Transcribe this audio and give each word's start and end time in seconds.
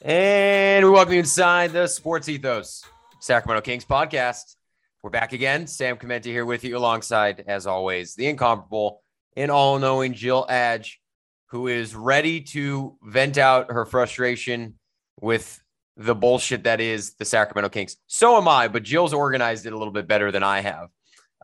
And 0.00 0.84
we 0.84 0.92
welcome 0.92 1.14
you 1.14 1.18
inside 1.18 1.72
the 1.72 1.88
Sports 1.88 2.28
Ethos 2.28 2.84
Sacramento 3.18 3.62
Kings 3.62 3.84
podcast. 3.84 4.54
We're 5.02 5.10
back 5.10 5.32
again. 5.32 5.66
Sam 5.66 5.96
Chimenti 5.96 6.26
here 6.26 6.46
with 6.46 6.62
you 6.62 6.78
alongside, 6.78 7.42
as 7.48 7.66
always, 7.66 8.14
the 8.14 8.28
incomparable 8.28 9.02
and 9.36 9.50
all 9.50 9.76
knowing 9.80 10.14
Jill 10.14 10.46
Adge, 10.48 11.00
who 11.46 11.66
is 11.66 11.96
ready 11.96 12.42
to 12.42 12.96
vent 13.02 13.38
out 13.38 13.72
her 13.72 13.84
frustration 13.84 14.78
with 15.20 15.60
the 15.96 16.14
bullshit 16.14 16.62
that 16.62 16.80
is 16.80 17.14
the 17.14 17.24
Sacramento 17.24 17.68
Kings. 17.70 17.96
So 18.06 18.36
am 18.36 18.46
I, 18.46 18.68
but 18.68 18.84
Jill's 18.84 19.12
organized 19.12 19.66
it 19.66 19.72
a 19.72 19.76
little 19.76 19.92
bit 19.92 20.06
better 20.06 20.30
than 20.30 20.44
I 20.44 20.60
have 20.60 20.90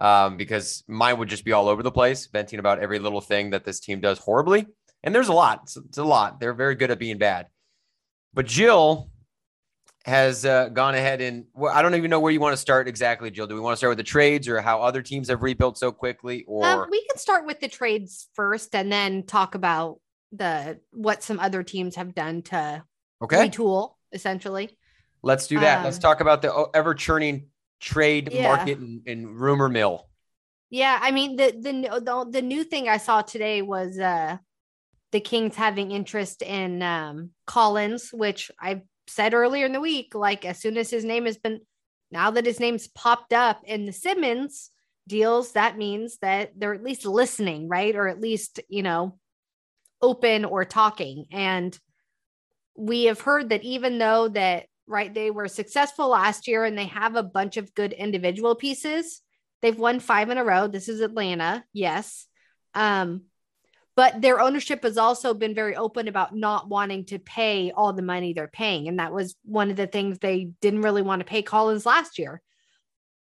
um, 0.01 0.37
because 0.37 0.85
mine 0.87 1.19
would 1.19 1.29
just 1.29 1.45
be 1.45 1.51
all 1.51 1.69
over 1.69 1.83
the 1.83 1.91
place, 1.91 2.29
venting 2.29 2.61
about 2.61 2.79
every 2.79 3.01
little 3.01 3.21
thing 3.21 3.51
that 3.51 3.65
this 3.65 3.81
team 3.81 4.01
does 4.01 4.21
horribly. 4.21 4.65
And 5.03 5.13
there's 5.13 5.27
a 5.27 5.33
lot. 5.33 5.63
It's, 5.65 5.77
it's 5.77 5.99
a 5.99 6.05
lot. 6.05 6.39
They're 6.39 6.55
very 6.55 6.77
good 6.77 6.93
at 6.93 7.01
being 7.01 7.19
bad. 7.19 7.49
But 8.35 8.47
Jill 8.47 9.11
has 10.05 10.45
uh, 10.45 10.69
gone 10.69 10.95
ahead 10.95 11.21
and 11.23 11.47
well, 11.55 11.75
I 11.75 11.81
don't 11.81 11.95
even 11.95 12.11
know 12.11 12.21
where 12.21 12.33
you 12.33 12.41
want 12.41 12.53
to 12.53 12.59
start 12.59 12.89
exactly, 12.89 13.31
Jill. 13.31 13.47
Do 13.47 13.55
we 13.55 13.61
want 13.61 13.73
to 13.73 13.77
start 13.79 13.91
with 13.93 13.99
the 13.99 14.05
trades 14.05 14.49
or 14.49 14.61
how 14.61 14.83
other 14.83 15.01
teams 15.01 15.29
have 15.29 15.43
rebuilt 15.43 15.79
so 15.79 15.93
quickly? 15.93 16.45
Or 16.47 16.65
um, 16.65 16.89
we 16.91 17.05
can 17.07 17.17
start 17.17 17.47
with 17.47 17.61
the 17.61 17.69
trades 17.69 18.29
first 18.35 18.75
and 18.75 18.93
then 18.93 19.23
talk 19.23 19.55
about 19.55 20.01
the 20.33 20.81
what 20.91 21.23
some 21.23 21.39
other 21.39 21.63
teams 21.63 21.97
have 21.97 22.15
done 22.15 22.43
to 22.43 22.83
okay. 23.23 23.49
retool 23.49 23.95
essentially. 24.13 24.77
Let's 25.23 25.47
do 25.47 25.59
that. 25.61 25.79
Um, 25.79 25.85
Let's 25.85 25.99
talk 25.99 26.21
about 26.21 26.43
the 26.43 26.69
ever 26.75 26.93
churning 26.95 27.47
trade 27.81 28.31
yeah. 28.31 28.43
market 28.43 28.79
and, 28.79 29.03
and, 29.07 29.41
rumor 29.41 29.69
mill. 29.69 30.09
Yeah, 30.71 30.99
I 31.01 31.13
mean 31.13 31.37
the, 31.37 31.53
the 31.53 32.01
the 32.01 32.27
the 32.31 32.43
new 32.43 32.65
thing 32.65 32.89
I 32.89 32.99
saw 32.99 33.23
today 33.23 33.63
was 33.63 33.99
uh 33.99 34.39
the 35.15 35.21
Kings 35.21 35.55
having 35.55 35.93
interest 35.93 36.43
in 36.43 36.83
um, 36.83 37.31
Collins, 37.47 38.11
which 38.13 38.51
I 38.61 38.83
said 39.07 39.33
earlier 39.33 39.65
in 39.65 39.73
the 39.73 39.81
week, 39.81 40.13
like 40.13 40.45
as 40.45 40.59
soon 40.59 40.77
as 40.77 40.91
his 40.91 41.05
name 41.05 41.27
has 41.27 41.39
been, 41.39 41.61
now 42.11 42.33
that 42.33 42.45
his 42.45 42.59
name's 42.59 42.89
popped 42.89 43.33
up 43.33 43.63
in 43.65 43.87
the 43.87 43.93
Simmons 43.93 44.73
deals, 45.07 45.53
that 45.53 45.79
means 45.79 46.19
that 46.19 46.55
they're 46.57 46.75
at 46.75 46.83
least 46.83 47.07
listening, 47.07 47.69
right? 47.69 47.95
Or 47.95 48.09
at 48.09 48.21
least, 48.21 48.59
you 48.69 48.83
know, 48.83 49.17
open 50.03 50.45
or 50.45 50.65
talking. 50.65 51.27
And 51.31 51.79
we 52.77 53.05
have 53.05 53.21
heard 53.21 53.51
that 53.51 53.63
even 53.63 53.99
though 53.99 54.27
that, 54.31 54.67
right, 54.89 55.15
they 55.15 55.31
were 55.31 55.47
successful 55.47 56.09
last 56.09 56.49
year 56.49 56.65
and 56.65 56.77
they 56.77 56.87
have 56.87 57.15
a 57.15 57.23
bunch 57.23 57.57
of 57.57 57.73
good 57.73 57.93
individual 57.93 58.57
pieces, 58.57 59.23
they've 59.63 59.79
won 59.79 60.01
five 60.01 60.29
in 60.31 60.39
a 60.39 60.45
row. 60.45 60.67
This 60.67 60.89
is 60.89 61.01
Atlanta, 61.01 61.65
yes. 61.73 62.27
Um, 62.75 63.27
but 63.97 64.21
their 64.21 64.41
ownership 64.41 64.83
has 64.83 64.99
also 64.99 65.35
been 65.35 65.55
very 65.55 65.77
open 65.77 66.09
about 66.09 66.35
not 66.35 66.69
wanting 66.69 67.05
to 67.07 67.19
pay 67.19 67.71
all 67.71 67.93
the 67.93 68.03
money 68.03 68.33
they're 68.33 68.49
paying. 68.49 68.89
And 68.89 68.99
that 68.99 69.13
was 69.13 69.37
one 69.45 69.71
of 69.71 69.77
the 69.77 69.87
things 69.87 70.19
they 70.19 70.51
didn't 70.61 70.83
really 70.83 71.03
want 71.03 71.21
to 71.21 71.25
pay 71.25 71.43
Collins 71.43 71.87
last 71.87 72.19
year. 72.19 72.43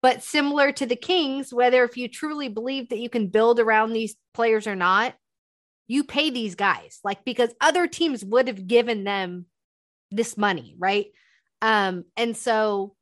But 0.02 0.22
similar 0.22 0.72
to 0.72 0.86
the 0.86 0.96
Kings, 0.96 1.52
whether 1.52 1.84
if 1.84 1.96
you 1.96 2.08
truly 2.08 2.48
believe 2.48 2.88
that 2.88 3.00
you 3.00 3.10
can 3.10 3.26
build 3.26 3.58
around 3.58 3.92
these 3.92 4.16
players 4.32 4.66
or 4.66 4.76
not, 4.76 5.14
you 5.88 6.04
pay 6.04 6.30
these 6.30 6.54
guys 6.54 7.00
like 7.02 7.24
because 7.24 7.52
other 7.60 7.88
teams 7.88 8.24
would 8.24 8.46
have 8.46 8.68
given 8.68 9.02
them 9.02 9.46
this 10.12 10.38
money, 10.38 10.76
right? 10.78 11.06
Um, 11.60 12.04
and 12.16 12.36
so 12.36 12.94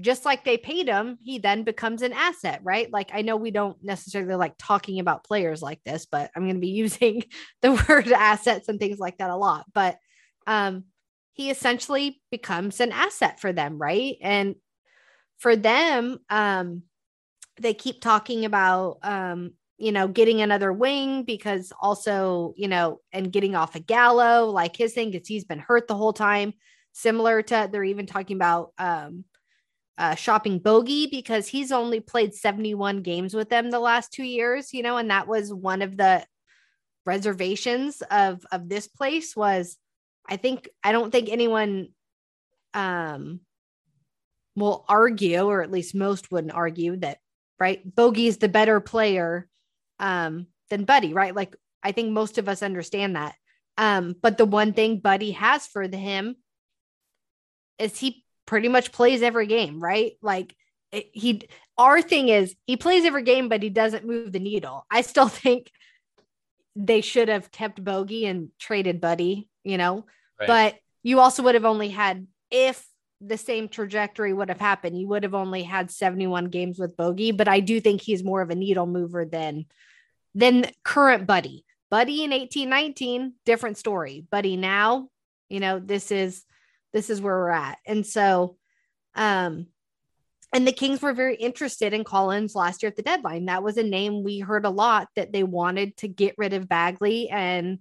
just 0.00 0.24
like 0.24 0.44
they 0.44 0.56
paid 0.56 0.88
him, 0.88 1.18
he 1.22 1.38
then 1.38 1.64
becomes 1.64 2.02
an 2.02 2.12
asset, 2.12 2.60
right? 2.62 2.90
Like 2.92 3.10
I 3.12 3.22
know 3.22 3.36
we 3.36 3.50
don't 3.50 3.82
necessarily 3.82 4.34
like 4.36 4.54
talking 4.58 5.00
about 5.00 5.24
players 5.24 5.62
like 5.62 5.82
this, 5.84 6.06
but 6.06 6.30
I'm 6.34 6.44
going 6.44 6.54
to 6.54 6.60
be 6.60 6.68
using 6.84 7.24
the 7.62 7.72
word 7.88 8.08
assets 8.08 8.68
and 8.68 8.78
things 8.78 8.98
like 8.98 9.18
that 9.18 9.30
a 9.30 9.36
lot. 9.36 9.66
But 9.72 9.98
um 10.46 10.84
he 11.34 11.50
essentially 11.50 12.20
becomes 12.32 12.80
an 12.80 12.90
asset 12.90 13.40
for 13.40 13.52
them, 13.52 13.78
right? 13.78 14.16
And 14.20 14.56
for 15.38 15.56
them, 15.56 16.18
um 16.30 16.82
they 17.60 17.74
keep 17.74 18.00
talking 18.00 18.44
about 18.44 18.98
um 19.02 19.52
you 19.78 19.92
know 19.92 20.08
getting 20.08 20.40
another 20.40 20.72
wing 20.72 21.24
because 21.24 21.72
also 21.80 22.54
you 22.56 22.68
know 22.68 23.00
and 23.12 23.32
getting 23.32 23.54
off 23.54 23.74
a 23.74 23.80
Gallo 23.80 24.46
like 24.46 24.76
his 24.76 24.92
thing 24.92 25.12
is 25.14 25.26
he's 25.26 25.44
been 25.44 25.58
hurt 25.58 25.88
the 25.88 25.96
whole 25.96 26.12
time 26.12 26.52
similar 26.92 27.42
to 27.42 27.68
they're 27.70 27.84
even 27.84 28.06
talking 28.06 28.36
about 28.36 28.72
um 28.78 29.24
uh, 29.98 30.14
shopping 30.14 30.60
Bogey 30.60 31.08
because 31.08 31.48
he's 31.48 31.72
only 31.72 31.98
played 31.98 32.32
71 32.32 33.02
games 33.02 33.34
with 33.34 33.48
them 33.50 33.70
the 33.70 33.80
last 33.80 34.12
two 34.12 34.22
years, 34.22 34.72
you 34.72 34.82
know, 34.82 34.96
and 34.96 35.10
that 35.10 35.26
was 35.26 35.52
one 35.52 35.82
of 35.82 35.96
the 35.96 36.24
reservations 37.04 38.02
of 38.10 38.44
of 38.52 38.68
this 38.68 38.86
place 38.86 39.34
was 39.34 39.76
I 40.28 40.36
think 40.36 40.68
I 40.84 40.92
don't 40.92 41.10
think 41.10 41.28
anyone 41.28 41.88
um 42.74 43.40
will 44.54 44.84
argue, 44.88 45.42
or 45.42 45.62
at 45.62 45.70
least 45.70 45.94
most 45.94 46.30
wouldn't 46.30 46.52
argue 46.52 46.96
that 46.98 47.18
right 47.58 47.82
Bogey 47.94 48.28
is 48.28 48.38
the 48.38 48.48
better 48.48 48.78
player 48.80 49.48
um 49.98 50.46
than 50.70 50.84
Buddy, 50.84 51.12
right? 51.12 51.34
Like 51.34 51.56
I 51.82 51.92
think 51.92 52.12
most 52.12 52.38
of 52.38 52.48
us 52.48 52.62
understand 52.62 53.16
that. 53.16 53.34
Um, 53.78 54.14
but 54.20 54.38
the 54.38 54.44
one 54.44 54.72
thing 54.72 54.98
Buddy 54.98 55.30
has 55.32 55.66
for 55.66 55.88
the, 55.88 55.96
him 55.96 56.36
is 57.78 57.98
he 57.98 58.24
pretty 58.48 58.68
much 58.68 58.92
plays 58.92 59.20
every 59.20 59.46
game, 59.46 59.78
right? 59.78 60.12
Like 60.22 60.56
it, 60.90 61.10
he, 61.12 61.42
our 61.76 62.00
thing 62.00 62.30
is 62.30 62.56
he 62.66 62.78
plays 62.78 63.04
every 63.04 63.22
game, 63.22 63.50
but 63.50 63.62
he 63.62 63.68
doesn't 63.68 64.06
move 64.06 64.32
the 64.32 64.38
needle. 64.38 64.86
I 64.90 65.02
still 65.02 65.28
think 65.28 65.70
they 66.74 67.02
should 67.02 67.28
have 67.28 67.52
kept 67.52 67.84
Bogey 67.84 68.24
and 68.24 68.48
traded 68.58 69.02
Buddy, 69.02 69.50
you 69.64 69.76
know, 69.76 70.06
right. 70.40 70.46
but 70.46 70.76
you 71.02 71.20
also 71.20 71.42
would 71.42 71.56
have 71.56 71.66
only 71.66 71.90
had, 71.90 72.26
if 72.50 72.86
the 73.20 73.36
same 73.36 73.68
trajectory 73.68 74.32
would 74.32 74.48
have 74.48 74.60
happened, 74.60 74.98
you 74.98 75.08
would 75.08 75.24
have 75.24 75.34
only 75.34 75.62
had 75.62 75.90
71 75.90 76.46
games 76.46 76.78
with 76.78 76.96
Bogey, 76.96 77.32
but 77.32 77.48
I 77.48 77.60
do 77.60 77.80
think 77.80 78.00
he's 78.00 78.24
more 78.24 78.40
of 78.40 78.48
a 78.48 78.54
needle 78.54 78.86
mover 78.86 79.26
than, 79.26 79.66
than 80.34 80.70
current 80.84 81.26
Buddy. 81.26 81.66
Buddy 81.90 82.24
in 82.24 82.30
1819, 82.30 83.34
different 83.44 83.76
story. 83.76 84.24
Buddy 84.30 84.56
now, 84.56 85.10
you 85.50 85.60
know, 85.60 85.78
this 85.78 86.10
is 86.10 86.46
this 86.92 87.10
is 87.10 87.20
where 87.20 87.36
we're 87.36 87.50
at. 87.50 87.78
And 87.86 88.06
so, 88.06 88.56
um, 89.14 89.66
and 90.52 90.66
the 90.66 90.72
Kings 90.72 91.02
were 91.02 91.12
very 91.12 91.36
interested 91.36 91.92
in 91.92 92.04
Collins 92.04 92.54
last 92.54 92.82
year 92.82 92.88
at 92.88 92.96
the 92.96 93.02
deadline. 93.02 93.46
That 93.46 93.62
was 93.62 93.76
a 93.76 93.82
name 93.82 94.22
we 94.22 94.38
heard 94.38 94.64
a 94.64 94.70
lot 94.70 95.08
that 95.14 95.32
they 95.32 95.42
wanted 95.42 95.96
to 95.98 96.08
get 96.08 96.36
rid 96.38 96.54
of 96.54 96.68
Bagley 96.68 97.28
and 97.28 97.80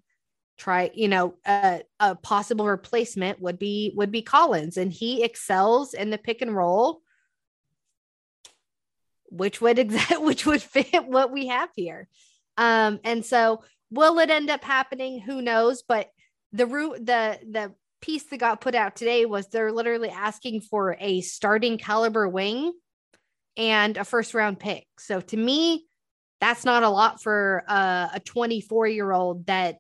try, 0.58 0.92
you 0.94 1.08
know, 1.08 1.36
a, 1.46 1.84
a 2.00 2.16
possible 2.16 2.66
replacement 2.66 3.40
would 3.40 3.58
be 3.58 3.94
would 3.96 4.12
be 4.12 4.22
Collins, 4.22 4.76
and 4.76 4.92
he 4.92 5.24
excels 5.24 5.94
in 5.94 6.10
the 6.10 6.18
pick 6.18 6.42
and 6.42 6.56
roll, 6.56 7.02
which 9.30 9.62
would 9.62 9.80
exact 9.80 10.22
which 10.22 10.46
would 10.46 10.62
fit 10.62 11.06
what 11.06 11.32
we 11.32 11.48
have 11.48 11.70
here. 11.76 12.10
Um, 12.58 13.00
and 13.04 13.24
so 13.26 13.64
will 13.92 14.20
it 14.20 14.30
end 14.30 14.50
up 14.50 14.64
happening? 14.64 15.22
Who 15.22 15.42
knows? 15.42 15.84
But 15.88 16.10
the 16.52 16.66
root 16.66 17.06
the 17.06 17.40
the 17.50 17.74
piece 18.02 18.24
that 18.26 18.38
got 18.38 18.62
put 18.62 18.76
out 18.76 18.96
today 18.96 19.26
was 19.26 19.48
they're 19.48 19.72
literally 19.72 20.10
asking 20.10 20.62
for 20.62 20.96
a 21.00 21.22
starting 21.22 21.78
caliber 21.78 22.28
wing 22.28 22.74
and 23.56 23.98
a 23.98 24.06
first 24.06 24.34
round 24.34 24.60
pick. 24.60 24.86
So 25.00 25.20
to 25.22 25.38
me, 25.38 25.86
that's 26.40 26.66
not 26.66 26.84
a 26.84 26.90
lot 26.90 27.22
for 27.22 27.64
uh, 27.68 28.10
a 28.14 28.20
24 28.20 28.88
year 28.88 29.12
old 29.12 29.48
that 29.48 29.78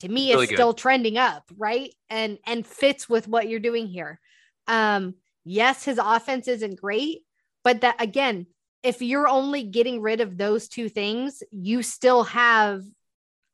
to 0.00 0.08
me 0.08 0.30
really 0.32 0.44
is 0.44 0.50
good. 0.50 0.56
still 0.56 0.74
trending 0.74 1.18
up, 1.18 1.44
right? 1.56 1.92
And 2.10 2.38
and 2.46 2.66
fits 2.66 3.08
with 3.08 3.28
what 3.28 3.48
you're 3.48 3.60
doing 3.60 3.86
here. 3.86 4.20
Um, 4.66 5.14
yes, 5.44 5.84
his 5.84 5.98
offense 6.02 6.48
isn't 6.48 6.80
great, 6.80 7.20
but 7.64 7.80
that 7.82 8.00
again, 8.00 8.46
if 8.82 9.02
you're 9.02 9.28
only 9.28 9.64
getting 9.64 10.00
rid 10.00 10.20
of 10.20 10.36
those 10.36 10.68
two 10.68 10.88
things, 10.88 11.42
you 11.50 11.82
still 11.82 12.24
have 12.24 12.82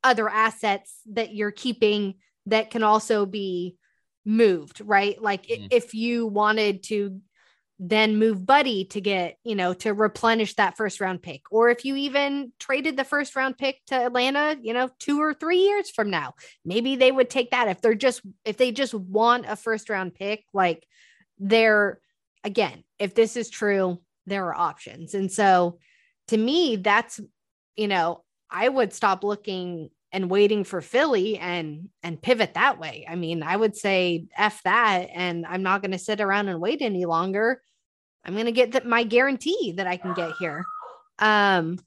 other 0.03 0.29
assets 0.29 0.93
that 1.13 1.33
you're 1.33 1.51
keeping 1.51 2.15
that 2.47 2.71
can 2.71 2.83
also 2.83 3.25
be 3.25 3.75
moved, 4.25 4.81
right? 4.81 5.21
Like 5.21 5.47
mm. 5.47 5.67
if 5.71 5.93
you 5.93 6.27
wanted 6.27 6.83
to 6.83 7.21
then 7.77 8.17
move 8.17 8.45
Buddy 8.45 8.85
to 8.85 9.01
get, 9.01 9.37
you 9.43 9.53
know, 9.53 9.73
to 9.73 9.93
replenish 9.93 10.55
that 10.55 10.77
first 10.77 11.01
round 11.01 11.21
pick, 11.21 11.41
or 11.51 11.69
if 11.69 11.83
you 11.83 11.95
even 11.97 12.53
traded 12.57 12.95
the 12.95 13.03
first 13.03 13.35
round 13.35 13.57
pick 13.57 13.83
to 13.87 13.95
Atlanta, 13.95 14.55
you 14.61 14.73
know, 14.73 14.89
two 14.97 15.21
or 15.21 15.33
three 15.33 15.57
years 15.57 15.89
from 15.89 16.09
now, 16.09 16.35
maybe 16.63 16.95
they 16.95 17.11
would 17.11 17.29
take 17.29 17.51
that 17.51 17.67
if 17.67 17.81
they're 17.81 17.93
just, 17.93 18.21
if 18.45 18.55
they 18.55 18.71
just 18.71 18.93
want 18.93 19.45
a 19.47 19.57
first 19.57 19.89
round 19.89 20.15
pick, 20.15 20.45
like 20.53 20.87
they're, 21.37 21.99
again, 22.45 22.83
if 22.97 23.13
this 23.13 23.35
is 23.35 23.49
true, 23.49 23.99
there 24.25 24.45
are 24.45 24.55
options. 24.55 25.13
And 25.13 25.29
so 25.29 25.79
to 26.29 26.37
me, 26.37 26.77
that's, 26.77 27.19
you 27.75 27.89
know, 27.89 28.23
I 28.49 28.69
would 28.69 28.93
stop 28.93 29.23
looking 29.23 29.89
and 30.15 30.29
waiting 30.29 30.63
for 30.63 30.79
Philly 30.79 31.37
and 31.37 31.89
and 32.01 32.21
pivot 32.21 32.53
that 32.53 32.79
way. 32.79 33.05
I 33.07 33.15
mean, 33.15 33.43
I 33.43 33.57
would 33.57 33.75
say 33.75 34.27
f 34.37 34.63
that, 34.63 35.09
and 35.13 35.45
I'm 35.45 35.61
not 35.61 35.81
going 35.81 35.91
to 35.91 35.99
sit 35.99 36.21
around 36.21 36.47
and 36.47 36.61
wait 36.61 36.81
any 36.81 37.03
longer. 37.03 37.61
I'm 38.23 38.33
going 38.33 38.45
to 38.45 38.53
get 38.53 38.71
the, 38.71 38.81
my 38.85 39.03
guarantee 39.03 39.73
that 39.75 39.87
I 39.87 39.97
can 39.97 40.13
get 40.13 40.31
here. 40.39 40.63
Um, 41.19 41.79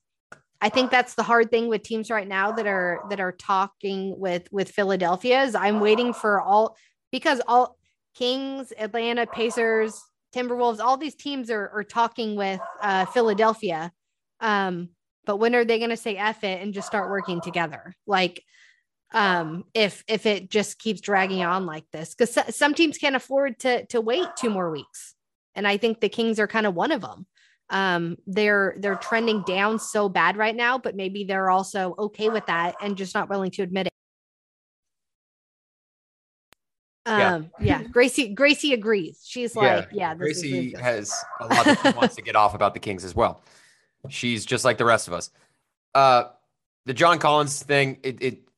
I 0.60 0.68
think 0.68 0.90
that's 0.90 1.14
the 1.14 1.22
hard 1.22 1.50
thing 1.50 1.68
with 1.68 1.82
teams 1.82 2.10
right 2.10 2.28
now 2.28 2.52
that 2.52 2.66
are 2.66 3.00
that 3.08 3.18
are 3.18 3.32
talking 3.32 4.18
with 4.20 4.46
with 4.52 4.70
Philadelphia 4.70 5.42
is 5.44 5.54
I'm 5.54 5.80
waiting 5.80 6.12
for 6.12 6.38
all 6.38 6.76
because 7.10 7.40
all 7.48 7.78
Kings, 8.14 8.74
Atlanta, 8.78 9.26
Pacers, 9.26 9.98
Timberwolves, 10.34 10.80
all 10.80 10.98
these 10.98 11.14
teams 11.14 11.50
are 11.50 11.70
are 11.70 11.84
talking 11.84 12.36
with 12.36 12.60
uh, 12.82 13.06
Philadelphia. 13.06 13.90
Um, 14.40 14.90
but 15.28 15.36
when 15.36 15.54
are 15.54 15.64
they 15.66 15.76
going 15.76 15.90
to 15.90 15.96
say 15.96 16.16
F 16.16 16.42
it 16.42 16.62
and 16.62 16.72
just 16.72 16.86
start 16.86 17.10
working 17.10 17.42
together? 17.42 17.94
Like, 18.06 18.42
um, 19.12 19.64
if 19.74 20.02
if 20.08 20.24
it 20.24 20.50
just 20.50 20.78
keeps 20.78 21.02
dragging 21.02 21.42
on 21.42 21.66
like 21.66 21.84
this, 21.92 22.14
because 22.14 22.32
so, 22.32 22.42
some 22.48 22.72
teams 22.72 22.96
can't 22.96 23.14
afford 23.14 23.58
to 23.58 23.84
to 23.88 24.00
wait 24.00 24.26
two 24.38 24.48
more 24.48 24.70
weeks, 24.70 25.14
and 25.54 25.68
I 25.68 25.76
think 25.76 26.00
the 26.00 26.08
Kings 26.08 26.40
are 26.40 26.46
kind 26.46 26.66
of 26.66 26.74
one 26.74 26.92
of 26.92 27.02
them. 27.02 27.26
Um, 27.68 28.16
they're 28.26 28.76
they're 28.78 28.96
trending 28.96 29.42
down 29.42 29.78
so 29.78 30.08
bad 30.08 30.38
right 30.38 30.56
now, 30.56 30.78
but 30.78 30.96
maybe 30.96 31.24
they're 31.24 31.50
also 31.50 31.94
okay 31.98 32.30
with 32.30 32.46
that 32.46 32.76
and 32.80 32.96
just 32.96 33.14
not 33.14 33.28
willing 33.28 33.50
to 33.50 33.62
admit 33.62 33.88
it. 33.88 33.92
Um, 37.04 37.50
yeah. 37.60 37.80
yeah. 37.80 37.88
Gracie, 37.88 38.28
Gracie 38.28 38.72
agrees. 38.72 39.22
She's 39.26 39.54
like, 39.54 39.88
yeah, 39.92 40.14
Gracie 40.14 40.74
has 40.80 41.14
a 41.40 41.46
lot 41.48 41.66
that 41.66 41.80
she 41.82 41.90
wants 41.96 42.16
to 42.16 42.22
get 42.22 42.34
off 42.34 42.54
about 42.54 42.72
the 42.72 42.80
Kings 42.80 43.04
as 43.04 43.14
well. 43.14 43.42
She's 44.08 44.46
just 44.46 44.64
like 44.64 44.78
the 44.78 44.84
rest 44.84 45.08
of 45.08 45.14
us. 45.14 45.30
Uh, 45.94 46.24
the 46.86 46.94
John 46.94 47.18
Collins 47.18 47.62
thing, 47.62 47.98
it, 48.02 48.22
it 48.22 48.48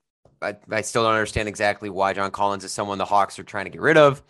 I, 0.42 0.56
I 0.70 0.80
still 0.82 1.02
don't 1.02 1.14
understand 1.14 1.48
exactly 1.48 1.90
why 1.90 2.12
John 2.12 2.30
Collins 2.30 2.64
is 2.64 2.72
someone 2.72 2.98
the 2.98 3.04
Hawks 3.04 3.38
are 3.38 3.44
trying 3.44 3.64
to 3.64 3.70
get 3.70 3.80
rid 3.80 3.96
of. 3.96 4.22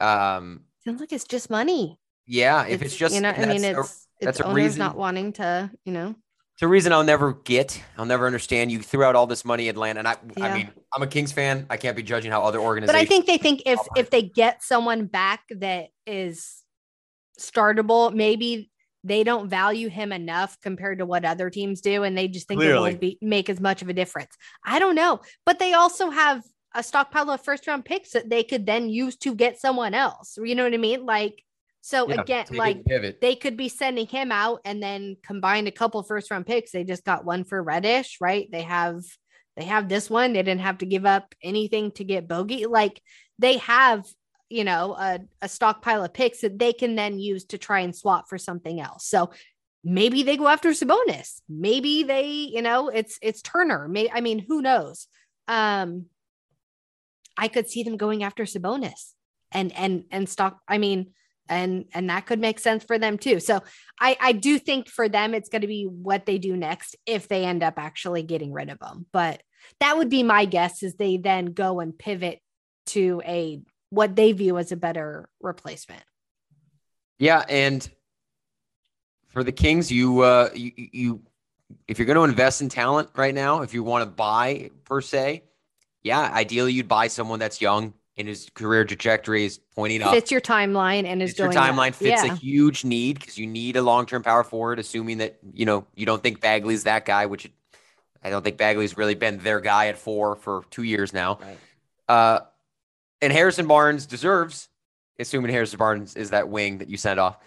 Um, 0.00 0.62
Sounds 0.84 1.00
like 1.00 1.12
it's 1.12 1.24
just 1.24 1.50
money. 1.50 1.98
Yeah, 2.26 2.64
if 2.66 2.82
it's, 2.82 2.92
it's 2.92 2.96
just, 2.96 3.14
you 3.14 3.20
know, 3.20 3.30
I 3.30 3.46
mean, 3.46 3.64
it's 3.64 4.06
a, 4.20 4.28
it's 4.28 4.40
owners 4.40 4.54
reason. 4.54 4.78
not 4.78 4.96
wanting 4.96 5.32
to, 5.34 5.70
you 5.84 5.92
know. 5.92 6.14
It's 6.54 6.62
a 6.62 6.68
reason 6.68 6.92
I'll 6.92 7.04
never 7.04 7.32
get. 7.32 7.82
I'll 7.96 8.04
never 8.04 8.26
understand. 8.26 8.70
You 8.70 8.80
threw 8.80 9.04
out 9.04 9.16
all 9.16 9.26
this 9.26 9.44
money, 9.44 9.68
Atlanta, 9.68 10.00
and 10.00 10.08
I, 10.08 10.16
yeah. 10.36 10.44
I 10.44 10.54
mean, 10.54 10.70
I'm 10.94 11.02
a 11.02 11.06
Kings 11.06 11.32
fan. 11.32 11.66
I 11.70 11.76
can't 11.76 11.96
be 11.96 12.02
judging 12.02 12.30
how 12.30 12.42
other 12.42 12.60
organizations. 12.60 12.98
But 12.98 13.00
I 13.00 13.06
think 13.06 13.26
they 13.26 13.38
think 13.38 13.62
if 13.64 13.80
if 13.96 14.10
they 14.10 14.22
get 14.22 14.62
someone 14.62 15.06
back 15.06 15.44
that 15.50 15.88
is 16.06 16.62
startable, 17.40 18.12
maybe 18.12 18.70
they 19.04 19.24
don't 19.24 19.48
value 19.48 19.88
him 19.88 20.12
enough 20.12 20.60
compared 20.60 20.98
to 20.98 21.06
what 21.06 21.24
other 21.24 21.50
teams 21.50 21.80
do, 21.80 22.02
and 22.04 22.16
they 22.16 22.28
just 22.28 22.48
think 22.48 22.60
Clearly. 22.60 22.76
it 22.76 22.80
won't 22.80 23.00
be 23.00 23.18
make 23.20 23.50
as 23.50 23.60
much 23.60 23.82
of 23.82 23.88
a 23.88 23.92
difference. 23.92 24.34
I 24.64 24.78
don't 24.78 24.94
know, 24.94 25.20
but 25.44 25.58
they 25.58 25.72
also 25.72 26.10
have 26.10 26.42
a 26.74 26.82
stockpile 26.82 27.30
of 27.30 27.44
first 27.44 27.66
round 27.66 27.84
picks 27.84 28.12
that 28.12 28.30
they 28.30 28.42
could 28.42 28.66
then 28.66 28.88
use 28.88 29.16
to 29.16 29.34
get 29.34 29.60
someone 29.60 29.94
else. 29.94 30.38
You 30.42 30.54
know 30.54 30.64
what 30.64 30.74
I 30.74 30.78
mean? 30.78 31.04
Like, 31.04 31.42
so 31.80 32.08
yeah, 32.08 32.20
again, 32.20 32.46
like 32.52 32.84
they 33.20 33.34
could 33.34 33.56
be 33.56 33.68
sending 33.68 34.06
him 34.06 34.30
out 34.30 34.60
and 34.64 34.82
then 34.82 35.16
combine 35.24 35.66
a 35.66 35.72
couple 35.72 36.02
first 36.04 36.30
round 36.30 36.46
picks. 36.46 36.70
They 36.70 36.84
just 36.84 37.04
got 37.04 37.24
one 37.24 37.44
for 37.44 37.60
Reddish, 37.60 38.18
right? 38.20 38.48
They 38.50 38.62
have 38.62 39.02
they 39.56 39.64
have 39.64 39.88
this 39.88 40.08
one. 40.08 40.32
They 40.32 40.42
didn't 40.42 40.60
have 40.60 40.78
to 40.78 40.86
give 40.86 41.04
up 41.04 41.34
anything 41.42 41.90
to 41.92 42.04
get 42.04 42.28
Bogey. 42.28 42.66
Like 42.66 43.02
they 43.38 43.58
have 43.58 44.06
you 44.52 44.64
know, 44.64 44.94
a, 44.94 45.20
a 45.40 45.48
stockpile 45.48 46.04
of 46.04 46.12
picks 46.12 46.42
that 46.42 46.58
they 46.58 46.72
can 46.72 46.94
then 46.94 47.18
use 47.18 47.44
to 47.46 47.58
try 47.58 47.80
and 47.80 47.96
swap 47.96 48.28
for 48.28 48.38
something 48.38 48.80
else. 48.80 49.06
So 49.06 49.30
maybe 49.82 50.22
they 50.22 50.36
go 50.36 50.48
after 50.48 50.70
Sabonis. 50.70 51.40
Maybe 51.48 52.02
they, 52.02 52.26
you 52.26 52.62
know, 52.62 52.88
it's 52.88 53.18
it's 53.22 53.42
Turner. 53.42 53.88
May, 53.88 54.10
I 54.10 54.20
mean, 54.20 54.38
who 54.38 54.60
knows? 54.60 55.08
Um, 55.48 56.06
I 57.36 57.48
could 57.48 57.68
see 57.68 57.82
them 57.82 57.96
going 57.96 58.22
after 58.22 58.44
Sabonis 58.44 59.12
and 59.50 59.72
and 59.72 60.04
and 60.10 60.28
stock. 60.28 60.60
I 60.68 60.78
mean, 60.78 61.12
and 61.48 61.86
and 61.94 62.10
that 62.10 62.26
could 62.26 62.40
make 62.40 62.58
sense 62.58 62.84
for 62.84 62.98
them 62.98 63.16
too. 63.18 63.40
So 63.40 63.62
I 63.98 64.16
I 64.20 64.32
do 64.32 64.58
think 64.58 64.88
for 64.88 65.08
them 65.08 65.34
it's 65.34 65.48
going 65.48 65.62
to 65.62 65.68
be 65.68 65.84
what 65.84 66.26
they 66.26 66.38
do 66.38 66.56
next 66.56 66.94
if 67.06 67.26
they 67.26 67.44
end 67.44 67.62
up 67.62 67.74
actually 67.78 68.22
getting 68.22 68.52
rid 68.52 68.68
of 68.68 68.78
them. 68.78 69.06
But 69.12 69.42
that 69.80 69.96
would 69.96 70.10
be 70.10 70.22
my 70.22 70.44
guess 70.44 70.82
is 70.82 70.94
they 70.94 71.16
then 71.16 71.46
go 71.46 71.80
and 71.80 71.98
pivot 71.98 72.40
to 72.86 73.22
a 73.24 73.60
what 73.92 74.16
they 74.16 74.32
view 74.32 74.56
as 74.56 74.72
a 74.72 74.76
better 74.76 75.28
replacement. 75.42 76.02
Yeah, 77.18 77.44
and 77.46 77.86
for 79.28 79.44
the 79.44 79.52
Kings, 79.52 79.92
you 79.92 80.20
uh 80.20 80.48
you, 80.54 80.72
you 80.76 81.22
if 81.86 81.98
you're 81.98 82.06
going 82.06 82.16
to 82.16 82.24
invest 82.24 82.62
in 82.62 82.68
talent 82.68 83.10
right 83.16 83.34
now, 83.34 83.60
if 83.62 83.74
you 83.74 83.82
want 83.82 84.02
to 84.02 84.10
buy 84.10 84.70
per 84.84 85.02
se, 85.02 85.42
yeah, 86.02 86.20
ideally 86.20 86.72
you'd 86.72 86.88
buy 86.88 87.08
someone 87.08 87.38
that's 87.38 87.60
young 87.60 87.92
and 88.16 88.28
his 88.28 88.48
career 88.54 88.84
trajectory 88.84 89.44
is 89.44 89.58
pointing 89.74 90.02
up. 90.02 90.12
Fits 90.12 90.30
your 90.30 90.40
timeline 90.40 91.04
and 91.04 91.22
is 91.22 91.34
doing 91.34 91.52
your 91.52 91.60
timeline 91.60 91.94
fits 91.94 92.24
yeah. 92.24 92.32
a 92.32 92.36
huge 92.36 92.84
need 92.84 93.18
because 93.18 93.36
you 93.38 93.46
need 93.46 93.76
a 93.76 93.82
long 93.82 94.06
term 94.06 94.22
power 94.22 94.42
forward, 94.42 94.78
assuming 94.78 95.18
that 95.18 95.38
you 95.52 95.66
know 95.66 95.86
you 95.94 96.06
don't 96.06 96.22
think 96.22 96.40
Bagley's 96.40 96.84
that 96.84 97.04
guy, 97.04 97.26
which 97.26 97.50
I 98.24 98.30
don't 98.30 98.42
think 98.42 98.56
Bagley's 98.56 98.96
really 98.96 99.14
been 99.14 99.38
their 99.38 99.60
guy 99.60 99.88
at 99.88 99.98
four 99.98 100.36
for 100.36 100.64
two 100.70 100.82
years 100.82 101.12
now. 101.12 101.38
Right. 101.42 101.58
Uh, 102.08 102.40
and 103.22 103.32
Harrison 103.32 103.66
Barnes 103.66 104.04
deserves, 104.04 104.68
assuming 105.18 105.50
Harrison 105.52 105.78
Barnes 105.78 106.16
is 106.16 106.30
that 106.30 106.48
wing 106.48 106.78
that 106.78 106.88
you 106.88 106.96
send 106.96 107.18
off. 107.18 107.38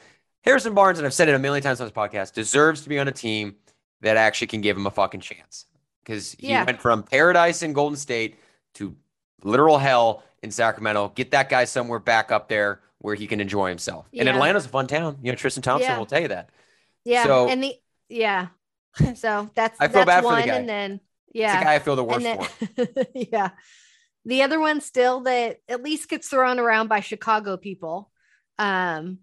Harrison 0.44 0.74
Barnes, 0.74 0.98
and 1.00 1.06
I've 1.06 1.14
said 1.14 1.28
it 1.28 1.36
a 1.36 1.40
million 1.40 1.62
times 1.62 1.82
on 1.82 1.88
this 1.88 1.94
podcast, 1.94 2.34
deserves 2.34 2.82
to 2.82 2.90
be 2.90 2.98
on 2.98 3.08
a 3.08 3.12
team 3.12 3.56
that 4.02 4.18
actually 4.18 4.48
can 4.48 4.62
give 4.62 4.78
him 4.78 4.88
a 4.88 4.92
fucking 4.92 5.20
chance. 5.20 5.66
Because 6.04 6.34
he 6.34 6.50
yeah. 6.50 6.64
went 6.64 6.82
from 6.82 7.04
paradise 7.04 7.64
in 7.64 7.74
Golden 7.74 7.98
State 7.98 8.38
to 8.76 8.96
literal 9.44 9.78
hell 9.78 10.24
in 10.44 10.52
Sacramento. 10.52 11.12
Get 11.16 11.32
that 11.32 11.50
guy 11.50 11.66
somewhere 11.66 12.00
back 12.00 12.32
up 12.32 12.48
there 12.48 12.82
where 13.00 13.16
he 13.16 13.28
can 13.28 13.42
enjoy 13.42 13.70
himself. 13.70 14.08
Yeah. 14.12 14.22
And 14.22 14.30
Atlanta's 14.30 14.66
a 14.66 14.70
fun 14.70 14.88
town. 14.88 15.18
You 15.24 15.32
know, 15.32 15.36
Tristan 15.36 15.64
Thompson 15.64 15.92
yeah. 15.92 15.98
will 15.98 16.06
tell 16.06 16.22
you 16.22 16.28
that. 16.30 16.52
Yeah. 17.04 17.24
So, 17.26 17.50
and 17.50 17.64
the 17.64 17.76
yeah. 18.10 18.48
So 19.16 19.50
that's 19.56 19.80
I 19.82 19.90
feel 19.90 20.06
that's 20.06 20.22
bad 20.22 20.24
one, 20.24 20.36
for 20.36 20.42
the 20.42 20.48
guy. 20.48 20.56
and 20.58 20.70
then 20.70 21.02
yeah, 21.34 21.52
it's 21.52 21.60
the 21.60 21.66
guy 21.66 21.76
I 21.76 21.80
feel 21.80 21.96
the 21.98 22.04
worst 22.04 22.24
then, 22.24 22.42
for. 22.42 23.08
yeah, 23.14 23.50
the 24.26 24.42
other 24.42 24.60
one 24.60 24.82
still 24.82 25.22
that 25.22 25.58
at 25.70 25.84
least 25.84 26.10
gets 26.10 26.28
thrown 26.28 26.60
around 26.60 26.88
by 26.88 27.00
Chicago 27.00 27.58
people 27.58 28.12
um, 28.58 29.20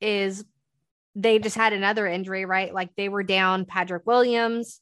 is 0.00 0.44
they 1.16 1.38
just 1.38 1.56
had 1.56 1.72
another 1.72 2.06
injury, 2.06 2.44
right? 2.44 2.72
Like 2.72 2.90
they 2.96 3.08
were 3.08 3.22
down 3.22 3.64
Patrick 3.64 4.06
Williams, 4.06 4.80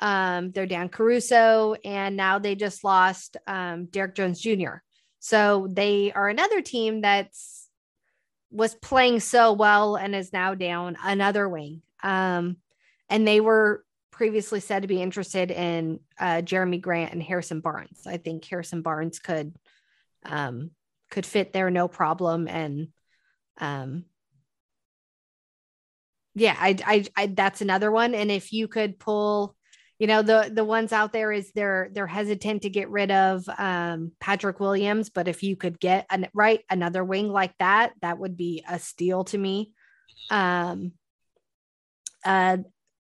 um, 0.00 0.52
they're 0.52 0.66
down 0.66 0.88
Caruso, 0.88 1.74
and 1.84 2.16
now 2.16 2.38
they 2.38 2.54
just 2.54 2.84
lost 2.84 3.36
um, 3.46 3.86
Derrick 3.86 4.14
Jones 4.14 4.40
Jr. 4.40 4.76
So 5.18 5.68
they 5.70 6.12
are 6.12 6.28
another 6.28 6.62
team 6.62 7.00
that's 7.00 7.68
was 8.50 8.74
playing 8.74 9.20
so 9.20 9.52
well 9.52 9.96
and 9.96 10.14
is 10.14 10.32
now 10.32 10.54
down 10.54 10.96
another 11.02 11.48
wing. 11.48 11.82
Um, 12.02 12.56
and 13.10 13.26
they 13.26 13.40
were 13.40 13.84
previously 14.18 14.58
said 14.58 14.82
to 14.82 14.88
be 14.88 15.00
interested 15.00 15.52
in 15.52 16.00
uh, 16.18 16.42
Jerami 16.42 16.80
Grant 16.80 17.12
and 17.12 17.22
Harrison 17.22 17.60
Barnes. 17.60 18.00
I 18.04 18.16
think 18.16 18.44
Harrison 18.44 18.82
Barnes 18.82 19.20
could 19.20 19.54
um, 20.26 20.72
could 21.08 21.24
fit 21.24 21.52
there 21.52 21.70
no 21.70 21.86
problem, 21.86 22.48
and 22.48 22.88
um, 23.58 24.04
yeah, 26.34 26.56
I, 26.58 26.76
I, 26.84 27.04
I 27.16 27.26
that's 27.28 27.60
another 27.60 27.92
one. 27.92 28.12
And 28.12 28.28
if 28.28 28.52
you 28.52 28.66
could 28.66 28.98
pull, 28.98 29.54
you 30.00 30.08
know, 30.08 30.22
the 30.22 30.50
the 30.52 30.64
ones 30.64 30.92
out 30.92 31.12
there 31.12 31.30
is 31.30 31.52
they're 31.52 31.88
they're 31.92 32.08
hesitant 32.08 32.62
to 32.62 32.70
get 32.70 32.90
rid 32.90 33.12
of 33.12 33.48
um, 33.56 34.10
Patrick 34.18 34.58
Williams, 34.58 35.10
but 35.10 35.28
if 35.28 35.44
you 35.44 35.54
could 35.54 35.78
get 35.78 36.06
an 36.10 36.26
right 36.34 36.64
another 36.68 37.04
wing 37.04 37.28
like 37.28 37.54
that, 37.60 37.92
that 38.02 38.18
would 38.18 38.36
be 38.36 38.64
a 38.68 38.80
steal 38.80 39.22
to 39.26 39.38
me. 39.38 39.70
Um, 40.28 40.90
uh, 42.24 42.58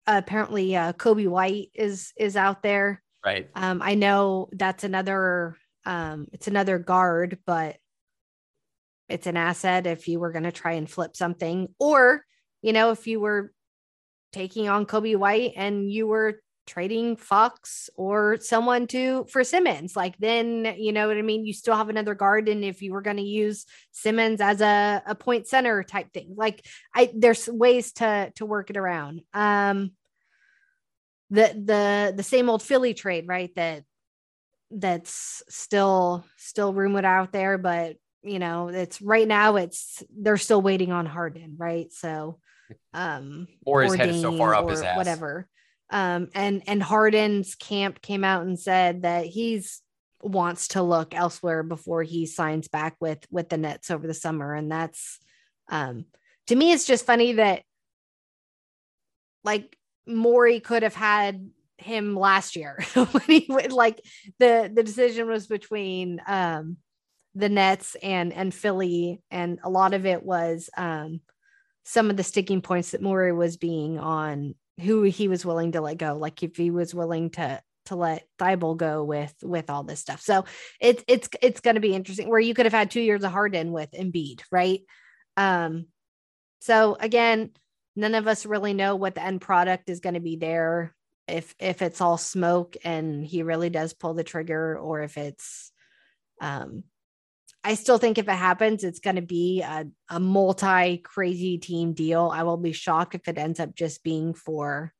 apparently 0.07 0.75
uh, 0.75 0.93
Coby 0.93 1.27
White 1.27 1.71
is 1.73 2.13
is 2.17 2.35
out 2.35 2.63
there. 2.63 3.01
Right. 3.25 3.49
Um, 3.55 3.81
I 3.81 3.95
know 3.95 4.49
that's 4.51 4.83
another 4.83 5.57
um, 5.85 6.27
it's 6.33 6.47
another 6.47 6.79
guard, 6.79 7.39
but 7.45 7.77
it's 9.09 9.27
an 9.27 9.37
asset 9.37 9.87
if 9.87 10.07
you 10.07 10.19
were 10.19 10.31
going 10.31 10.43
to 10.43 10.51
try 10.51 10.73
and 10.73 10.89
flip 10.89 11.15
something, 11.15 11.67
or 11.79 12.25
you 12.61 12.73
know, 12.73 12.91
if 12.91 13.07
you 13.07 13.19
were 13.19 13.53
taking 14.31 14.67
on 14.67 14.85
Coby 14.85 15.15
White 15.15 15.53
and 15.55 15.91
you 15.91 16.07
were 16.07 16.41
trading 16.65 17.15
Fox 17.15 17.89
or 17.95 18.37
someone 18.39 18.87
to 18.87 19.25
for 19.25 19.43
Simmons. 19.43 19.95
Like 19.95 20.17
then, 20.17 20.75
you 20.77 20.91
know 20.91 21.07
what 21.07 21.17
I 21.17 21.21
mean? 21.21 21.45
You 21.45 21.53
still 21.53 21.75
have 21.75 21.89
another 21.89 22.15
garden 22.15 22.63
if 22.63 22.81
you 22.81 22.93
were 22.93 23.01
going 23.01 23.17
to 23.17 23.23
use 23.23 23.65
Simmons 23.91 24.41
as 24.41 24.61
a, 24.61 25.01
a 25.05 25.15
point 25.15 25.47
center 25.47 25.83
type 25.83 26.11
thing, 26.13 26.33
like 26.35 26.65
I 26.93 27.11
there's 27.15 27.47
ways 27.47 27.93
to 27.93 28.31
to 28.35 28.45
work 28.45 28.69
it 28.69 28.77
around. 28.77 29.21
Um 29.33 29.91
the 31.29 31.53
the 31.65 32.13
the 32.15 32.23
same 32.23 32.49
old 32.49 32.61
Philly 32.61 32.93
trade, 32.93 33.27
right? 33.27 33.53
That 33.55 33.83
that's 34.71 35.43
still 35.49 36.25
still 36.37 36.73
rumored 36.73 37.05
out 37.05 37.31
there, 37.31 37.57
but 37.57 37.97
you 38.21 38.39
know, 38.39 38.69
it's 38.69 39.01
right 39.01 39.27
now 39.27 39.57
it's 39.57 40.01
they're 40.15 40.37
still 40.37 40.61
waiting 40.61 40.91
on 40.91 41.05
Harden, 41.05 41.55
right? 41.57 41.91
So 41.91 42.39
um 42.93 43.47
or 43.65 43.83
his 43.83 43.95
head 43.95 44.09
is 44.09 44.21
so 44.21 44.37
far 44.37 44.55
up 44.55 44.69
his 44.69 44.81
ass. 44.81 44.95
Whatever 44.95 45.47
um, 45.93 46.29
and 46.33 46.63
and 46.67 46.81
Harden's 46.81 47.53
camp 47.53 48.01
came 48.01 48.23
out 48.23 48.41
and 48.45 48.59
said 48.59 49.03
that 49.03 49.27
he's 49.27 49.81
wants 50.21 50.69
to 50.69 50.81
look 50.81 51.13
elsewhere 51.13 51.61
before 51.61 52.01
he 52.01 52.25
signs 52.25 52.67
back 52.67 52.95
with 52.99 53.25
with 53.29 53.49
the 53.49 53.57
Nets 53.57 53.91
over 53.91 54.07
the 54.07 54.13
summer, 54.13 54.55
and 54.55 54.71
that's 54.71 55.19
um, 55.69 56.05
to 56.47 56.55
me, 56.55 56.71
it's 56.71 56.85
just 56.85 57.05
funny 57.05 57.33
that 57.33 57.61
like 59.43 59.77
Morey 60.07 60.59
could 60.59 60.81
have 60.81 60.95
had 60.95 61.51
him 61.77 62.15
last 62.15 62.55
year 62.55 62.83
when 62.93 63.23
he 63.27 63.47
like 63.69 64.01
the 64.39 64.71
the 64.73 64.83
decision 64.83 65.27
was 65.27 65.45
between 65.45 66.21
um 66.25 66.77
the 67.35 67.49
Nets 67.49 67.95
and 68.01 68.33
and 68.33 68.53
Philly. 68.53 69.21
And 69.29 69.59
a 69.63 69.69
lot 69.69 69.93
of 69.93 70.07
it 70.07 70.23
was 70.23 70.71
um 70.75 71.21
some 71.83 72.09
of 72.09 72.17
the 72.17 72.23
sticking 72.23 72.61
points 72.61 72.91
that 72.91 73.01
Morey 73.01 73.33
was 73.33 73.57
being 73.57 73.99
on 73.99 74.55
who 74.81 75.03
he 75.03 75.27
was 75.27 75.45
willing 75.45 75.73
to 75.73 75.81
let 75.81 75.97
go 75.97 76.17
like 76.17 76.41
if 76.43 76.57
he 76.57 76.71
was 76.71 76.93
willing 76.93 77.29
to 77.31 77.61
to 77.85 77.95
let 77.95 78.27
Thybulle 78.39 78.77
go 78.77 79.03
with 79.03 79.33
with 79.43 79.69
all 79.69 79.83
this 79.83 79.99
stuff. 79.99 80.21
So 80.21 80.45
it's 80.79 81.03
it's 81.07 81.27
it's 81.41 81.59
going 81.59 81.75
to 81.75 81.81
be 81.81 81.93
interesting 81.93 82.29
where 82.29 82.39
you 82.39 82.53
could 82.53 82.65
have 82.65 82.73
had 82.73 82.91
2 82.91 83.01
years 83.01 83.23
of 83.23 83.31
Harden 83.31 83.71
with 83.71 83.91
Embiid, 83.91 84.41
right? 84.51 84.81
Um 85.37 85.87
so 86.61 86.95
again, 86.99 87.51
none 87.95 88.15
of 88.15 88.27
us 88.27 88.45
really 88.45 88.73
know 88.73 88.95
what 88.95 89.15
the 89.15 89.23
end 89.23 89.41
product 89.41 89.89
is 89.89 89.99
going 89.99 90.15
to 90.15 90.21
be 90.21 90.37
there 90.37 90.95
if 91.27 91.53
if 91.59 91.81
it's 91.81 92.01
all 92.01 92.17
smoke 92.17 92.75
and 92.83 93.25
he 93.25 93.43
really 93.43 93.69
does 93.69 93.93
pull 93.93 94.13
the 94.13 94.23
trigger 94.23 94.77
or 94.77 95.01
if 95.01 95.17
it's 95.17 95.71
um 96.41 96.83
I 97.63 97.75
still 97.75 97.97
think 97.97 98.17
if 98.17 98.27
it 98.27 98.31
happens, 98.31 98.83
it's 98.83 98.99
going 98.99 99.15
to 99.15 99.21
be 99.21 99.61
a, 99.61 99.87
a 100.09 100.19
multi 100.19 100.97
crazy 100.97 101.57
team 101.57 101.93
deal. 101.93 102.29
I 102.33 102.43
will 102.43 102.57
be 102.57 102.73
shocked 102.73 103.15
if 103.15 103.27
it 103.27 103.37
ends 103.37 103.59
up 103.59 103.75
just 103.75 104.03
being 104.03 104.33
for 104.33 104.93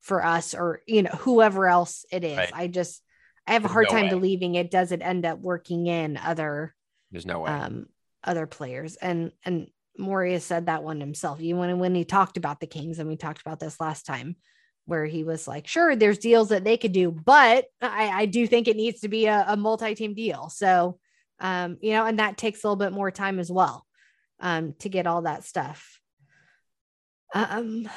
for 0.00 0.24
us 0.24 0.54
or 0.54 0.80
you 0.86 1.02
know 1.02 1.10
whoever 1.10 1.66
else 1.66 2.04
it 2.10 2.24
is. 2.24 2.38
Right. 2.38 2.52
I 2.54 2.66
just 2.68 3.02
I 3.46 3.52
have 3.52 3.62
There's 3.62 3.70
a 3.70 3.72
hard 3.72 3.86
no 3.90 3.94
time 3.94 4.04
way. 4.04 4.10
believing 4.10 4.54
it 4.54 4.70
doesn't 4.70 5.02
end 5.02 5.26
up 5.26 5.40
working 5.40 5.86
in 5.86 6.16
other. 6.16 6.74
There's 7.10 7.26
no 7.26 7.40
way. 7.40 7.50
Um, 7.50 7.86
other 8.22 8.46
players 8.46 8.96
and 8.96 9.32
and 9.44 9.68
Morey 9.98 10.38
said 10.38 10.66
that 10.66 10.82
one 10.82 11.00
himself. 11.00 11.40
You 11.40 11.56
when 11.56 11.78
when 11.78 11.94
he 11.94 12.04
talked 12.04 12.36
about 12.36 12.60
the 12.60 12.66
Kings, 12.66 12.98
and 12.98 13.08
we 13.08 13.16
talked 13.16 13.40
about 13.40 13.60
this 13.60 13.80
last 13.80 14.06
time, 14.06 14.36
where 14.86 15.04
he 15.04 15.24
was 15.24 15.46
like, 15.46 15.66
"Sure, 15.66 15.94
there's 15.96 16.18
deals 16.18 16.50
that 16.50 16.64
they 16.64 16.76
could 16.76 16.92
do, 16.92 17.10
but 17.10 17.66
I, 17.82 18.08
I 18.22 18.26
do 18.26 18.46
think 18.46 18.68
it 18.68 18.76
needs 18.76 19.00
to 19.00 19.08
be 19.08 19.26
a, 19.26 19.44
a 19.48 19.56
multi-team 19.56 20.14
deal." 20.14 20.48
So, 20.48 20.98
um, 21.40 21.78
you 21.80 21.92
know, 21.92 22.06
and 22.06 22.18
that 22.18 22.36
takes 22.36 22.62
a 22.62 22.66
little 22.66 22.76
bit 22.76 22.92
more 22.92 23.10
time 23.10 23.38
as 23.38 23.50
well, 23.50 23.86
um, 24.40 24.74
to 24.80 24.88
get 24.88 25.06
all 25.06 25.22
that 25.22 25.44
stuff. 25.44 26.00
Um, 27.34 27.88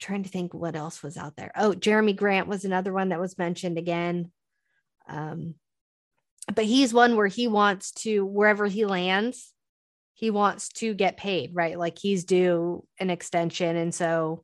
trying 0.00 0.22
to 0.22 0.28
think 0.28 0.54
what 0.54 0.76
else 0.76 1.02
was 1.02 1.16
out 1.16 1.36
there. 1.36 1.50
Oh, 1.56 1.72
Jerami 1.72 2.16
Grant 2.16 2.48
was 2.48 2.64
another 2.64 2.92
one 2.92 3.10
that 3.10 3.20
was 3.20 3.38
mentioned 3.38 3.78
again. 3.78 4.30
Um, 5.08 5.54
but 6.54 6.64
he's 6.64 6.94
one 6.94 7.16
where 7.16 7.26
he 7.26 7.48
wants 7.48 7.92
to 7.92 8.24
wherever 8.24 8.66
he 8.66 8.86
lands 8.86 9.52
he 10.18 10.32
wants 10.32 10.70
to 10.70 10.94
get 10.94 11.16
paid, 11.16 11.54
right? 11.54 11.78
Like 11.78 11.96
he's 11.96 12.24
due 12.24 12.84
an 12.98 13.08
extension. 13.08 13.76
And 13.76 13.94
so 13.94 14.42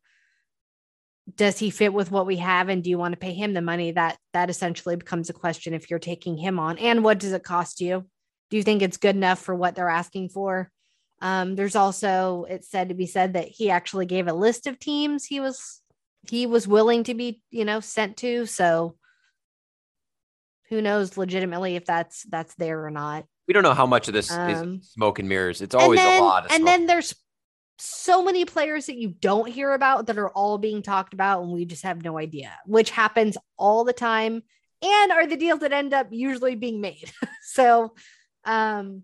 does 1.34 1.58
he 1.58 1.70
fit 1.70 1.92
with 1.92 2.12
what 2.12 2.26
we 2.26 2.36
have 2.36 2.68
and 2.68 2.80
do 2.84 2.90
you 2.90 2.96
want 2.96 3.12
to 3.12 3.18
pay 3.18 3.32
him 3.32 3.54
the 3.54 3.60
money 3.60 3.90
that 3.90 4.16
that 4.34 4.50
essentially 4.50 4.94
becomes 4.94 5.30
a 5.30 5.32
question 5.32 5.74
if 5.74 5.90
you're 5.90 5.98
taking 5.98 6.36
him 6.36 6.60
on 6.60 6.78
and 6.78 7.02
what 7.02 7.18
does 7.18 7.32
it 7.32 7.42
cost 7.42 7.80
you 7.80 8.06
do 8.54 8.58
you 8.58 8.62
think 8.62 8.82
it's 8.82 8.98
good 8.98 9.16
enough 9.16 9.40
for 9.40 9.54
what 9.54 9.74
they're 9.74 9.88
asking 9.88 10.28
for 10.28 10.70
um, 11.20 11.56
there's 11.56 11.76
also 11.76 12.46
it's 12.48 12.70
said 12.70 12.90
to 12.90 12.94
be 12.94 13.06
said 13.06 13.32
that 13.32 13.48
he 13.48 13.70
actually 13.70 14.06
gave 14.06 14.28
a 14.28 14.32
list 14.32 14.66
of 14.68 14.78
teams 14.78 15.24
he 15.24 15.40
was 15.40 15.80
he 16.28 16.46
was 16.46 16.68
willing 16.68 17.02
to 17.04 17.14
be 17.14 17.42
you 17.50 17.64
know 17.64 17.80
sent 17.80 18.16
to 18.18 18.46
so 18.46 18.96
who 20.68 20.80
knows 20.80 21.16
legitimately 21.16 21.76
if 21.76 21.84
that's 21.84 22.22
that's 22.24 22.54
there 22.54 22.84
or 22.84 22.90
not 22.90 23.24
we 23.46 23.52
don't 23.52 23.62
know 23.62 23.74
how 23.74 23.86
much 23.86 24.08
of 24.08 24.14
this 24.14 24.30
um, 24.30 24.50
is 24.50 24.90
smoke 24.92 25.18
and 25.18 25.28
mirrors. 25.28 25.60
It's 25.60 25.74
always 25.74 26.00
then, 26.00 26.22
a 26.22 26.24
lot. 26.24 26.52
and 26.52 26.66
then 26.66 26.86
there's 26.86 27.14
so 27.78 28.22
many 28.22 28.44
players 28.44 28.86
that 28.86 28.96
you 28.96 29.08
don't 29.08 29.48
hear 29.48 29.72
about 29.72 30.06
that 30.06 30.18
are 30.18 30.30
all 30.30 30.58
being 30.58 30.82
talked 30.82 31.12
about, 31.12 31.42
and 31.42 31.52
we 31.52 31.64
just 31.64 31.82
have 31.82 32.02
no 32.02 32.18
idea, 32.18 32.52
which 32.66 32.90
happens 32.90 33.36
all 33.58 33.84
the 33.84 33.92
time, 33.92 34.42
and 34.82 35.12
are 35.12 35.26
the 35.26 35.36
deals 35.36 35.60
that 35.60 35.72
end 35.72 35.92
up 35.92 36.08
usually 36.10 36.54
being 36.54 36.80
made. 36.80 37.10
so, 37.42 37.94
um, 38.44 39.02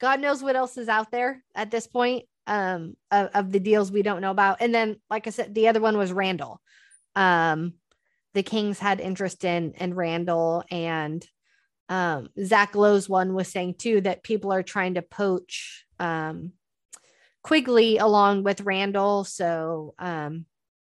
God 0.00 0.20
knows 0.20 0.42
what 0.42 0.56
else 0.56 0.76
is 0.76 0.88
out 0.88 1.10
there 1.10 1.42
at 1.54 1.70
this 1.70 1.86
point 1.86 2.24
um, 2.46 2.96
of, 3.10 3.30
of 3.34 3.52
the 3.52 3.60
deals 3.60 3.92
we 3.92 4.02
don't 4.02 4.20
know 4.20 4.30
about. 4.30 4.58
And 4.60 4.74
then, 4.74 4.96
like 5.08 5.26
I 5.26 5.30
said, 5.30 5.54
the 5.54 5.68
other 5.68 5.80
one 5.80 5.96
was 5.96 6.12
Randle. 6.12 6.60
Um, 7.14 7.74
the 8.34 8.42
Kings 8.42 8.78
had 8.78 9.00
interest 9.00 9.44
in 9.44 9.72
in 9.72 9.94
Randle, 9.94 10.64
and 10.70 11.24
um, 11.88 12.30
Zach 12.42 12.74
Lowe's 12.74 13.08
one 13.08 13.34
was 13.34 13.48
saying 13.48 13.74
too 13.74 14.00
that 14.00 14.22
people 14.22 14.52
are 14.52 14.62
trying 14.62 14.94
to 14.94 15.02
poach 15.02 15.84
um, 15.98 16.52
Quickley 17.42 17.98
along 17.98 18.42
with 18.42 18.62
Randle. 18.62 19.24
So 19.24 19.94
um, 19.98 20.46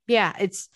yeah, 0.07 0.33
it's 0.39 0.69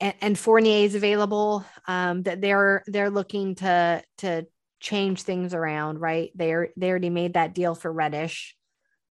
and, 0.00 0.14
and 0.20 0.38
Fournier 0.38 0.84
is 0.84 0.94
available. 0.94 1.64
Um, 1.86 2.24
that 2.24 2.40
they're 2.40 2.82
they're 2.86 3.10
looking 3.10 3.54
to 3.56 4.02
to 4.18 4.46
change 4.86 5.22
things 5.22 5.52
around, 5.52 6.00
right? 6.00 6.30
They're 6.36 6.68
they 6.76 6.88
already 6.90 7.10
made 7.10 7.34
that 7.34 7.54
deal 7.54 7.74
for 7.74 7.92
Reddish. 7.92 8.56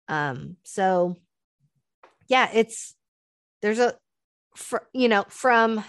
Um, 0.08 0.56
so 0.64 1.14
yeah, 2.26 2.50
it's 2.52 2.96
there's 3.62 3.78
a 3.78 3.94
for 4.56 4.88
you 4.92 5.08
know 5.08 5.24
from 5.28 5.84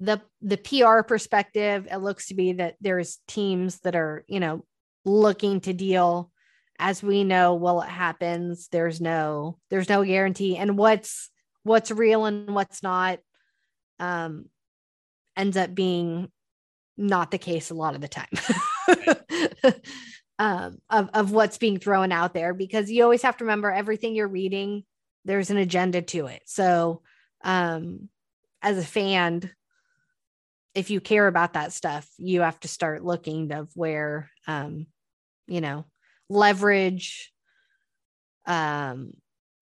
the 0.00 0.20
the 0.42 0.58
PR 0.58 1.00
perspective, 1.02 1.88
it 1.90 1.96
looks 1.96 2.28
to 2.28 2.34
be 2.34 2.52
that 2.52 2.76
there's 2.78 3.18
teams 3.26 3.80
that 3.80 3.96
are, 3.96 4.22
you 4.28 4.38
know, 4.40 4.66
looking 5.06 5.60
to 5.62 5.72
deal. 5.72 6.30
As 6.78 7.02
we 7.02 7.24
know, 7.24 7.54
well, 7.54 7.80
it 7.80 7.88
happens. 7.88 8.68
There's 8.70 9.00
no 9.00 9.56
there's 9.70 9.88
no 9.88 10.04
guarantee, 10.04 10.58
and 10.58 10.76
what's 10.76 11.30
what's 11.62 11.90
real 11.90 12.26
and 12.26 12.54
what's 12.54 12.82
not 12.82 13.18
um, 13.98 14.50
ends 15.38 15.56
up 15.56 15.74
being 15.74 16.30
not 16.96 17.30
the 17.30 17.38
case 17.38 17.70
a 17.70 17.74
lot 17.74 17.94
of 17.94 18.00
the 18.00 18.08
time. 18.08 18.28
um, 20.38 20.78
of, 20.90 21.10
of 21.14 21.32
what's 21.32 21.58
being 21.58 21.78
thrown 21.78 22.12
out 22.12 22.34
there 22.34 22.54
because 22.54 22.90
you 22.90 23.02
always 23.02 23.22
have 23.22 23.36
to 23.38 23.44
remember 23.44 23.70
everything 23.70 24.14
you're 24.14 24.28
reading 24.28 24.84
there's 25.24 25.50
an 25.50 25.56
agenda 25.56 26.02
to 26.02 26.26
it 26.26 26.42
so 26.44 27.00
um, 27.42 28.08
as 28.62 28.76
a 28.76 28.84
fan 28.84 29.50
if 30.76 30.90
you 30.90 31.00
care 31.00 31.26
about 31.26 31.54
that 31.54 31.72
stuff, 31.72 32.06
you 32.18 32.42
have 32.42 32.60
to 32.60 32.68
start 32.68 33.02
looking 33.02 33.50
of 33.50 33.70
where, 33.74 34.30
um, 34.46 34.86
you 35.46 35.62
know, 35.62 35.86
leverage, 36.28 37.32
um, 38.44 39.12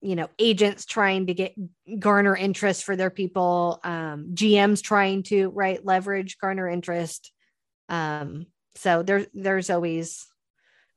you 0.01 0.15
know, 0.15 0.29
agents 0.37 0.85
trying 0.85 1.27
to 1.27 1.33
get 1.33 1.55
garner 1.99 2.35
interest 2.35 2.83
for 2.83 2.95
their 2.95 3.09
people, 3.09 3.79
um, 3.83 4.31
GMs 4.33 4.81
trying 4.81 5.23
to 5.23 5.49
right 5.49 5.83
leverage 5.83 6.37
garner 6.37 6.67
interest. 6.67 7.31
Um, 7.89 8.45
so 8.75 9.03
there, 9.03 9.25
there's 9.33 9.69
always, 9.69 10.27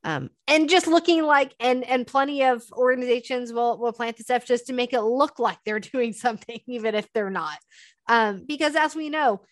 um, 0.05 0.31
and 0.47 0.69
just 0.69 0.87
looking 0.87 1.25
like, 1.25 1.55
and 1.59 1.85
and 1.85 2.07
plenty 2.07 2.45
of 2.45 2.63
organizations 2.73 3.53
will 3.53 3.79
will 3.79 3.93
plant 3.93 4.17
the 4.17 4.25
stuff 4.25 4.45
just 4.45 4.67
to 4.67 4.73
make 4.73 4.93
it 4.93 5.01
look 5.01 5.39
like 5.39 5.59
they're 5.65 5.81
doing 5.81 6.13
something, 6.13 6.61
even 6.67 6.95
if 6.95 7.11
they're 7.13 7.31
not. 7.31 7.59
Um, 8.09 8.45
because 8.47 8.75
as 8.75 8.95
we 8.95 9.11
know, 9.11 9.43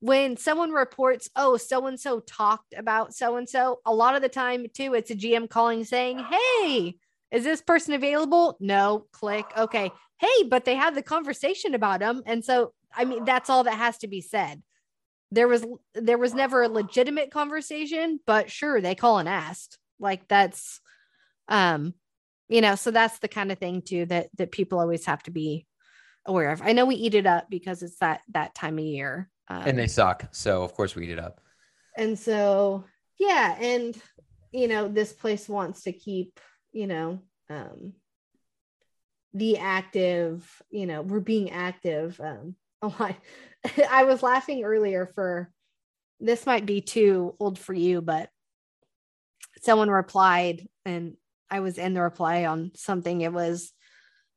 when 0.00 0.36
someone 0.36 0.70
reports, 0.70 1.28
oh, 1.36 1.56
so 1.56 1.86
and 1.86 1.98
so 1.98 2.20
talked 2.20 2.74
about 2.76 3.14
so 3.14 3.36
and 3.36 3.48
so, 3.48 3.80
a 3.84 3.94
lot 3.94 4.14
of 4.14 4.22
the 4.22 4.28
time, 4.28 4.66
too, 4.72 4.94
it's 4.94 5.10
a 5.10 5.16
GM 5.16 5.48
calling 5.48 5.84
saying, 5.84 6.18
hey, 6.18 6.96
is 7.30 7.44
this 7.44 7.60
person 7.60 7.94
available? 7.94 8.56
No, 8.60 9.06
click. 9.12 9.46
Okay. 9.56 9.90
Hey, 10.18 10.44
but 10.48 10.64
they 10.64 10.74
had 10.74 10.94
the 10.94 11.02
conversation 11.02 11.74
about 11.74 12.00
them. 12.00 12.22
And 12.26 12.44
so, 12.44 12.72
I 12.94 13.04
mean, 13.04 13.24
that's 13.24 13.50
all 13.50 13.64
that 13.64 13.74
has 13.74 13.98
to 13.98 14.08
be 14.08 14.20
said. 14.20 14.62
There 15.32 15.48
was 15.48 15.66
there 15.94 16.18
was 16.18 16.34
never 16.34 16.62
a 16.62 16.68
legitimate 16.68 17.30
conversation, 17.30 18.20
but 18.26 18.50
sure, 18.50 18.80
they 18.80 18.94
call 18.94 19.18
and 19.18 19.28
asked. 19.28 19.78
Like 19.98 20.28
that's 20.28 20.80
um, 21.48 21.94
you 22.48 22.60
know, 22.60 22.76
so 22.76 22.90
that's 22.90 23.18
the 23.18 23.28
kind 23.28 23.50
of 23.50 23.58
thing 23.58 23.82
too 23.82 24.06
that 24.06 24.28
that 24.38 24.52
people 24.52 24.78
always 24.78 25.04
have 25.06 25.22
to 25.24 25.30
be 25.30 25.66
aware 26.24 26.52
of. 26.52 26.62
I 26.62 26.72
know 26.72 26.86
we 26.86 26.94
eat 26.94 27.14
it 27.14 27.26
up 27.26 27.50
because 27.50 27.82
it's 27.82 27.98
that 27.98 28.20
that 28.32 28.54
time 28.54 28.78
of 28.78 28.84
year. 28.84 29.28
Um, 29.48 29.62
and 29.66 29.78
they 29.78 29.88
suck. 29.88 30.28
So 30.30 30.62
of 30.62 30.74
course 30.74 30.94
we 30.94 31.04
eat 31.04 31.10
it 31.10 31.18
up. 31.18 31.40
And 31.96 32.18
so 32.18 32.84
yeah, 33.18 33.56
and 33.60 34.00
you 34.52 34.68
know, 34.68 34.88
this 34.88 35.12
place 35.12 35.48
wants 35.48 35.82
to 35.82 35.92
keep, 35.92 36.40
you 36.76 36.86
know, 36.86 37.20
um 37.48 37.94
the 39.32 39.58
active, 39.58 40.62
you 40.70 40.86
know, 40.86 41.02
we're 41.02 41.20
being 41.20 41.50
active. 41.50 42.20
Um 42.20 42.54
a 42.82 42.88
lot. 42.88 43.16
I 43.90 44.04
was 44.04 44.22
laughing 44.22 44.62
earlier 44.62 45.10
for 45.14 45.50
this 46.20 46.44
might 46.44 46.66
be 46.66 46.82
too 46.82 47.34
old 47.40 47.58
for 47.58 47.72
you, 47.72 48.02
but 48.02 48.28
someone 49.62 49.90
replied 49.90 50.68
and 50.84 51.16
I 51.50 51.60
was 51.60 51.78
in 51.78 51.94
the 51.94 52.02
reply 52.02 52.44
on 52.44 52.72
something. 52.74 53.22
It 53.22 53.32
was 53.32 53.72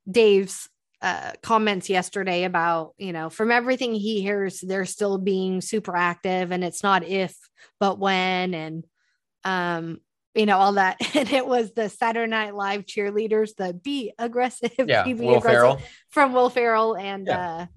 Dave's 0.10 0.70
uh, 1.02 1.34
comments 1.42 1.90
yesterday 1.90 2.44
about 2.44 2.94
you 2.98 3.14
know 3.14 3.30
from 3.30 3.52
everything 3.52 3.94
he 3.94 4.22
hears 4.22 4.60
they're 4.60 4.84
still 4.84 5.18
being 5.18 5.62
super 5.62 5.96
active 5.96 6.52
and 6.52 6.62
it's 6.62 6.84
not 6.84 7.06
if 7.06 7.34
but 7.80 7.98
when 7.98 8.54
and 8.54 8.86
um 9.46 10.02
you 10.36 10.46
know, 10.46 10.58
all 10.58 10.74
that. 10.74 10.98
And 11.16 11.32
it 11.32 11.46
was 11.46 11.72
the 11.74 11.90
Saturday 11.90 12.30
Night 12.30 12.56
Live 12.56 12.86
cheerleaders, 12.86 13.56
the 13.56 13.74
be 13.74 14.14
aggressive, 14.18 14.72
Yeah, 14.88 15.04
be 15.06 15.14
Will 15.14 15.38
aggressive 15.38 15.60
Ferrell. 15.60 15.82
from 16.10 16.34
Will 16.34 16.50
Ferrell 16.50 16.96
and 16.96 17.28
Yeah. 17.28 17.68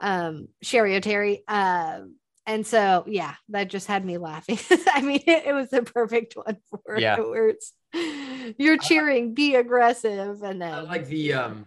uh 0.00 0.04
um 0.06 0.48
Cheri 0.64 1.00
Oteri. 1.00 1.40
Um 1.48 2.16
and 2.46 2.66
so 2.66 3.04
yeah, 3.06 3.34
that 3.50 3.70
just 3.70 3.86
had 3.86 4.04
me 4.04 4.18
laughing. 4.18 4.58
I 4.92 5.00
mean, 5.00 5.22
it, 5.26 5.46
it 5.46 5.52
was 5.54 5.70
the 5.70 5.82
perfect 5.82 6.34
one 6.36 6.58
for 6.68 6.98
Yeah. 6.98 7.16
it's 7.18 7.72
you're 8.58 8.76
cheering, 8.76 9.32
be 9.34 9.54
aggressive, 9.54 10.42
and 10.42 10.60
then 10.60 10.72
I 10.74 10.80
like 10.80 11.06
the 11.06 11.32
um 11.34 11.66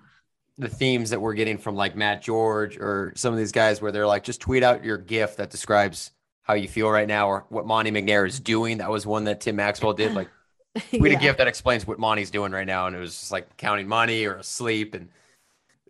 the 0.60 0.68
themes 0.68 1.12
that 1.12 1.22
we're 1.22 1.36
getting 1.36 1.58
from 1.58 1.76
like 1.76 1.96
Matt 1.96 2.22
George 2.22 2.78
or 2.78 3.14
some 3.16 3.32
of 3.34 3.38
these 3.40 3.52
guys 3.52 3.80
where 3.82 3.92
they're 3.92 4.08
like, 4.08 4.24
just 4.24 4.42
tweet 4.42 4.64
out 4.64 4.84
your 4.84 4.98
GIF 4.98 5.38
that 5.38 5.52
describes 5.52 6.12
how 6.48 6.54
you 6.54 6.68
feel 6.68 6.90
right 6.90 7.08
now 7.08 7.28
or 7.28 7.46
what 7.50 7.66
Monte 7.68 7.92
McNair 7.92 8.26
is 8.26 8.40
doing. 8.40 8.78
That 8.78 8.90
was 8.90 9.06
one 9.06 9.26
that 9.26 9.42
Tim 9.42 9.58
Maxwell 9.58 9.94
did. 9.94 10.14
Like 10.14 10.30
tweet 10.90 11.12
Yeah. 11.12 11.18
a 11.18 11.22
GIF 11.22 11.38
that 11.38 11.48
explains 11.48 11.86
what 11.86 12.00
Monte's 12.00 12.30
doing 12.32 12.52
right 12.54 12.66
now, 12.66 12.88
and 12.88 12.96
it 12.96 13.00
was 13.00 13.12
just 13.20 13.32
like 13.32 13.58
counting 13.58 13.88
money 13.88 14.26
or 14.26 14.36
asleep, 14.36 14.94
and 14.96 15.10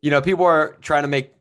you 0.02 0.12
know, 0.12 0.22
people 0.22 0.46
are 0.46 0.78
trying 0.82 1.04
to 1.04 1.08
make. 1.08 1.34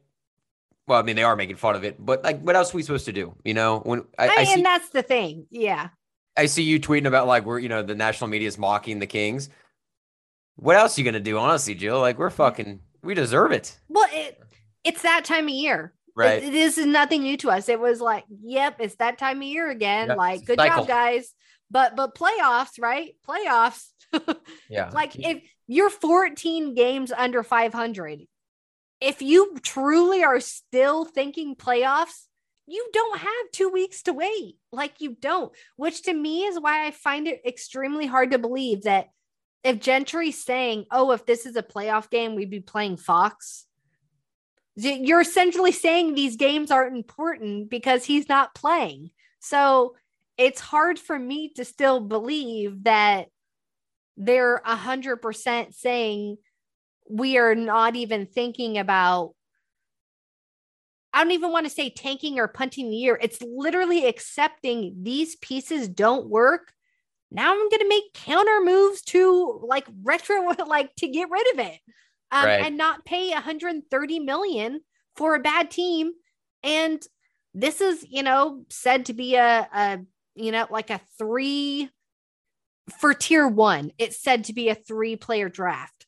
Well, 0.87 1.01
I 1.01 1.03
mean, 1.03 1.17
they 1.17 1.25
are 1.25 1.35
making 1.35 1.57
fun 1.57 1.75
of 1.75 1.83
it, 1.83 1.97
but 1.99 2.23
like, 2.23 2.41
what 2.43 2.55
else 2.55 2.73
are 2.73 2.77
we 2.77 2.83
supposed 2.83 3.07
to 3.07 3.13
do? 3.13 3.35
You 3.45 3.55
know, 3.55 3.81
when 3.81 4.05
I, 4.19 4.29
I, 4.29 4.35
I 4.37 4.45
see, 4.45 4.53
and 4.55 4.65
that's 4.65 4.91
the 4.91 5.03
thing. 5.03 5.47
Yeah. 5.51 5.89
I 6.37 6.47
see 6.47 6.63
you 6.63 6.79
tweeting 6.79 7.07
about 7.07 7.27
like 7.27 7.45
we're 7.47 7.59
you 7.59 7.69
know 7.71 7.83
the 7.83 7.95
national 7.95 8.29
media 8.29 8.47
is 8.47 8.59
mocking 8.59 8.99
the 8.99 9.07
Kings. 9.07 9.49
What 10.57 10.77
else 10.77 10.97
are 10.97 11.01
you 11.01 11.05
gonna 11.05 11.19
do, 11.21 11.39
honestly, 11.39 11.75
Jill? 11.75 11.99
Like 12.01 12.19
we're 12.19 12.31
fucking, 12.31 12.81
we 13.03 13.15
deserve 13.15 13.53
it, 13.53 13.79
Well, 13.89 14.07
it 14.13 14.41
it's 14.85 15.03
that 15.03 15.25
time 15.25 15.45
of 15.45 15.51
year. 15.51 15.93
Right? 16.17 16.43
It- 16.43 16.53
this 16.53 16.79
is 16.79 16.87
nothing 16.87 17.23
new 17.23 17.37
to 17.39 17.51
us. 17.51 17.69
It 17.69 17.79
was 17.79 18.01
like, 18.01 18.25
yep, 18.43 18.77
it's 18.81 18.97
that 18.97 19.19
time 19.19 19.39
of 19.39 19.43
year 19.45 19.71
again. 19.71 20.09
Yep, 20.09 20.17
Like, 20.17 20.45
good 20.45 20.59
cycle. 20.59 20.79
job, 20.81 20.89
guys. 20.89 21.33
But 21.71 21.97
but 21.97 22.15
playoffs, 22.15 22.81
right? 22.81 23.15
Playoffs. 23.29 23.89
yeah, 24.71 24.91
like 24.93 25.17
if 25.17 25.43
you're 25.67 25.91
14 25.91 26.75
games 26.75 27.11
under 27.11 27.43
500, 27.43 28.21
if 29.01 29.21
you 29.21 29.57
truly 29.63 30.23
are 30.23 30.39
still 30.41 31.05
thinking 31.05 31.57
playoffs, 31.57 32.27
you 32.69 32.89
don't 32.93 33.19
have 33.19 33.51
two 33.53 33.69
weeks 33.69 34.03
to 34.05 34.13
wait. 34.13 34.57
Like 34.71 35.01
you 35.01 35.17
don't, 35.21 35.53
which 35.77 36.03
to 36.03 36.15
me 36.15 36.45
is 36.45 36.59
why 36.59 36.87
I 36.87 36.93
find 36.93 37.27
it 37.27 37.43
extremely 37.45 38.07
hard 38.07 38.31
to 38.31 38.39
believe 38.39 38.83
that 38.85 39.09
if 39.65 39.81
Gentry's 39.81 40.43
saying, 40.45 40.87
oh, 40.93 41.11
if 41.11 41.27
this 41.27 41.47
is 41.47 41.57
a 41.57 41.63
playoff 41.63 42.09
game, 42.11 42.37
we'd 42.37 42.51
be 42.51 42.61
playing 42.61 42.97
Fox. 42.97 43.67
You're 44.77 45.23
essentially 45.23 45.73
saying 45.73 46.15
these 46.15 46.37
games 46.37 46.71
aren't 46.71 46.97
important 46.97 47.71
because 47.71 48.05
he's 48.05 48.29
not 48.29 48.55
playing. 48.55 49.11
So 49.41 49.97
it's 50.37 50.61
hard 50.61 50.99
for 50.99 51.19
me 51.19 51.53
to 51.57 51.65
still 51.65 52.01
believe 52.01 52.85
that 52.85 53.29
they're 54.17 54.61
a 54.65 54.77
hundred 54.77 55.17
percent 55.17 55.75
saying 55.75 56.37
we 57.09 57.39
are 57.39 57.55
not 57.55 57.97
even 57.97 58.27
thinking 58.27 58.79
about 58.79 59.33
I 61.17 61.23
don't 61.23 61.33
even 61.33 61.51
want 61.51 61.65
to 61.65 61.73
say 61.73 61.89
tanking 61.89 62.39
or 62.39 62.47
punting 62.47 62.91
the 62.91 62.97
year. 62.97 63.19
It's 63.23 63.41
literally 63.41 64.05
accepting 64.05 64.97
these 65.03 65.35
pieces 65.37 65.89
don't 65.89 66.29
work. 66.29 66.75
Now 67.31 67.53
I'm 67.53 67.71
going 67.71 67.81
to 67.81 67.89
make 67.89 68.13
counter 68.13 68.61
moves 68.63 69.01
to 69.05 69.61
like 69.67 69.87
retro, 70.03 70.53
like 70.67 70.95
to 70.97 71.09
get 71.09 71.31
rid 71.31 71.55
of 71.55 71.61
it, 71.61 71.79
um, 72.31 72.45
Right. 72.45 72.65
and 72.67 72.77
not 72.77 73.05
pay 73.05 73.31
130 73.31 74.19
million 74.21 74.81
for 75.17 75.35
a 75.35 75.41
bad 75.41 75.71
team. 75.71 76.13
And 76.63 77.03
this 77.55 77.81
is, 77.81 78.05
you 78.09 78.23
know, 78.23 78.65
said 78.69 79.07
to 79.07 79.15
be 79.15 79.37
a, 79.37 79.69
a 79.73 79.99
you 80.35 80.53
know, 80.53 80.67
like 80.71 80.91
a 80.91 81.01
three 81.19 81.89
for 82.99 83.15
tier 83.15 83.49
one. 83.49 83.93
It's 83.99 84.21
said 84.23 84.45
to 84.45 84.53
be 84.53 84.69
a 84.69 84.75
three 84.75 85.17
player 85.17 85.49
draft. 85.49 86.07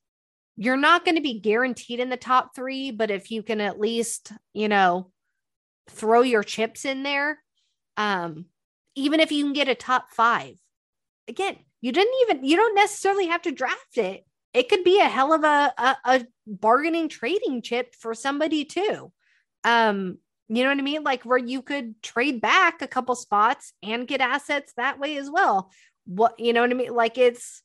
You're 0.57 0.77
not 0.77 1.05
going 1.05 1.15
to 1.15 1.23
be 1.23 1.41
guaranteed 1.41 2.01
in 2.01 2.09
the 2.11 2.17
top 2.17 2.55
three, 2.55 2.91
but 2.91 3.11
if 3.11 3.31
you 3.31 3.43
can 3.43 3.61
at 3.61 3.79
least, 3.79 4.33
you 4.53 4.69
know, 4.69 5.11
throw 5.89 6.23
your 6.23 6.43
chips 6.43 6.85
in 6.85 7.05
there, 7.05 7.39
um, 7.97 8.47
even 8.97 9.21
if 9.21 9.31
you 9.31 9.45
can 9.45 9.53
get 9.53 9.69
a 9.69 9.75
top 9.77 10.11
five, 10.11 10.57
again, 11.29 11.57
you 11.81 11.93
didn't 11.93 12.15
even, 12.23 12.45
you 12.45 12.57
don't 12.57 12.75
necessarily 12.75 13.29
have 13.29 13.43
to 13.43 13.53
draft 13.53 13.97
it. 13.97 14.25
It 14.55 14.69
could 14.69 14.85
be 14.85 15.01
a 15.01 15.09
hell 15.09 15.33
of 15.33 15.45
a, 15.45 15.73
a, 15.77 15.97
a 16.05 16.27
bargaining 16.47 17.09
trading 17.09 17.63
chip 17.63 17.95
for 17.95 18.15
somebody 18.15 18.65
too. 18.65 19.13
Um, 19.65 20.19
you 20.49 20.63
know 20.63 20.71
what 20.71 20.79
I 20.79 20.83
mean? 20.83 21.05
Like 21.05 21.25
where 21.25 21.39
you 21.39 21.61
could 21.61 22.03
trade 22.03 22.41
back 22.41 22.81
a 22.81 22.89
couple 22.89 23.15
spots 23.15 23.73
and 23.83 24.09
get 24.09 24.21
assets 24.21 24.73
that 24.77 24.99
way 24.99 25.19
as 25.19 25.31
well. 25.31 25.71
What 26.07 26.41
you 26.41 26.55
know 26.55 26.63
what 26.63 26.71
I 26.71 26.75
mean? 26.75 26.95
Like 26.95 27.19
it's 27.19 27.63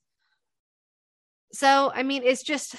so 1.53 1.91
I 1.93 2.03
mean 2.03 2.23
it's 2.25 2.43
just 2.43 2.75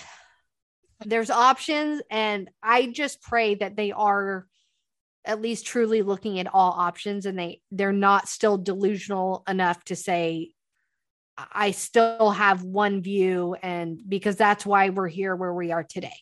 there's 1.07 1.31
options 1.31 2.03
and 2.11 2.51
I 2.63 2.87
just 2.87 3.23
pray 3.23 3.55
that 3.57 3.77
they 3.77 3.93
are 3.93 4.47
at 5.25 5.41
least 5.41 5.67
truly 5.67 6.03
looking 6.03 6.39
at 6.39 6.53
all 6.53 6.73
options 6.73 7.25
and 7.25 7.39
they 7.39 7.63
they're 7.71 7.93
not 7.93 8.29
still 8.29 8.59
delusional 8.59 9.43
enough 9.49 9.83
to 9.85 9.97
say 9.97 10.54
I 11.37 11.73
still 11.73 12.31
have 12.31 12.63
one 12.63 13.03
view 13.03 13.57
and 13.63 14.01
because 14.09 14.37
that's 14.37 14.65
why 14.65 14.91
we're 14.91 15.09
here 15.09 15.35
where 15.35 15.53
we 15.53 15.73
are 15.73 15.85
today 15.85 16.17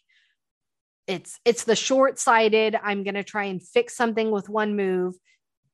it's 1.08 1.40
it's 1.44 1.64
the 1.64 1.74
short-sighted 1.74 2.78
i'm 2.82 3.02
going 3.02 3.14
to 3.14 3.24
try 3.24 3.44
and 3.44 3.60
fix 3.60 3.96
something 3.96 4.30
with 4.30 4.48
one 4.48 4.76
move 4.76 5.14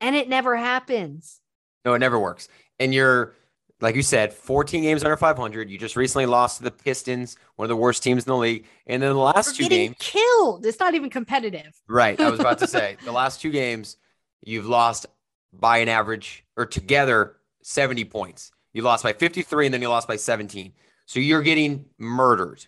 and 0.00 0.16
it 0.16 0.28
never 0.28 0.56
happens 0.56 1.40
No, 1.84 1.94
it 1.94 1.98
never 2.00 2.18
works. 2.18 2.48
And 2.78 2.92
you're, 2.94 3.34
like 3.80 3.94
you 3.94 4.02
said, 4.02 4.32
14 4.32 4.82
games 4.82 5.04
under 5.04 5.16
500. 5.16 5.70
You 5.70 5.78
just 5.78 5.96
recently 5.96 6.26
lost 6.26 6.58
to 6.58 6.64
the 6.64 6.70
Pistons, 6.70 7.36
one 7.56 7.64
of 7.64 7.68
the 7.68 7.76
worst 7.76 8.02
teams 8.02 8.24
in 8.24 8.30
the 8.30 8.36
league. 8.36 8.66
And 8.86 9.02
then 9.02 9.10
the 9.10 9.16
We're 9.16 9.24
last 9.24 9.56
two 9.56 9.62
getting 9.64 9.88
games, 9.88 9.96
killed 9.98 10.66
it's 10.66 10.80
not 10.80 10.94
even 10.94 11.10
competitive 11.10 11.72
right? 11.88 12.20
I 12.20 12.30
was 12.30 12.40
about 12.40 12.58
to 12.58 12.66
say 12.66 12.96
the 13.04 13.12
last 13.12 13.40
two 13.40 13.50
games, 13.50 13.96
you've 14.44 14.66
lost 14.66 15.06
by 15.52 15.78
an 15.78 15.88
average 15.88 16.44
or 16.56 16.66
together 16.66 17.36
70 17.62 18.04
points. 18.06 18.52
You 18.78 18.84
lost 18.84 19.02
by 19.02 19.12
53 19.12 19.66
and 19.66 19.74
then 19.74 19.82
you 19.82 19.88
lost 19.88 20.06
by 20.06 20.14
17. 20.14 20.72
So 21.06 21.18
you're 21.18 21.42
getting 21.42 21.86
murdered. 21.98 22.64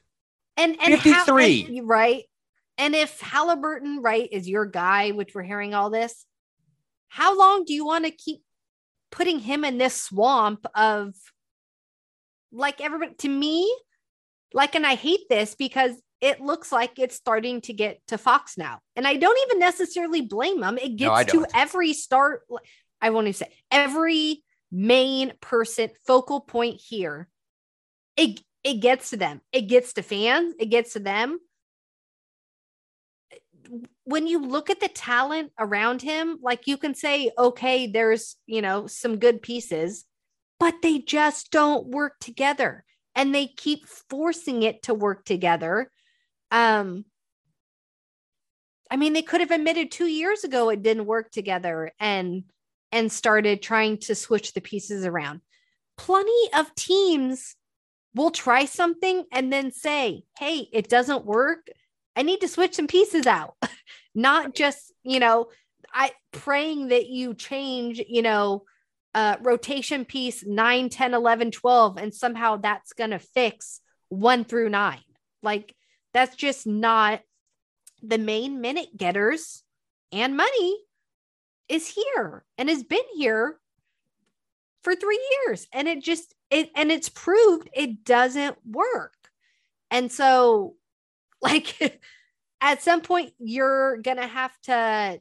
and 0.57 0.77
and 0.83 0.95
how- 0.95 1.25
53. 1.25 1.79
and- 1.79 1.89
right 1.89 2.25
and 2.79 2.97
if 2.97 3.21
halliburton 3.21 4.03
right 4.03 4.29
is 4.33 4.49
your 4.49 4.67
guy 4.67 5.13
which 5.13 5.35
we're 5.37 5.45
hearing 5.45 5.73
all 5.73 5.89
this 5.89 6.27
how 7.09 7.39
long 7.39 7.65
do 7.65 7.73
you 7.73 7.85
want 7.87 8.05
to 8.07 8.11
keep 8.11 8.41
putting 9.13 9.39
him 9.39 9.65
in 9.65 9.79
this 9.79 9.95
swamp 10.03 10.67
of 10.75 11.15
like 12.51 12.81
everybody 12.81 13.15
to 13.19 13.29
me 13.29 13.73
like 14.53 14.75
and 14.75 14.85
i 14.85 14.97
hate 14.97 15.29
this 15.31 15.55
because 15.55 15.93
it 16.21 16.41
looks 16.41 16.73
like 16.73 16.99
it's 16.99 17.15
starting 17.15 17.61
to 17.61 17.73
get 17.73 18.01
to 18.09 18.19
fox 18.19 18.59
now 18.59 18.81
and 18.97 19.07
i 19.07 19.15
don't 19.17 19.39
even 19.47 19.61
necessarily 19.61 20.23
blame 20.23 20.61
them 20.61 20.77
it 20.77 20.91
No, 21.01 21.15
gets 21.17 21.31
to 21.33 21.47
every 21.55 21.93
start 21.93 22.43
i 23.01 23.11
won't 23.11 23.29
even 23.29 23.35
say 23.35 23.53
every 23.71 24.43
main 24.71 25.33
person 25.41 25.91
focal 26.07 26.41
point 26.41 26.81
here. 26.81 27.29
It 28.17 28.41
it 28.63 28.81
gets 28.81 29.11
to 29.11 29.17
them. 29.17 29.41
It 29.53 29.63
gets 29.63 29.95
to 29.95 30.03
fans. 30.03 30.55
It 30.59 30.67
gets 30.67 30.93
to 30.93 31.01
them. 31.01 31.39
When 34.05 34.27
you 34.27 34.43
look 34.43 34.71
at 34.71 34.81
the 34.81 34.89
talent 34.89 35.53
around 35.59 36.03
him 36.03 36.39
like 36.43 36.67
you 36.67 36.77
can 36.77 36.95
say 36.95 37.31
okay 37.39 37.87
there's 37.87 38.37
you 38.47 38.63
know 38.63 38.87
some 38.87 39.19
good 39.19 39.43
pieces 39.43 40.05
but 40.59 40.75
they 40.83 40.99
just 40.99 41.51
don't 41.51 41.87
work 41.87 42.19
together 42.21 42.85
and 43.15 43.35
they 43.35 43.47
keep 43.47 43.87
forcing 43.87 44.63
it 44.63 44.83
to 44.85 44.95
work 44.95 45.25
together. 45.25 45.91
Um 46.51 47.05
i 48.91 48.97
mean 48.97 49.13
they 49.13 49.23
could 49.23 49.41
have 49.41 49.53
admitted 49.53 49.91
2 49.91 50.07
years 50.07 50.43
ago 50.43 50.69
it 50.69 50.83
didn't 50.83 51.07
work 51.07 51.31
together 51.31 51.93
and 52.01 52.43
and 52.93 53.11
started 53.11 53.63
trying 53.63 53.99
to 53.99 54.15
switch 54.15 54.53
the 54.53 54.61
pieces 54.61 55.05
around. 55.05 55.41
Plenty 55.97 56.53
of 56.55 56.75
teams 56.75 57.57
will 58.15 58.31
try 58.31 58.65
something 58.65 59.25
and 59.33 59.53
then 59.53 59.71
say 59.71 60.25
hey 60.39 60.69
it 60.73 60.89
doesn't 60.89 61.25
work. 61.25 61.69
I 62.17 62.23
need 62.23 62.41
to 62.41 62.49
switch 62.49 62.75
some 62.75 62.87
pieces 62.87 63.27
out. 63.27 63.55
Not 64.15 64.55
just 64.55 64.93
you 65.03 65.21
know 65.21 65.49
i 65.93 66.11
praying 66.33 66.89
that 66.89 67.09
you 67.09 67.35
change 67.35 68.01
you 68.09 68.23
know 68.23 68.65
uh 69.15 69.37
rotation 69.43 70.05
piece 70.05 70.45
9 70.45 70.89
10 70.89 71.15
11 71.15 71.51
12 71.51 71.97
and 71.97 72.15
somehow 72.15 72.57
that's 72.57 72.93
going 72.93 73.11
to 73.11 73.19
fix 73.19 73.81
1 74.09 74.45
through 74.45 74.69
9 74.69 74.99
like 75.43 75.75
that's 76.13 76.37
just 76.37 76.67
not 76.67 77.21
the 78.03 78.19
main 78.19 78.61
minute 78.61 78.97
getters 78.97 79.63
and 80.13 80.37
money 80.37 80.79
is 81.71 81.87
here 81.89 82.45
and 82.59 82.69
has 82.69 82.83
been 82.83 82.99
here 83.15 83.59
for 84.83 84.95
3 84.95 85.21
years 85.47 85.67
and 85.73 85.89
it 85.89 86.03
just 86.03 86.35
it 86.51 86.71
and 86.75 86.91
it's 86.91 87.09
proved 87.09 87.69
it 87.73 88.05
doesn't 88.05 88.57
work 88.67 89.15
and 89.91 90.11
so 90.11 90.75
like 91.43 92.01
at 92.61 92.83
some 92.83 93.01
point 93.01 93.33
you're 93.39 93.99
gonna 93.99 94.27
have 94.27 94.53
to 94.63 95.21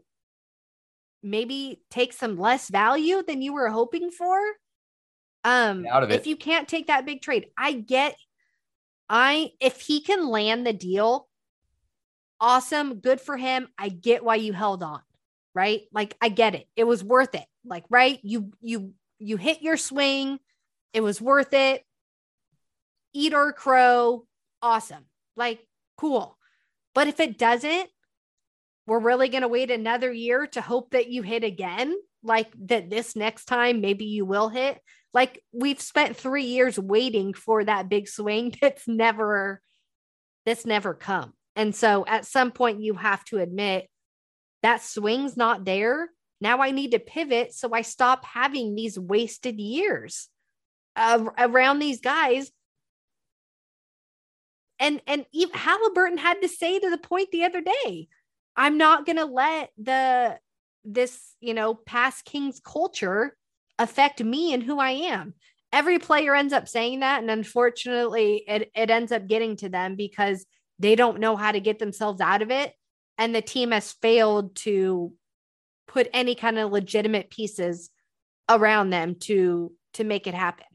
maybe 1.21 1.81
take 1.89 2.13
some 2.13 2.37
less 2.37 2.69
value 2.69 3.21
than 3.21 3.41
you 3.41 3.53
were 3.53 3.69
hoping 3.69 4.09
for 4.11 4.39
Um, 5.43 5.83
Get 5.83 5.91
out 5.93 6.03
of 6.03 6.11
it. 6.11 6.15
if 6.15 6.27
you 6.27 6.35
can't 6.35 6.67
take 6.67 6.87
that 6.87 7.05
big 7.05 7.21
trade, 7.21 7.47
I 7.57 7.73
get. 7.73 8.15
I 9.09 9.51
if 9.59 9.81
he 9.81 10.01
can 10.01 10.27
land 10.29 10.65
the 10.67 10.73
deal, 10.73 11.27
awesome, 12.39 12.99
good 12.99 13.19
for 13.19 13.37
him. 13.37 13.67
I 13.77 13.89
get 13.89 14.23
why 14.23 14.35
you 14.35 14.53
held 14.53 14.83
on, 14.83 15.01
right? 15.53 15.81
Like 15.91 16.15
I 16.21 16.29
get 16.29 16.55
it. 16.55 16.67
It 16.75 16.85
was 16.85 17.03
worth 17.03 17.35
it. 17.35 17.45
Like 17.65 17.85
right, 17.89 18.19
you 18.23 18.51
you 18.61 18.93
you 19.19 19.37
hit 19.37 19.61
your 19.61 19.77
swing. 19.77 20.39
It 20.93 21.01
was 21.01 21.21
worth 21.21 21.53
it. 21.53 21.83
Eat 23.13 23.33
or 23.33 23.51
crow, 23.53 24.25
awesome. 24.61 25.05
Like 25.35 25.65
cool. 25.97 26.37
But 26.95 27.07
if 27.07 27.19
it 27.19 27.37
doesn't, 27.37 27.89
we're 28.89 28.99
really 28.99 29.29
going 29.29 29.43
to 29.43 29.47
wait 29.47 29.69
another 29.69 30.11
year 30.11 30.47
to 30.47 30.61
hope 30.61 30.91
that 30.91 31.09
you 31.09 31.21
hit 31.21 31.43
again 31.43 31.95
like 32.23 32.51
that 32.65 32.89
this 32.89 33.15
next 33.15 33.45
time 33.45 33.79
maybe 33.79 34.05
you 34.05 34.25
will 34.25 34.49
hit 34.49 34.79
like 35.13 35.41
we've 35.53 35.79
spent 35.79 36.17
3 36.17 36.43
years 36.43 36.77
waiting 36.77 37.33
for 37.33 37.63
that 37.63 37.87
big 37.87 38.07
swing 38.07 38.53
that's 38.61 38.87
never 38.87 39.61
that's 40.45 40.65
never 40.65 40.93
come 40.93 41.33
and 41.55 41.73
so 41.73 42.03
at 42.07 42.25
some 42.25 42.51
point 42.51 42.81
you 42.81 42.95
have 42.95 43.23
to 43.25 43.37
admit 43.37 43.87
that 44.63 44.81
swing's 44.83 45.37
not 45.37 45.65
there. 45.65 46.09
Now 46.41 46.61
i 46.61 46.71
need 46.71 46.91
to 46.91 46.99
pivot 46.99 47.53
so 47.53 47.73
i 47.73 47.81
stop 47.81 48.23
having 48.23 48.73
these 48.73 48.97
wasted 48.97 49.59
years 49.59 50.29
around 50.97 51.79
these 51.79 52.01
guys. 52.01 52.51
And 54.79 55.01
and 55.07 55.25
even 55.33 55.55
Halliburton 55.55 56.17
had 56.17 56.41
to 56.41 56.47
say 56.47 56.79
to 56.79 56.89
the 56.89 56.97
point 56.97 57.29
the 57.31 57.43
other 57.43 57.61
day, 57.61 58.07
I'm 58.55 58.77
not 58.77 59.05
going 59.05 59.17
to 59.17 59.25
let 59.25 59.71
the 59.77 60.39
this, 60.85 61.35
you 61.41 61.53
know, 61.53 61.75
past 61.75 62.25
Kings 62.25 62.61
culture 62.63 63.35
affect 63.77 64.23
me 64.23 64.53
and 64.53 64.63
who 64.63 64.79
I 64.79 64.91
am. 64.91 65.33
Every 65.71 65.99
player 65.99 66.33
ends 66.33 66.53
up 66.53 66.67
saying 66.67 67.01
that 67.01 67.21
and 67.21 67.29
unfortunately 67.29 68.43
it 68.47 68.71
it 68.73 68.89
ends 68.89 69.11
up 69.11 69.27
getting 69.27 69.57
to 69.57 69.69
them 69.69 69.95
because 69.95 70.45
they 70.79 70.95
don't 70.95 71.19
know 71.19 71.35
how 71.35 71.51
to 71.51 71.59
get 71.59 71.77
themselves 71.77 72.21
out 72.21 72.41
of 72.41 72.49
it 72.49 72.73
and 73.19 73.35
the 73.35 73.41
team 73.41 73.71
has 73.71 73.91
failed 73.91 74.55
to 74.55 75.13
put 75.87 76.07
any 76.13 76.33
kind 76.33 76.57
of 76.57 76.71
legitimate 76.71 77.29
pieces 77.29 77.91
around 78.49 78.89
them 78.89 79.15
to 79.15 79.71
to 79.93 80.03
make 80.03 80.25
it 80.25 80.33
happen. 80.33 80.65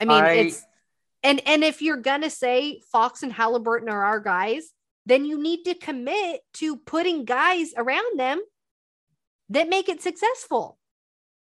I 0.00 0.04
mean, 0.04 0.24
I- 0.24 0.32
it's 0.32 0.64
and 1.22 1.42
and 1.46 1.64
if 1.64 1.82
you're 1.82 1.96
gonna 1.96 2.30
say 2.30 2.80
Fox 2.92 3.22
and 3.22 3.32
Halliburton 3.32 3.88
are 3.88 4.04
our 4.04 4.20
guys, 4.20 4.70
then 5.04 5.24
you 5.24 5.42
need 5.42 5.64
to 5.64 5.74
commit 5.74 6.40
to 6.54 6.76
putting 6.76 7.24
guys 7.24 7.74
around 7.76 8.18
them 8.18 8.40
that 9.48 9.68
make 9.68 9.88
it 9.88 10.00
successful. 10.00 10.78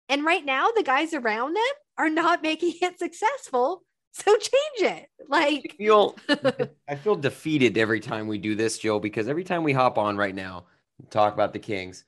And 0.09 0.25
right 0.25 0.45
now, 0.45 0.69
the 0.77 0.83
guys 0.83 1.15
around 1.15 1.55
them 1.55 1.73
are 1.97 2.11
not 2.11 2.43
making 2.51 2.75
it 2.83 2.99
successful. 2.99 3.85
So 4.13 4.37
change 4.37 4.81
it. 4.93 5.11
I 5.21 5.25
Like, 5.29 5.77
feel 5.79 6.17
I 6.89 6.97
feel 6.97 7.17
defeated 7.17 7.79
every 7.79 8.01
time 8.01 8.27
we 8.27 8.39
do 8.39 8.55
this, 8.55 8.79
Joe, 8.79 8.99
because 9.01 9.29
every 9.29 9.45
time 9.45 9.63
we 9.65 9.73
hop 9.73 9.99
on 9.99 10.17
right 10.17 10.35
now 10.35 10.65
and 10.99 11.11
talk 11.11 11.35
about 11.35 11.53
the 11.53 11.59
Kings, 11.59 12.05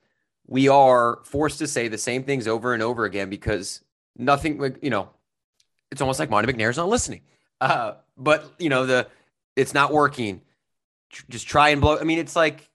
we 0.47 0.67
are 0.67 1.19
forced 1.23 1.59
to 1.59 1.67
say 1.67 1.87
the 1.87 1.97
same 1.97 2.23
things 2.23 2.47
over 2.47 2.73
and 2.73 2.83
over 2.83 3.05
again 3.05 3.29
because 3.29 3.81
nothing 4.17 4.59
like 4.59 4.77
you 4.83 4.89
know, 4.89 5.09
it's 5.91 6.01
almost 6.01 6.19
like 6.19 6.29
Monte 6.29 6.51
McNair's 6.51 6.77
not 6.77 6.89
listening. 6.89 7.21
Uh, 7.61 7.95
but 8.17 8.53
you 8.59 8.69
know, 8.69 8.85
the 8.85 9.07
it's 9.55 9.73
not 9.73 9.93
working. 9.93 10.41
Just 11.29 11.47
try 11.47 11.69
and 11.69 11.81
blow. 11.81 11.97
I 11.99 12.03
mean, 12.03 12.19
it's 12.19 12.35
like 12.35 12.69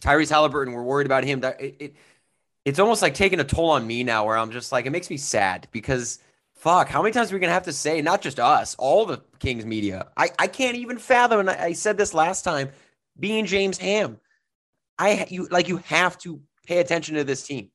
Tyrese 0.00 0.30
Halliburton, 0.30 0.74
we're 0.74 0.82
worried 0.82 1.06
about 1.06 1.24
him. 1.24 1.40
That 1.40 1.60
it, 1.60 1.76
it 1.80 1.96
it's 2.64 2.78
almost 2.78 3.02
like 3.02 3.14
taking 3.14 3.40
a 3.40 3.44
toll 3.44 3.70
on 3.70 3.86
me 3.86 4.04
now 4.04 4.26
where 4.26 4.36
I'm 4.38 4.52
just 4.52 4.72
like, 4.72 4.86
it 4.86 4.90
makes 4.90 5.10
me 5.10 5.16
sad 5.16 5.68
because 5.72 6.20
fuck, 6.62 6.88
how 6.88 7.02
many 7.02 7.12
times 7.12 7.32
are 7.32 7.34
we 7.34 7.40
gonna 7.40 7.52
have 7.52 7.64
to 7.64 7.72
say, 7.72 8.00
not 8.00 8.22
just 8.22 8.38
us, 8.38 8.76
all 8.78 9.04
the 9.04 9.20
Kings 9.40 9.66
media? 9.66 10.08
I, 10.16 10.30
I 10.38 10.46
can't 10.46 10.76
even 10.76 10.96
fathom, 10.96 11.40
and 11.40 11.50
I, 11.50 11.64
I 11.64 11.72
said 11.72 11.98
this 11.98 12.14
last 12.14 12.42
time, 12.42 12.70
being 13.18 13.46
James 13.46 13.78
Ham. 13.78 14.18
I 14.96 15.26
you 15.28 15.48
like 15.48 15.68
you 15.68 15.78
have 15.78 16.16
to 16.18 16.40
pay 16.66 16.78
attention 16.78 17.16
to 17.16 17.24
this 17.24 17.42
team. 17.42 17.70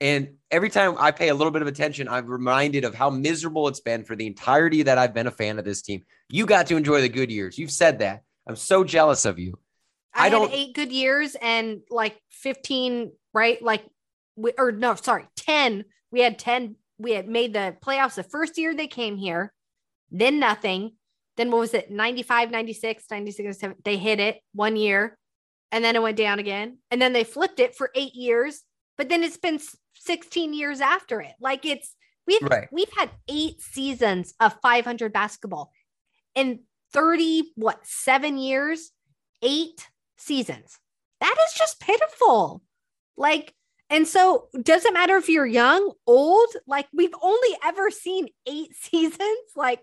And 0.00 0.34
every 0.50 0.70
time 0.70 0.94
I 0.98 1.10
pay 1.10 1.28
a 1.28 1.34
little 1.34 1.50
bit 1.50 1.62
of 1.62 1.68
attention, 1.68 2.08
I'm 2.08 2.26
reminded 2.26 2.84
of 2.84 2.94
how 2.94 3.10
miserable 3.10 3.68
it's 3.68 3.80
been 3.80 4.04
for 4.04 4.16
the 4.16 4.26
entirety 4.26 4.82
that 4.84 4.96
I've 4.98 5.12
been 5.14 5.26
a 5.26 5.30
fan 5.30 5.58
of 5.58 5.64
this 5.64 5.82
team. 5.82 6.04
You 6.30 6.46
got 6.46 6.66
to 6.68 6.76
enjoy 6.76 7.00
the 7.00 7.08
good 7.08 7.30
years. 7.30 7.58
You've 7.58 7.70
said 7.70 7.98
that. 7.98 8.22
I'm 8.46 8.56
so 8.56 8.84
jealous 8.84 9.24
of 9.24 9.38
you. 9.38 9.58
I, 10.14 10.26
I 10.26 10.28
don't- 10.30 10.50
had 10.50 10.58
eight 10.58 10.74
good 10.74 10.92
years 10.92 11.34
and 11.40 11.80
like 11.90 12.18
15, 12.30 13.12
right? 13.32 13.60
Like, 13.62 13.84
we, 14.36 14.52
or 14.58 14.70
no, 14.70 14.94
sorry, 14.94 15.26
10. 15.36 15.84
We 16.10 16.20
had 16.20 16.38
10. 16.38 16.76
We 16.98 17.12
had 17.12 17.28
made 17.28 17.52
the 17.52 17.76
playoffs 17.84 18.14
the 18.14 18.22
first 18.22 18.56
year 18.58 18.74
they 18.74 18.86
came 18.86 19.16
here, 19.16 19.52
then 20.10 20.38
nothing. 20.38 20.92
Then 21.36 21.50
what 21.50 21.60
was 21.60 21.74
it? 21.74 21.90
95, 21.90 22.50
96, 22.50 23.04
96, 23.10 23.44
97. 23.62 23.76
They 23.84 23.96
hit 23.98 24.20
it 24.20 24.40
one 24.54 24.76
year 24.76 25.18
and 25.70 25.84
then 25.84 25.94
it 25.96 26.02
went 26.02 26.16
down 26.16 26.38
again. 26.38 26.78
And 26.90 27.00
then 27.02 27.12
they 27.12 27.24
flipped 27.24 27.60
it 27.60 27.74
for 27.76 27.90
eight 27.94 28.14
years, 28.14 28.62
but 28.96 29.08
then 29.08 29.22
it's 29.22 29.36
been 29.36 29.60
16 29.94 30.54
years 30.54 30.80
after 30.80 31.20
it. 31.20 31.34
Like 31.40 31.66
it's, 31.66 31.94
we've, 32.26 32.42
Right. 32.42 32.68
we've 32.72 32.92
had 32.96 33.10
eight 33.28 33.60
seasons 33.60 34.32
of 34.40 34.56
500 34.62 35.12
basketball 35.12 35.72
in 36.34 36.60
30, 36.92 37.52
what, 37.56 37.80
seven 37.84 38.38
years, 38.38 38.92
eight 39.42 39.86
seasons. 40.16 40.78
That 41.20 41.34
is 41.46 41.58
just 41.58 41.80
pitiful. 41.80 42.62
Like, 43.16 43.54
and 43.88 44.06
so 44.06 44.48
doesn't 44.62 44.94
matter 44.94 45.16
if 45.16 45.28
you're 45.28 45.46
young, 45.46 45.92
old, 46.06 46.48
like 46.66 46.86
we've 46.92 47.14
only 47.22 47.56
ever 47.64 47.90
seen 47.90 48.28
eight 48.46 48.74
seasons. 48.80 49.50
Like 49.54 49.82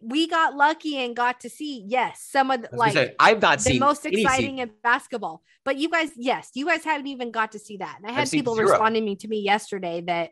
we 0.00 0.26
got 0.26 0.56
lucky 0.56 0.98
and 0.98 1.14
got 1.14 1.40
to 1.40 1.50
see, 1.50 1.84
yes, 1.86 2.26
some 2.28 2.50
of 2.50 2.62
the, 2.62 2.68
I 2.68 2.76
was 2.76 2.78
gonna 2.78 2.80
like 2.80 2.92
say, 2.92 3.14
I've 3.20 3.42
not 3.42 3.58
the 3.58 3.64
seen 3.64 3.80
most 3.80 4.04
exciting 4.04 4.58
in 4.58 4.70
basketball. 4.82 5.42
But 5.64 5.76
you 5.76 5.88
guys, 5.88 6.10
yes, 6.16 6.50
you 6.54 6.66
guys 6.66 6.84
haven't 6.84 7.06
even 7.06 7.30
got 7.30 7.52
to 7.52 7.58
see 7.58 7.76
that. 7.76 7.98
And 7.98 8.10
I 8.10 8.12
had 8.12 8.28
seen 8.28 8.40
people 8.40 8.56
responding 8.56 9.16
to 9.16 9.28
me 9.28 9.40
yesterday 9.40 10.00
that 10.02 10.30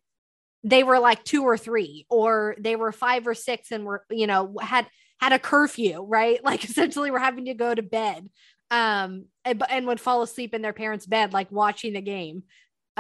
they 0.65 0.83
were 0.83 0.99
like 0.99 1.23
two 1.23 1.45
or 1.45 1.57
three, 1.57 2.07
or 2.11 2.57
they 2.59 2.77
were 2.77 2.93
five 2.93 3.27
or 3.27 3.35
six 3.35 3.71
and 3.71 3.85
were, 3.85 4.05
you 4.11 4.27
know, 4.27 4.57
had 4.61 4.87
had 5.21 5.33
a 5.33 5.39
curfew, 5.39 6.03
right? 6.03 6.43
Like 6.45 6.65
essentially 6.65 7.11
were 7.11 7.19
having 7.19 7.45
to 7.45 7.55
go 7.55 7.75
to 7.75 7.83
bed. 7.83 8.29
Um, 8.73 9.27
and, 9.45 9.61
and 9.69 9.87
would 9.89 10.01
fall 10.01 10.23
asleep 10.23 10.55
in 10.55 10.63
their 10.63 10.73
parents' 10.73 11.05
bed, 11.05 11.33
like 11.33 11.51
watching 11.51 11.93
the 11.93 12.01
game. 12.01 12.45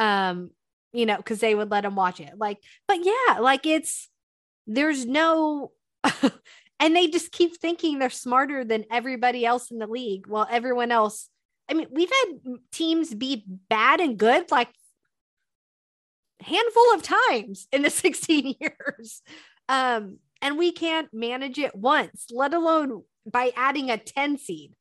Um, 0.00 0.50
you 0.92 1.06
know, 1.06 1.16
because 1.16 1.38
they 1.38 1.54
would 1.54 1.70
let 1.70 1.82
them 1.82 1.94
watch 1.94 2.18
it. 2.18 2.32
Like, 2.36 2.58
but 2.88 2.98
yeah, 3.04 3.38
like 3.38 3.64
it's 3.66 4.08
there's 4.66 5.06
no 5.06 5.70
and 6.80 6.96
they 6.96 7.06
just 7.06 7.30
keep 7.30 7.56
thinking 7.56 7.98
they're 7.98 8.10
smarter 8.10 8.64
than 8.64 8.86
everybody 8.90 9.46
else 9.46 9.70
in 9.70 9.78
the 9.78 9.86
league. 9.86 10.26
While 10.26 10.48
everyone 10.50 10.90
else, 10.90 11.28
I 11.68 11.74
mean, 11.74 11.88
we've 11.92 12.10
had 12.10 12.56
teams 12.72 13.14
be 13.14 13.44
bad 13.68 14.00
and 14.00 14.18
good 14.18 14.50
like 14.50 14.70
handful 16.40 16.94
of 16.94 17.02
times 17.02 17.68
in 17.70 17.82
the 17.82 17.90
16 17.90 18.56
years. 18.58 19.22
Um, 19.68 20.18
and 20.42 20.58
we 20.58 20.72
can't 20.72 21.12
manage 21.12 21.58
it 21.58 21.74
once, 21.74 22.26
let 22.32 22.54
alone 22.54 23.02
by 23.30 23.52
adding 23.56 23.90
a 23.90 23.98
10 23.98 24.38
seed. 24.38 24.72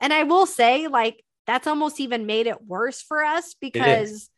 And 0.00 0.12
I 0.12 0.24
will 0.24 0.46
say, 0.46 0.88
like, 0.88 1.22
that's 1.46 1.66
almost 1.66 2.00
even 2.00 2.26
made 2.26 2.46
it 2.46 2.66
worse 2.66 3.02
for 3.02 3.22
us 3.22 3.54
because 3.60 4.30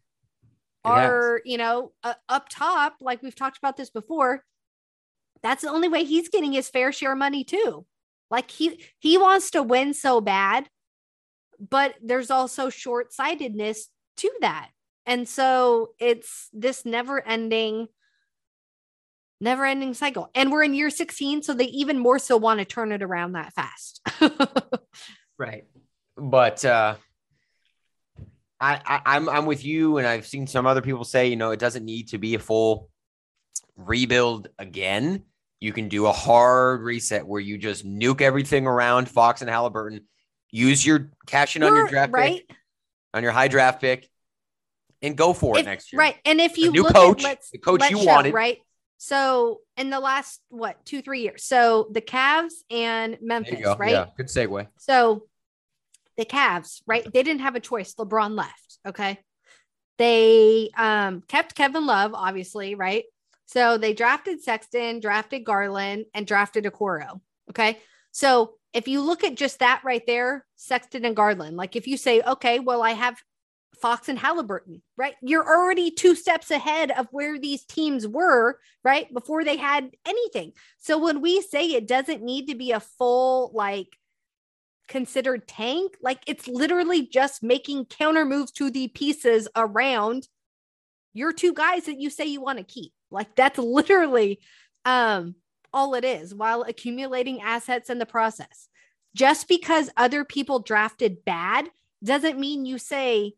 Has. 0.86 1.10
our, 1.10 1.40
you 1.44 1.58
know, 1.58 1.92
uh, 2.02 2.14
up 2.28 2.48
top, 2.48 2.96
like 3.00 3.22
we've 3.22 3.34
talked 3.34 3.58
about 3.58 3.76
this 3.76 3.90
before, 3.90 4.44
that's 5.42 5.62
the 5.62 5.70
only 5.70 5.88
way 5.88 6.04
he's 6.04 6.28
getting 6.28 6.52
his 6.52 6.68
fair 6.68 6.92
share 6.92 7.12
of 7.12 7.18
money 7.18 7.44
too. 7.44 7.86
Like 8.30 8.50
he 8.50 8.82
he 8.98 9.18
wants 9.18 9.50
to 9.52 9.62
win 9.62 9.94
so 9.94 10.20
bad, 10.20 10.68
but 11.58 11.94
there's 12.02 12.30
also 12.30 12.70
short-sightedness 12.70 13.88
to 14.18 14.30
that. 14.40 14.70
And 15.04 15.28
so 15.28 15.90
it's 16.00 16.48
this 16.52 16.84
never-ending 16.84 17.88
never-ending 19.40 19.94
cycle. 19.94 20.30
And 20.34 20.50
we're 20.50 20.64
in 20.64 20.74
year 20.74 20.90
16, 20.90 21.42
so 21.42 21.52
they 21.52 21.66
even 21.66 21.98
more 21.98 22.18
so 22.18 22.36
want 22.38 22.58
to 22.58 22.64
turn 22.64 22.90
it 22.90 23.02
around 23.02 23.32
that 23.32 23.52
fast. 23.52 24.00
Right. 25.38 25.64
But 26.16 26.64
uh 26.64 26.96
I, 28.60 28.80
I 28.86 29.16
I'm 29.16 29.28
I'm 29.28 29.46
with 29.46 29.64
you 29.64 29.98
and 29.98 30.06
I've 30.06 30.26
seen 30.26 30.46
some 30.46 30.66
other 30.66 30.80
people 30.82 31.04
say, 31.04 31.28
you 31.28 31.36
know, 31.36 31.50
it 31.50 31.58
doesn't 31.58 31.84
need 31.84 32.08
to 32.08 32.18
be 32.18 32.34
a 32.34 32.38
full 32.38 32.90
rebuild 33.76 34.48
again. 34.58 35.24
You 35.60 35.72
can 35.72 35.88
do 35.88 36.06
a 36.06 36.12
hard 36.12 36.82
reset 36.82 37.26
where 37.26 37.40
you 37.40 37.58
just 37.58 37.86
nuke 37.86 38.20
everything 38.20 38.66
around 38.66 39.08
Fox 39.08 39.40
and 39.40 39.50
Halliburton, 39.50 40.06
use 40.50 40.84
your 40.84 41.10
cash 41.26 41.56
in 41.56 41.62
on 41.62 41.74
your 41.74 41.88
draft 41.88 42.12
right? 42.12 42.46
pick, 42.46 42.56
on 43.14 43.22
your 43.22 43.32
high 43.32 43.48
draft 43.48 43.80
pick, 43.80 44.08
and 45.02 45.16
go 45.16 45.32
for 45.32 45.56
it 45.56 45.60
If- 45.60 45.66
next 45.66 45.92
year. 45.92 46.00
Right. 46.00 46.16
And 46.24 46.40
if 46.40 46.58
you 46.58 46.72
new 46.72 46.82
look 46.82 46.94
coach, 46.94 47.24
at 47.24 47.40
the 47.52 47.58
coach 47.58 47.88
you 47.90 47.98
show, 47.98 48.04
wanted. 48.04 48.34
right? 48.34 48.58
So 48.98 49.60
in 49.76 49.90
the 49.90 50.00
last 50.00 50.40
what 50.48 50.82
two, 50.86 51.02
three 51.02 51.20
years. 51.20 51.44
So 51.44 51.88
the 51.90 52.00
Cavs 52.00 52.52
and 52.70 53.18
Memphis, 53.20 53.60
right? 53.78 53.90
Yeah, 53.90 54.06
good 54.16 54.26
segue. 54.26 54.66
So 54.78 55.24
the 56.16 56.24
Cavs, 56.24 56.82
right? 56.86 57.04
They 57.12 57.22
didn't 57.22 57.42
have 57.42 57.56
a 57.56 57.60
choice. 57.60 57.94
LeBron 57.94 58.36
left. 58.36 58.78
Okay. 58.86 59.18
They 59.98 60.70
um, 60.76 61.22
kept 61.26 61.54
Kevin 61.54 61.86
Love, 61.86 62.12
obviously, 62.14 62.74
right? 62.74 63.04
So 63.46 63.78
they 63.78 63.92
drafted 63.92 64.42
Sexton, 64.42 65.00
drafted 65.00 65.44
Garland, 65.44 66.06
and 66.14 66.26
drafted 66.26 66.64
Okoro. 66.64 67.20
Okay. 67.50 67.78
So 68.12 68.54
if 68.72 68.88
you 68.88 69.00
look 69.00 69.24
at 69.24 69.36
just 69.36 69.60
that 69.60 69.82
right 69.84 70.02
there, 70.06 70.44
Sexton 70.56 71.04
and 71.04 71.16
Garland, 71.16 71.56
like 71.56 71.76
if 71.76 71.86
you 71.86 71.96
say, 71.96 72.20
okay, 72.22 72.58
well, 72.58 72.82
I 72.82 72.90
have 72.90 73.16
Fox 73.80 74.08
and 74.08 74.18
Halliburton, 74.18 74.82
right? 74.96 75.14
You're 75.22 75.46
already 75.46 75.90
two 75.90 76.14
steps 76.14 76.50
ahead 76.50 76.90
of 76.90 77.08
where 77.10 77.38
these 77.38 77.64
teams 77.64 78.06
were, 78.06 78.58
right? 78.82 79.12
Before 79.12 79.44
they 79.44 79.56
had 79.56 79.90
anything. 80.06 80.52
So 80.78 80.98
when 80.98 81.20
we 81.20 81.42
say 81.42 81.66
it 81.66 81.86
doesn't 81.86 82.22
need 82.22 82.48
to 82.48 82.54
be 82.54 82.72
a 82.72 82.80
full, 82.80 83.50
like, 83.54 83.88
considered 84.88 85.48
tank, 85.48 85.96
like, 86.00 86.20
it's 86.26 86.48
literally 86.48 87.06
just 87.06 87.42
making 87.42 87.86
counter 87.86 88.24
moves 88.24 88.52
to 88.52 88.70
the 88.70 88.88
pieces 88.88 89.48
around 89.56 90.28
your 91.14 91.32
two 91.32 91.52
guys 91.52 91.84
that 91.84 92.00
you 92.00 92.10
say 92.10 92.26
you 92.26 92.40
want 92.40 92.58
to 92.58 92.64
keep. 92.64 92.92
Like, 93.10 93.34
that's 93.34 93.58
literally 93.58 94.40
um, 94.84 95.34
all 95.72 95.94
it 95.94 96.04
is 96.04 96.34
while 96.34 96.62
accumulating 96.62 97.42
assets 97.42 97.90
in 97.90 97.98
the 97.98 98.06
process. 98.06 98.68
Just 99.14 99.48
because 99.48 99.90
other 99.96 100.24
people 100.24 100.60
drafted 100.60 101.24
bad 101.24 101.68
doesn't 102.04 102.38
mean 102.38 102.66
you 102.66 102.78
say, 102.78 103.32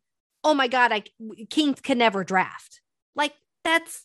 oh 0.45 0.55
my 0.55 0.69
God, 0.69 0.93
I 0.93 1.03
Kings 1.51 1.81
can 1.81 1.99
never 1.99 2.25
draft. 2.25 2.81
Like 3.15 3.33
that's 3.65 4.05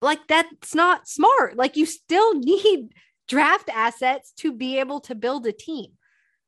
like 0.00 0.26
that's 0.28 0.74
not 0.74 1.08
smart. 1.08 1.56
Like 1.56 1.76
you 1.76 1.86
still 1.86 2.34
need 2.38 2.90
draft 3.28 3.70
assets 3.72 4.32
to 4.38 4.52
be 4.52 4.78
able 4.78 5.00
to 5.00 5.14
build 5.14 5.46
a 5.46 5.52
team. 5.52 5.92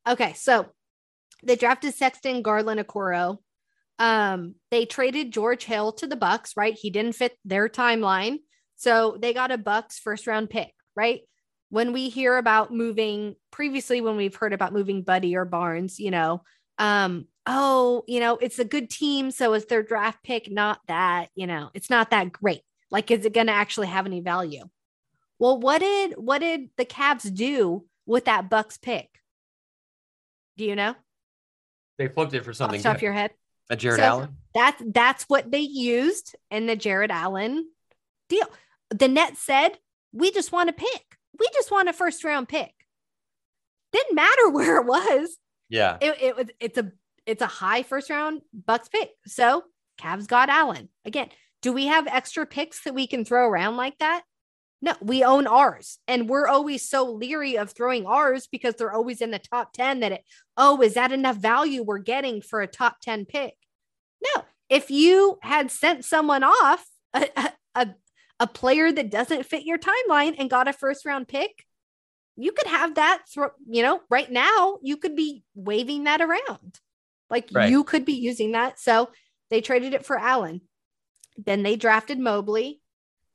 Okay, 0.06 0.32
so 0.34 0.66
they 1.42 1.56
drafted 1.56 1.94
Sexton, 1.94 2.42
Garland, 2.42 2.80
Okoro. 2.80 3.38
Um, 3.98 4.54
they 4.70 4.84
traded 4.84 5.32
George 5.32 5.64
Hill 5.64 5.92
to 5.92 6.06
the 6.06 6.16
Bucks, 6.16 6.56
right? 6.56 6.74
He 6.74 6.90
didn't 6.90 7.14
fit 7.14 7.36
their 7.44 7.68
timeline. 7.68 8.38
So 8.76 9.16
they 9.20 9.32
got 9.32 9.50
a 9.50 9.58
Bucks 9.58 9.98
first 9.98 10.26
round 10.26 10.50
pick, 10.50 10.72
right? 10.94 11.22
When 11.70 11.92
we 11.92 12.10
hear 12.10 12.36
about 12.36 12.72
moving 12.72 13.36
previously, 13.50 14.00
when 14.00 14.16
we've 14.16 14.36
heard 14.36 14.52
about 14.52 14.72
moving 14.72 15.02
Buddy 15.02 15.34
or 15.34 15.44
Barnes, 15.44 15.98
you 15.98 16.10
know, 16.10 16.42
um, 16.78 17.26
oh, 17.46 18.04
you 18.06 18.20
know, 18.20 18.36
it's 18.36 18.58
a 18.58 18.64
good 18.64 18.90
team. 18.90 19.30
So 19.30 19.54
is 19.54 19.66
their 19.66 19.82
draft 19.82 20.22
pick, 20.22 20.50
not 20.50 20.80
that, 20.88 21.28
you 21.34 21.46
know, 21.46 21.70
it's 21.74 21.90
not 21.90 22.10
that 22.10 22.32
great. 22.32 22.60
Like, 22.90 23.10
is 23.10 23.24
it 23.24 23.32
going 23.32 23.48
to 23.48 23.52
actually 23.52 23.88
have 23.88 24.06
any 24.06 24.20
value? 24.20 24.64
Well, 25.38 25.59
what 25.59 25.81
did 25.81 26.14
what 26.14 26.38
did 26.38 26.70
the 26.77 26.85
Cavs 26.85 27.33
do 27.33 27.85
with 28.07 28.25
that 28.25 28.49
Bucks 28.49 28.79
pick? 28.79 29.09
Do 30.57 30.64
you 30.64 30.77
know? 30.77 30.94
They 31.99 32.09
flipped 32.09 32.35
it 32.35 32.44
for 32.44 32.53
something. 32.53 32.81
Off 32.81 32.85
top 32.85 32.96
of 32.96 33.03
your 33.03 33.12
head. 33.12 33.33
A 33.68 33.77
Jarrett 33.77 34.01
so 34.01 34.05
Allen. 34.05 34.37
That's 34.55 34.83
that's 34.87 35.25
what 35.25 35.51
they 35.51 35.61
used 35.61 36.37
in 36.51 36.66
the 36.66 36.77
Jarrett 36.77 37.11
Allen 37.11 37.68
deal. 38.29 38.46
The 38.90 39.09
net 39.09 39.37
said, 39.37 39.79
"We 40.12 40.31
just 40.31 40.53
want 40.53 40.70
a 40.70 40.72
pick. 40.72 41.16
We 41.38 41.49
just 41.53 41.70
want 41.70 41.88
a 41.88 41.92
first 41.92 42.25
round 42.25 42.49
pick." 42.49 42.72
Didn't 43.92 44.14
matter 44.14 44.49
where 44.51 44.81
it 44.81 44.87
was. 44.87 45.37
Yeah. 45.68 45.99
It, 46.01 46.16
it 46.22 46.37
was 46.37 46.46
it's 46.61 46.79
a 46.79 46.92
it's 47.27 47.42
a 47.42 47.46
high 47.46 47.83
first 47.83 48.09
round 48.09 48.42
Bucks 48.53 48.88
pick. 48.88 49.11
So 49.27 49.64
Cavs 50.01 50.27
got 50.27 50.49
Allen. 50.49 50.88
Again, 51.05 51.29
do 51.62 51.72
we 51.72 51.87
have 51.87 52.07
extra 52.07 52.46
picks 52.46 52.85
that 52.85 52.94
we 52.94 53.07
can 53.07 53.25
throw 53.25 53.49
around 53.49 53.77
like 53.77 53.99
that? 53.99 54.22
No, 54.82 54.94
we 55.00 55.24
own 55.24 55.46
ours. 55.46 55.98
And 56.06 56.28
we're 56.28 56.46
always 56.46 56.88
so 56.88 57.10
leery 57.10 57.56
of 57.56 57.72
throwing 57.72 58.06
ours 58.06 58.46
because 58.50 58.74
they're 58.74 58.92
always 58.92 59.20
in 59.20 59.30
the 59.30 59.38
top 59.38 59.72
10 59.72 60.00
that 60.00 60.12
it, 60.12 60.24
oh, 60.56 60.80
is 60.82 60.94
that 60.94 61.12
enough 61.12 61.36
value 61.36 61.82
we're 61.82 61.98
getting 61.98 62.42
for 62.42 62.60
a 62.60 62.66
top 62.66 63.00
10 63.00 63.24
pick? 63.24 63.54
No. 64.34 64.42
If 64.68 64.90
you 64.90 65.38
had 65.42 65.70
sent 65.70 66.04
someone 66.04 66.44
off, 66.44 66.84
a, 67.14 67.28
a, 67.74 67.88
a 68.40 68.46
player 68.46 68.92
that 68.92 69.10
doesn't 69.10 69.46
fit 69.46 69.64
your 69.64 69.78
timeline 69.78 70.34
and 70.38 70.50
got 70.50 70.68
a 70.68 70.72
first 70.72 71.06
round 71.06 71.28
pick, 71.28 71.64
you 72.36 72.52
could 72.52 72.66
have 72.66 72.96
that 72.96 73.22
throw, 73.32 73.48
you 73.68 73.82
know, 73.82 74.00
right 74.10 74.30
now 74.30 74.78
you 74.82 74.98
could 74.98 75.16
be 75.16 75.42
waving 75.54 76.04
that 76.04 76.20
around. 76.20 76.78
Like 77.30 77.48
right. 77.52 77.70
you 77.70 77.82
could 77.82 78.04
be 78.04 78.14
using 78.14 78.52
that. 78.52 78.78
So 78.78 79.10
they 79.50 79.60
traded 79.60 79.94
it 79.94 80.04
for 80.04 80.18
Allen. 80.18 80.60
Then 81.36 81.62
they 81.62 81.76
drafted 81.76 82.18
Mobley. 82.18 82.80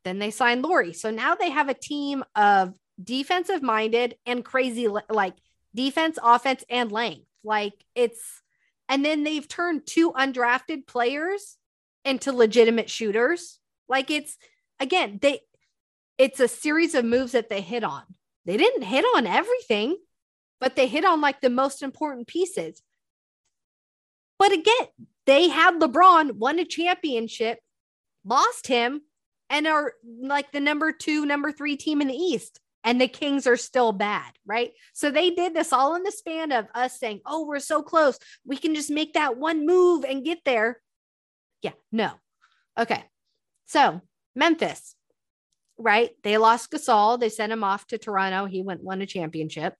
Then 0.04 0.20
they 0.20 0.32
signed 0.32 0.64
Lauri. 0.64 0.94
So 0.94 1.12
now 1.12 1.36
they 1.36 1.50
have 1.50 1.70
a 1.70 1.74
team 1.74 2.24
of 2.36 2.74
defensive 3.02 3.62
minded 3.62 4.16
and 4.26 4.44
crazy, 4.44 4.88
like 5.10 5.36
defense, 5.76 6.18
offense, 6.22 6.64
and 6.70 6.92
length. 6.92 7.26
Like 7.44 7.74
it's, 7.96 8.42
and 8.90 9.06
then 9.06 9.24
they've 9.24 9.48
turned 9.48 9.86
two 9.86 10.12
undrafted 10.12 10.88
players 10.88 11.58
into 12.04 12.32
legitimate 12.32 12.90
shooters. 12.90 13.60
Like 13.88 14.10
it's, 14.10 14.38
again, 14.80 15.20
they, 15.22 15.42
it's 16.18 16.40
a 16.40 16.48
series 16.48 16.96
of 16.96 17.06
moves 17.06 17.32
that 17.32 17.50
they 17.50 17.62
hit 17.62 17.84
on. 17.84 18.04
They 18.46 18.58
didn't 18.58 18.84
hit 18.84 19.06
on 19.16 19.28
everything, 19.28 19.98
but 20.60 20.76
they 20.76 20.88
hit 20.88 21.06
on 21.06 21.22
like 21.22 21.42
the 21.42 21.50
most 21.50 21.84
important 21.84 22.28
pieces. 22.28 22.82
But 24.38 24.52
again, 24.52 24.88
they 25.26 25.50
had 25.50 25.80
LeBron 25.80 26.34
won 26.34 26.60
a 26.60 26.66
championship, 26.66 27.60
lost 28.26 28.68
him, 28.68 29.02
and 29.52 29.68
are 29.68 29.94
like 30.20 30.52
the 30.52 30.60
number 30.60 30.92
two, 30.92 31.26
number 31.26 31.52
three 31.52 31.76
team 31.76 32.02
in 32.02 32.08
the 32.08 32.16
East. 32.16 32.60
And 32.84 33.00
the 33.00 33.08
Kings 33.08 33.46
are 33.46 33.58
still 33.58 33.92
bad, 33.92 34.32
right? 34.44 34.72
So 34.94 35.12
they 35.12 35.30
did 35.30 35.54
this 35.54 35.72
all 35.72 35.94
in 35.94 36.02
the 36.02 36.12
span 36.12 36.52
of 36.52 36.66
us 36.74 37.00
saying, 37.00 37.22
oh, 37.28 37.46
we're 37.46 37.60
so 37.60 37.84
close. 37.84 38.18
We 38.44 38.58
can 38.58 38.74
just 38.74 38.90
make 38.90 39.14
that 39.14 39.38
one 39.38 39.68
move 39.68 40.04
and 40.04 40.26
get 40.26 40.40
there. 40.46 40.82
Yeah, 41.62 41.74
no. 41.92 42.10
Okay. 42.80 43.04
So 43.68 44.02
Memphis, 44.36 44.96
right? 45.78 46.10
They 46.24 46.40
lost 46.40 46.72
Gasol. 46.72 47.20
They 47.20 47.30
sent 47.30 47.52
him 47.52 47.64
off 47.64 47.86
to 47.88 48.00
Toronto. 48.00 48.46
He 48.46 48.64
went 48.64 48.84
won 48.84 49.02
a 49.04 49.06
championship. 49.06 49.76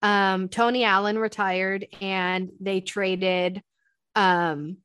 Um, 0.00 0.48
Tony 0.48 0.84
Allen 0.84 1.18
retired, 1.18 1.86
and 2.00 2.50
they 2.60 2.80
traded 2.82 3.62
um, 4.14 4.76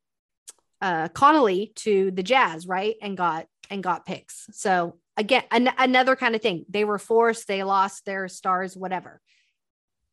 uh, 0.81 1.09
Conley 1.09 1.71
to 1.75 2.09
the 2.09 2.23
Jazz, 2.23 2.65
right? 2.65 2.95
And 3.01 3.15
got 3.17 3.45
and 3.69 3.83
got 3.83 4.05
picks. 4.05 4.47
So 4.51 4.97
again, 5.17 5.43
an- 5.51 5.73
another 5.77 6.15
kind 6.15 6.35
of 6.35 6.41
thing. 6.41 6.65
They 6.69 6.85
were 6.85 6.99
forced. 6.99 7.47
They 7.47 7.63
lost 7.63 8.05
their 8.05 8.27
stars, 8.27 8.75
whatever. 8.75 9.21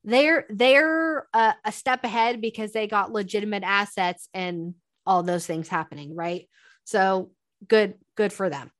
They're 0.05 0.47
they're 0.49 1.27
uh, 1.35 1.55
a 1.65 1.73
step 1.73 2.05
ahead 2.05 2.41
because 2.41 2.73
they 2.73 2.87
got 2.87 3.13
legitimate 3.13 3.65
assets 3.65 4.29
and 4.33 4.75
all 5.05 5.23
those 5.23 5.47
things 5.47 5.69
happening, 5.69 6.15
right? 6.15 6.49
So 6.85 7.31
good, 7.67 7.95
good 8.17 8.33
for 8.33 8.49
them. 8.49 8.71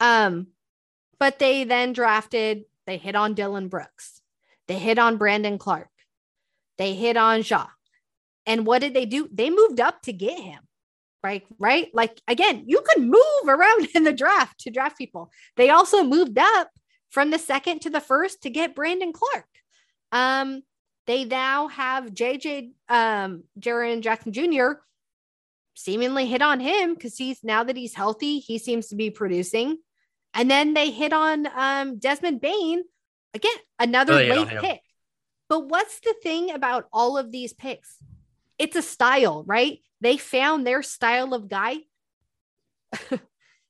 Um, 0.00 0.48
but 1.18 1.38
they 1.38 1.64
then 1.64 1.92
drafted. 1.92 2.64
They 2.86 2.98
hit 2.98 3.14
on 3.14 3.34
Dillon 3.34 3.68
Brooks. 3.68 4.20
They 4.68 4.78
hit 4.78 4.98
on 4.98 5.16
Brandon 5.16 5.58
Clarke. 5.58 5.88
They 6.76 6.94
hit 6.94 7.16
on 7.16 7.42
Ja. 7.42 7.66
And 8.46 8.66
what 8.66 8.80
did 8.80 8.94
they 8.94 9.06
do? 9.06 9.28
They 9.32 9.48
moved 9.48 9.80
up 9.80 10.02
to 10.02 10.12
get 10.12 10.38
him. 10.38 10.60
Right, 11.24 11.42
right. 11.58 11.88
Like 11.94 12.20
again, 12.28 12.64
you 12.66 12.82
could 12.84 13.02
move 13.02 13.48
around 13.48 13.88
in 13.94 14.04
the 14.04 14.12
draft 14.12 14.60
to 14.60 14.70
draft 14.70 14.98
people. 14.98 15.32
They 15.56 15.70
also 15.70 16.04
moved 16.04 16.38
up 16.38 16.68
from 17.08 17.30
the 17.30 17.38
second 17.38 17.80
to 17.80 17.90
the 17.90 18.00
first 18.00 18.42
to 18.42 18.50
get 18.50 18.74
Brandon 18.74 19.12
Clarke. 19.12 19.46
Um, 20.12 20.62
they 21.06 21.24
now 21.24 21.68
have 21.68 22.10
JJ 22.12 22.72
um 22.90 23.44
Jaren 23.58 24.02
Jackson 24.02 24.34
Jr. 24.34 24.82
seemingly 25.74 26.26
hit 26.26 26.42
on 26.42 26.60
him 26.60 26.92
because 26.92 27.16
he's 27.16 27.42
now 27.42 27.64
that 27.64 27.76
he's 27.76 27.94
healthy, 27.94 28.38
he 28.38 28.58
seems 28.58 28.88
to 28.88 28.94
be 28.94 29.08
producing. 29.08 29.78
And 30.34 30.50
then 30.50 30.74
they 30.74 30.90
hit 30.90 31.14
on 31.14 31.46
um 31.56 31.98
Desmond 31.98 32.42
Bane 32.42 32.82
again, 33.32 33.56
another 33.78 34.14
late 34.14 34.48
pick. 34.60 34.80
But 35.48 35.68
what's 35.68 36.00
the 36.00 36.14
thing 36.22 36.50
about 36.50 36.86
all 36.92 37.16
of 37.16 37.32
these 37.32 37.54
picks? 37.54 37.96
It's 38.58 38.76
a 38.76 38.82
style, 38.82 39.44
right? 39.46 39.78
They 40.00 40.16
found 40.16 40.66
their 40.66 40.82
style 40.82 41.34
of 41.34 41.48
guy. 41.48 41.78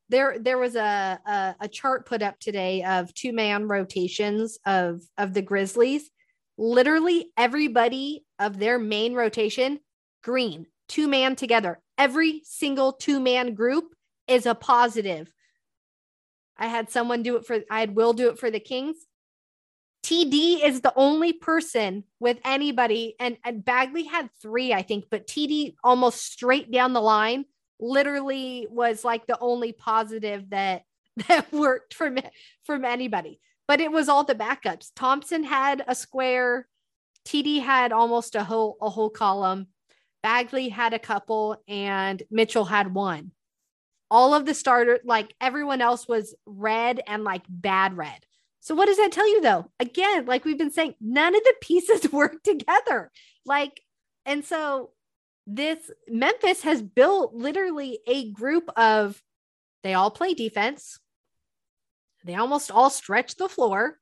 there, 0.09 0.39
there 0.39 0.59
was 0.59 0.77
a, 0.77 1.19
a, 1.27 1.57
a 1.61 1.69
chart 1.69 2.07
put 2.07 2.23
up 2.23 2.39
today 2.39 2.83
of 2.83 3.15
two 3.15 3.33
man 3.33 3.69
rotations 3.69 4.59
of 4.67 5.03
of 5.17 5.35
the 5.35 5.43
Grizzlies. 5.43 6.11
Literally 6.57 7.33
everybody 7.37 8.25
of 8.39 8.59
their 8.59 8.79
main 8.79 9.15
rotation, 9.15 9.81
green, 10.23 10.67
two 10.89 11.09
man 11.09 11.37
together. 11.37 11.81
Every 11.97 12.43
single 12.45 12.93
two 12.93 13.21
man 13.21 13.55
group 13.55 13.95
is 14.29 14.47
a 14.47 14.55
positive. 14.55 15.33
I 16.57 16.67
had 16.67 16.91
someone 16.91 17.23
do 17.23 17.37
it 17.37 17.47
for 17.47 17.61
I 17.71 17.81
had 17.81 17.97
Will 17.97 18.13
do 18.13 18.29
it 18.29 18.39
for 18.39 18.51
the 18.51 18.61
Kings. 18.61 18.97
TD 20.05 20.63
is 20.63 20.83
the 20.83 20.93
only 20.97 21.33
person 21.33 22.05
with 22.21 22.39
anybody, 22.45 23.17
and, 23.19 23.39
and 23.43 23.65
Bagley 23.65 24.05
had 24.05 24.29
three, 24.43 24.75
I 24.75 24.83
think, 24.83 25.07
but 25.11 25.27
TD 25.27 25.77
almost 25.83 26.31
straight 26.31 26.71
down 26.71 26.93
the 26.93 27.01
line 27.01 27.47
literally 27.81 28.67
was 28.71 29.03
like 29.03 29.27
the 29.27 29.39
only 29.41 29.73
positive 29.73 30.51
that 30.51 30.83
that 31.29 31.51
worked 31.53 31.95
from 31.95 32.19
from 32.65 32.85
anybody. 32.85 33.41
But 33.67 33.81
it 33.81 33.91
was 33.91 34.11
all 34.11 34.25
the 34.25 34.35
backups. 34.35 34.91
Thompson 34.95 35.43
had 35.43 35.83
a 35.89 35.95
square, 35.95 36.69
TD 37.27 37.63
had 37.63 37.91
almost 37.91 38.35
a 38.35 38.45
whole 38.45 38.77
a 38.83 38.91
whole 38.91 39.11
column. 39.11 39.69
Bagley 40.23 40.69
had 40.69 40.93
a 40.93 40.99
couple, 40.99 41.57
and 41.67 42.23
Mitchell 42.31 42.67
had 42.67 42.93
one. 42.93 43.33
All 44.11 44.35
of 44.35 44.45
the 44.45 44.55
starter, 44.55 45.01
like 45.05 45.35
everyone 45.41 45.81
else, 45.81 46.07
was 46.07 46.35
red 46.45 47.01
and 47.07 47.25
like 47.25 47.45
bad 47.49 47.97
red. 47.97 48.27
So 48.65 48.75
what 48.75 48.87
does 48.87 48.97
that 48.97 49.13
tell 49.13 49.29
you 49.29 49.43
though? 49.43 49.71
Again, 49.79 50.25
like 50.25 50.47
we've 50.47 50.57
been 50.57 50.71
saying, 50.71 50.95
none 50.99 51.37
of 51.37 51.43
the 51.43 51.55
pieces 51.61 52.11
work 52.13 52.43
together. 52.43 53.13
Like, 53.45 53.83
and 54.25 54.43
so 54.43 54.93
this 55.47 55.91
Memphis 56.09 56.63
has 56.63 56.81
built 56.81 57.35
literally 57.35 57.99
a 58.07 58.31
group 58.33 58.71
of 58.75 59.23
they 59.83 59.93
all 59.93 60.11
play 60.11 60.33
defense. 60.33 60.99
They 62.25 62.37
almost 62.37 62.71
all 62.71 62.89
stretch 62.89 63.37
the 63.37 63.51
floor. 63.51 63.99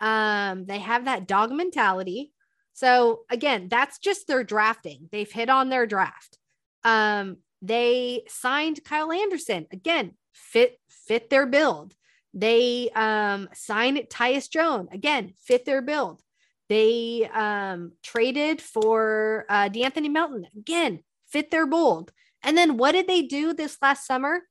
Um, 0.00 0.64
they 0.64 0.78
have 0.78 1.04
that 1.04 1.28
dog 1.28 1.52
mentality. 1.52 2.32
So 2.72 3.24
again, 3.28 3.68
that's 3.68 3.98
just 3.98 4.26
their 4.26 4.42
drafting. 4.42 5.10
They've 5.12 5.30
hit 5.30 5.50
on 5.50 5.68
their 5.68 5.86
draft. 5.86 6.38
Um, 6.82 7.36
they 7.60 8.22
signed 8.28 8.82
Kyle 8.84 9.12
Anderson 9.12 9.66
again, 9.70 10.14
fit 10.32 10.78
fit 10.88 11.28
their 11.28 11.44
build. 11.44 11.92
They 12.38 12.88
um, 12.94 13.48
signed 13.52 13.98
Tyus 14.10 14.48
Jones 14.48 14.88
again, 14.92 15.32
fit 15.42 15.64
their 15.64 15.82
build. 15.82 16.22
They 16.68 17.28
um, 17.34 17.92
traded 18.02 18.62
for 18.62 19.44
uh, 19.48 19.68
De'Anthony 19.70 20.10
Melton 20.10 20.46
again, 20.56 21.00
fit 21.26 21.50
their 21.50 21.66
mold. 21.66 22.12
And 22.44 22.56
then 22.56 22.76
what 22.76 22.92
did 22.92 23.08
they 23.08 23.22
do 23.22 23.54
this 23.54 23.78
last 23.82 24.06
summer? 24.06 24.42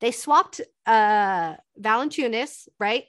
They 0.00 0.12
swapped 0.12 0.62
uh, 0.86 1.56
Valanciunas, 1.78 2.68
right, 2.80 3.04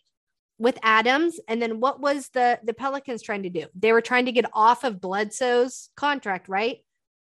with 0.60 0.78
Adams. 0.84 1.40
And 1.48 1.62
then 1.62 1.80
what 1.80 2.02
was 2.02 2.30
the 2.34 2.60
the 2.64 2.74
Pelicans 2.74 3.22
trying 3.22 3.44
to 3.44 3.50
do? 3.50 3.68
They 3.76 3.94
were 3.94 4.02
trying 4.02 4.26
to 4.26 4.34
get 4.34 4.46
off 4.52 4.84
of 4.84 5.00
Bledsoe's 5.00 5.90
contract, 5.96 6.50
right? 6.50 6.80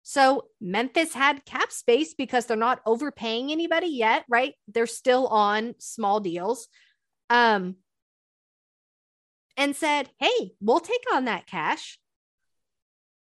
So 0.03 0.47
Memphis 0.61 1.13
had 1.13 1.45
cap 1.45 1.73
space 1.73 2.15
because 2.15 2.47
they're 2.47 2.57
not 2.57 2.81
overpaying 2.87 3.51
anybody 3.51 3.89
yet, 3.89 4.25
right? 4.29 4.55
They're 4.69 4.87
still 4.87 5.27
on 5.27 5.75
small 5.79 6.21
deals. 6.21 6.69
Um, 7.31 7.77
and 9.57 9.75
said, 9.75 10.11
Hey, 10.19 10.53
we'll 10.61 10.81
take 10.81 11.05
on 11.13 11.25
that 11.25 11.47
cash. 11.47 11.99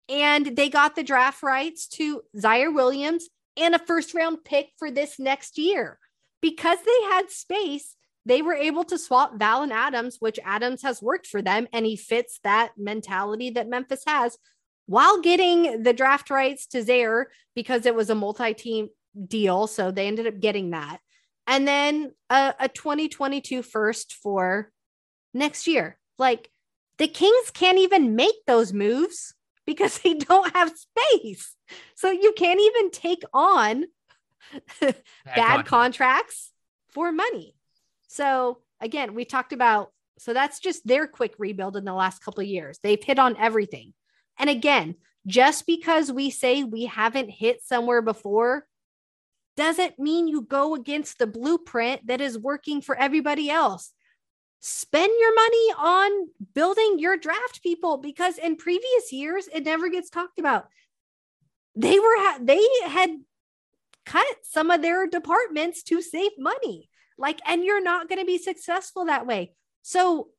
And 0.09 0.55
they 0.55 0.69
got 0.69 0.95
the 0.95 1.03
draft 1.03 1.43
rights 1.43 1.87
to 1.89 2.21
Ziaire 2.35 2.73
Williams 2.73 3.27
and 3.57 3.75
a 3.75 3.79
first 3.79 4.13
round 4.13 4.43
pick 4.45 4.69
for 4.77 4.91
this 4.91 5.19
next 5.19 5.57
year. 5.57 5.99
Because 6.41 6.77
they 6.85 7.01
had 7.09 7.31
space, 7.31 7.95
they 8.25 8.41
were 8.41 8.53
able 8.53 8.83
to 8.85 8.97
swap 8.97 9.39
Val 9.39 9.63
and 9.63 9.73
Adams, 9.73 10.17
which 10.19 10.39
Adams 10.45 10.83
has 10.83 11.01
worked 11.01 11.27
for 11.27 11.41
them, 11.41 11.67
and 11.73 11.85
he 11.85 11.95
fits 11.95 12.39
that 12.43 12.73
mentality 12.77 13.49
that 13.51 13.69
Memphis 13.69 14.03
has 14.05 14.37
while 14.85 15.21
getting 15.21 15.83
the 15.83 15.93
draft 15.93 16.29
rights 16.29 16.65
to 16.67 16.83
Ziaire 16.83 17.25
because 17.55 17.85
it 17.85 17.95
was 17.95 18.09
a 18.09 18.15
multi 18.15 18.53
team 18.53 18.89
deal. 19.27 19.67
So 19.67 19.91
they 19.91 20.07
ended 20.07 20.27
up 20.27 20.39
getting 20.39 20.71
that. 20.71 20.99
And 21.47 21.67
then 21.67 22.11
a, 22.29 22.53
a 22.59 22.67
2022 22.67 23.63
first 23.63 24.13
for 24.13 24.71
next 25.33 25.65
year. 25.65 25.97
Like 26.19 26.49
the 26.97 27.07
Kings 27.07 27.51
can't 27.51 27.77
even 27.77 28.15
make 28.15 28.45
those 28.45 28.73
moves 28.73 29.33
because 29.65 29.97
they 30.03 30.15
don't 30.15 30.53
have 30.55 30.73
space. 30.77 31.55
So 31.95 32.11
you 32.11 32.33
can't 32.35 32.59
even 32.59 32.91
take 32.91 33.23
on 33.33 33.85
bad, 34.81 34.95
bad 35.25 35.65
contracts 35.65 36.51
for 36.89 37.11
money. 37.11 37.55
So 38.07 38.59
again, 38.81 39.13
we 39.13 39.25
talked 39.25 39.53
about 39.53 39.91
so 40.19 40.33
that's 40.33 40.59
just 40.59 40.85
their 40.85 41.05
quick 41.05 41.35
rebuild 41.37 41.77
in 41.77 41.85
the 41.85 41.93
last 41.93 42.23
couple 42.23 42.41
of 42.41 42.47
years. 42.47 42.79
They've 42.81 43.03
hit 43.03 43.19
on 43.19 43.37
everything. 43.37 43.93
And 44.39 44.49
again, 44.49 44.95
just 45.27 45.67
because 45.67 46.11
we 46.11 46.31
say 46.31 46.63
we 46.63 46.85
haven't 46.85 47.29
hit 47.29 47.61
somewhere 47.63 48.01
before 48.01 48.65
doesn't 49.57 49.99
mean 49.99 50.27
you 50.27 50.43
go 50.43 50.75
against 50.75 51.19
the 51.19 51.27
blueprint 51.27 52.07
that 52.07 52.21
is 52.21 52.39
working 52.39 52.79
for 52.79 52.95
everybody 52.95 53.49
else. 53.49 53.91
Spend 54.61 55.11
your 55.19 55.35
money 55.35 55.73
on 55.77 56.29
building 56.53 56.99
your 56.99 57.17
draft 57.17 57.61
people 57.61 57.97
because 57.97 58.37
in 58.37 58.55
previous 58.55 59.11
years 59.11 59.49
it 59.53 59.65
never 59.65 59.89
gets 59.89 60.09
talked 60.09 60.39
about. 60.39 60.67
They 61.75 61.99
were 61.99 62.39
they 62.39 62.65
had 62.85 63.09
cut 64.05 64.25
some 64.43 64.71
of 64.71 64.81
their 64.81 65.07
departments 65.07 65.83
to 65.83 66.01
save 66.01 66.31
money. 66.37 66.89
Like 67.17 67.39
and 67.45 67.63
you're 67.63 67.83
not 67.83 68.07
going 68.07 68.19
to 68.19 68.25
be 68.25 68.37
successful 68.37 69.05
that 69.05 69.27
way. 69.27 69.53
So 69.81 70.29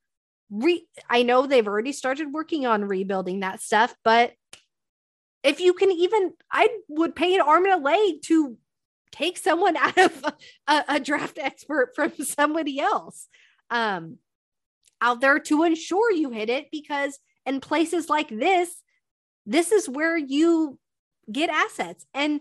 re- 0.51 0.87
I 1.09 1.23
know 1.23 1.47
they've 1.47 1.67
already 1.67 1.93
started 1.93 2.33
working 2.33 2.67
on 2.67 2.85
rebuilding 2.85 3.41
that 3.41 3.61
stuff, 3.61 3.95
but 4.05 4.33
if 5.43 5.61
you 5.61 5.73
can 5.73 5.91
even, 5.93 6.33
I 6.51 6.69
would 6.89 7.15
pay 7.15 7.35
an 7.35 7.41
arm 7.41 7.65
and 7.65 7.75
a 7.75 7.85
leg 7.85 8.23
to 8.25 8.57
take 9.11 9.39
someone 9.39 9.77
out 9.77 9.99
of 9.99 10.25
a, 10.67 10.85
a 10.89 11.01
draft 11.01 11.39
expert 11.39 11.93
from 11.95 12.13
somebody 12.21 12.81
else 12.81 13.29
um, 13.71 14.19
out 15.01 15.21
there 15.21 15.39
to 15.39 15.65
ensure 15.65 16.13
you 16.13 16.31
hit 16.31 16.49
it 16.49 16.67
because 16.71 17.19
in 17.47 17.61
places 17.61 18.09
like 18.09 18.29
this, 18.29 18.83
this 19.47 19.73
is 19.73 19.89
where 19.89 20.17
you 20.17 20.79
get 21.31 21.51
assets. 21.51 22.07
And 22.13 22.41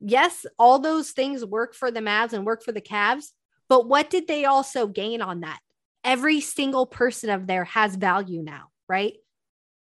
yes, 0.00 0.44
all 0.58 0.78
those 0.78 1.10
things 1.10 1.44
work 1.44 1.74
for 1.74 1.90
the 1.90 2.00
Mavs 2.00 2.32
and 2.32 2.44
work 2.44 2.62
for 2.62 2.72
the 2.72 2.80
Cavs, 2.80 3.26
but 3.68 3.88
what 3.88 4.10
did 4.10 4.26
they 4.26 4.44
also 4.44 4.86
gain 4.86 5.22
on 5.22 5.40
that? 5.40 5.60
every 6.04 6.40
single 6.40 6.86
person 6.86 7.28
of 7.28 7.46
there 7.46 7.64
has 7.64 7.94
value 7.94 8.42
now, 8.42 8.68
right? 8.88 9.14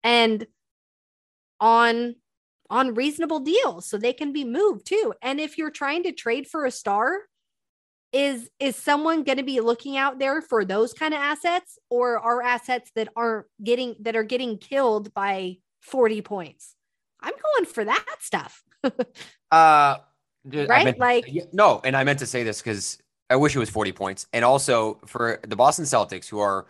And 0.02 0.46
on 1.60 2.16
on 2.74 2.92
reasonable 2.92 3.38
deals 3.38 3.86
so 3.86 3.96
they 3.96 4.12
can 4.12 4.32
be 4.32 4.44
moved 4.44 4.84
too. 4.84 5.14
And 5.22 5.40
if 5.40 5.56
you're 5.56 5.70
trying 5.70 6.02
to 6.02 6.12
trade 6.12 6.48
for 6.48 6.66
a 6.66 6.72
star, 6.72 7.20
is 8.12 8.50
is 8.58 8.74
someone 8.74 9.22
going 9.22 9.38
to 9.38 9.44
be 9.44 9.60
looking 9.60 9.96
out 9.96 10.18
there 10.18 10.42
for 10.42 10.64
those 10.64 10.92
kind 10.92 11.14
of 11.14 11.20
assets 11.20 11.78
or 11.88 12.18
are 12.18 12.42
assets 12.42 12.90
that 12.96 13.08
aren't 13.14 13.46
getting 13.62 13.94
that 14.00 14.16
are 14.16 14.24
getting 14.24 14.58
killed 14.58 15.14
by 15.14 15.58
40 15.82 16.22
points? 16.22 16.74
I'm 17.20 17.32
going 17.32 17.66
for 17.66 17.84
that 17.84 18.16
stuff. 18.20 18.62
uh 19.52 19.96
right? 20.52 20.98
like 20.98 21.28
no, 21.52 21.80
and 21.84 21.96
I 21.96 22.02
meant 22.02 22.18
to 22.20 22.26
say 22.26 22.42
this 22.42 22.60
cuz 22.60 22.98
I 23.30 23.36
wish 23.36 23.54
it 23.54 23.60
was 23.60 23.70
40 23.70 23.92
points. 23.92 24.26
And 24.32 24.44
also 24.44 25.00
for 25.06 25.40
the 25.46 25.56
Boston 25.56 25.84
Celtics, 25.84 26.28
who 26.28 26.40
are 26.40 26.66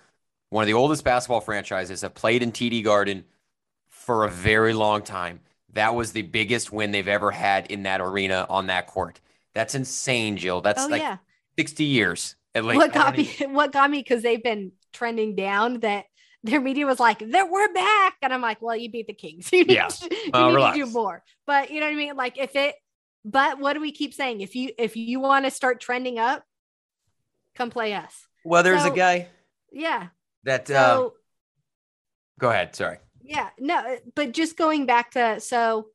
one 0.51 0.63
of 0.63 0.67
the 0.67 0.75
oldest 0.75 1.03
basketball 1.03 1.41
franchises, 1.41 2.03
have 2.03 2.15
played 2.15 2.43
in 2.43 2.53
TD 2.53 2.85
Garden 2.85 3.25
for 3.89 4.25
a 4.25 4.29
very 4.31 4.75
long 4.75 5.03
time. 5.03 5.41
That 5.75 5.95
was 5.95 6.13
the 6.13 6.23
biggest 6.23 6.73
win 6.73 6.91
they've 6.91 7.07
ever 7.07 7.31
had 7.31 7.71
in 7.71 7.85
that 7.85 8.01
arena 8.01 8.47
on 8.49 8.69
that 8.69 8.87
court. 8.87 9.21
That's 9.55 9.75
insane, 9.75 10.37
Jill. 10.37 10.61
That's 10.61 10.85
oh, 10.85 10.89
like 10.89 11.03
yeah. 11.03 11.19
60 11.59 11.85
years 11.85 12.37
at 12.55 12.65
least. 12.65 12.77
What 12.77 12.93
got 12.93 13.17
me 13.17 13.31
what 13.49 13.73
got 13.73 13.91
me 13.91 13.99
because 13.99 14.23
they've 14.23 14.43
been 14.43 14.73
trending 14.93 15.35
down 15.35 15.81
that 15.81 16.07
their 16.43 16.61
media 16.61 16.87
was 16.87 17.01
like, 17.01 17.21
that 17.31 17.51
we're 17.51 17.73
back. 17.73 18.17
And 18.21 18.33
I'm 18.33 18.43
like, 18.43 18.61
well, 18.61 18.77
you 18.77 18.91
beat 18.91 19.07
the 19.07 19.15
Kings. 19.15 19.49
You 19.53 19.65
need, 19.65 19.75
yeah. 19.75 19.89
to, 19.89 20.15
you 20.15 20.31
uh, 20.35 20.51
need 20.51 20.79
to 20.79 20.87
do 20.87 20.93
more. 20.93 21.23
But 21.47 21.71
you 21.71 21.81
know 21.81 21.87
what 21.87 21.93
I 21.93 21.97
mean? 21.97 22.17
Like 22.17 22.39
if 22.39 22.55
it 22.55 22.75
but 23.25 23.59
what 23.59 23.73
do 23.73 23.81
we 23.81 23.93
keep 23.93 24.13
saying? 24.13 24.43
If 24.43 24.55
you 24.55 24.73
if 24.79 24.97
you 24.97 25.21
want 25.21 25.47
to 25.47 25.51
start 25.51 25.81
trending 25.81 26.19
up, 26.19 26.45
come 27.55 27.71
play 27.71 27.95
us. 27.95 28.13
Well, 28.45 28.63
there's 28.63 28.83
so, 28.83 28.93
a 28.93 28.97
guy. 28.97 29.29
Yeah. 29.73 30.09
That. 30.45 30.69
So, 30.69 30.75
uh, 30.75 31.09
go 32.39 32.51
ahead. 32.51 32.77
Sorry. 32.77 32.99
Yeah. 33.25 33.49
No, 33.59 33.77
uh, 33.79 33.97
but 34.15 34.33
just 34.33 34.57
going 34.57 34.87
back 34.87 35.13
to 35.13 35.41
so. 35.41 35.89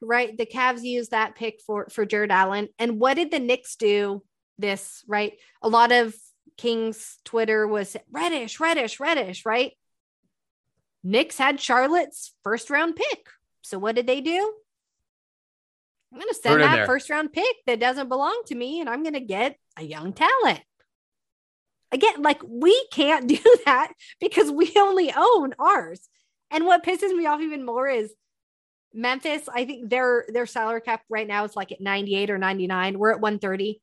Right, 0.00 0.38
the 0.38 0.46
Cavs 0.46 0.84
used 0.84 1.10
that 1.10 1.34
pick 1.34 1.60
for 1.60 1.88
for 1.90 2.06
Jarrett 2.06 2.30
Allen, 2.30 2.68
and 2.78 3.00
what 3.00 3.14
did 3.14 3.32
the 3.32 3.40
Knicks 3.40 3.74
do? 3.74 4.22
This 4.56 5.02
right, 5.08 5.32
a 5.60 5.68
lot 5.68 5.90
of 5.90 6.14
Kings 6.56 7.18
Twitter 7.24 7.66
was 7.66 7.96
Reddish, 8.12 8.60
Reddish, 8.60 9.00
Reddish. 9.00 9.44
Right, 9.44 9.72
Knicks 11.02 11.38
had 11.38 11.60
Charlotte's 11.60 12.32
first 12.44 12.70
round 12.70 12.94
pick. 12.94 13.26
So 13.62 13.78
what 13.78 13.96
did 13.96 14.06
they 14.06 14.20
do? 14.20 14.54
I'm 16.12 16.18
going 16.18 16.28
to 16.28 16.34
send 16.34 16.62
that 16.62 16.86
first 16.86 17.10
round 17.10 17.32
pick 17.32 17.56
that 17.66 17.80
doesn't 17.80 18.08
belong 18.08 18.42
to 18.46 18.54
me 18.54 18.80
and 18.80 18.88
I'm 18.88 19.02
going 19.02 19.14
to 19.14 19.20
get 19.20 19.56
a 19.76 19.82
young 19.82 20.12
talent. 20.12 20.60
Again, 21.92 22.22
like 22.22 22.40
we 22.46 22.86
can't 22.92 23.28
do 23.28 23.38
that 23.64 23.92
because 24.20 24.50
we 24.50 24.72
only 24.76 25.12
own 25.16 25.54
ours. 25.58 26.08
And 26.50 26.64
what 26.64 26.84
pisses 26.84 27.14
me 27.14 27.26
off 27.26 27.40
even 27.40 27.64
more 27.64 27.88
is 27.88 28.12
Memphis, 28.94 29.48
I 29.52 29.64
think 29.66 29.90
their 29.90 30.24
their 30.28 30.46
salary 30.46 30.80
cap 30.80 31.02
right 31.10 31.26
now 31.26 31.44
is 31.44 31.54
like 31.54 31.72
at 31.72 31.80
98 31.80 32.30
or 32.30 32.38
99. 32.38 32.98
We're 32.98 33.12
at 33.12 33.20
130. 33.20 33.80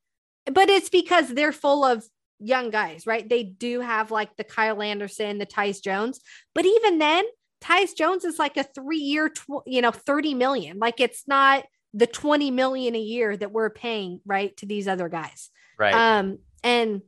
But 0.51 0.69
it's 0.69 0.89
because 0.89 1.29
they're 1.29 1.51
full 1.51 1.85
of 1.85 2.03
young 2.39 2.69
guys, 2.69 3.07
right? 3.07 3.27
They 3.27 3.43
do 3.43 3.81
have 3.81 4.11
like 4.11 4.35
the 4.35 4.43
Kyle 4.43 4.81
Anderson, 4.81 5.37
the 5.37 5.45
Tyus 5.45 5.81
Jones. 5.81 6.19
But 6.53 6.65
even 6.65 6.97
then, 6.97 7.23
Tyus 7.61 7.95
Jones 7.95 8.25
is 8.25 8.39
like 8.39 8.57
a 8.57 8.63
three 8.63 8.97
year, 8.97 9.29
tw- 9.29 9.63
you 9.65 9.81
know, 9.81 9.91
30 9.91 10.33
million. 10.33 10.79
Like 10.79 10.99
it's 10.99 11.27
not 11.27 11.65
the 11.95 12.05
20 12.05 12.51
million 12.51 12.93
a 12.93 12.99
year 12.99 13.35
that 13.35 13.51
we're 13.51 13.69
paying 13.69 14.19
right 14.25 14.55
to 14.57 14.65
these 14.65 14.87
other 14.87 15.07
guys 15.07 15.49
right 15.79 15.95
um 15.95 16.37
and 16.63 17.01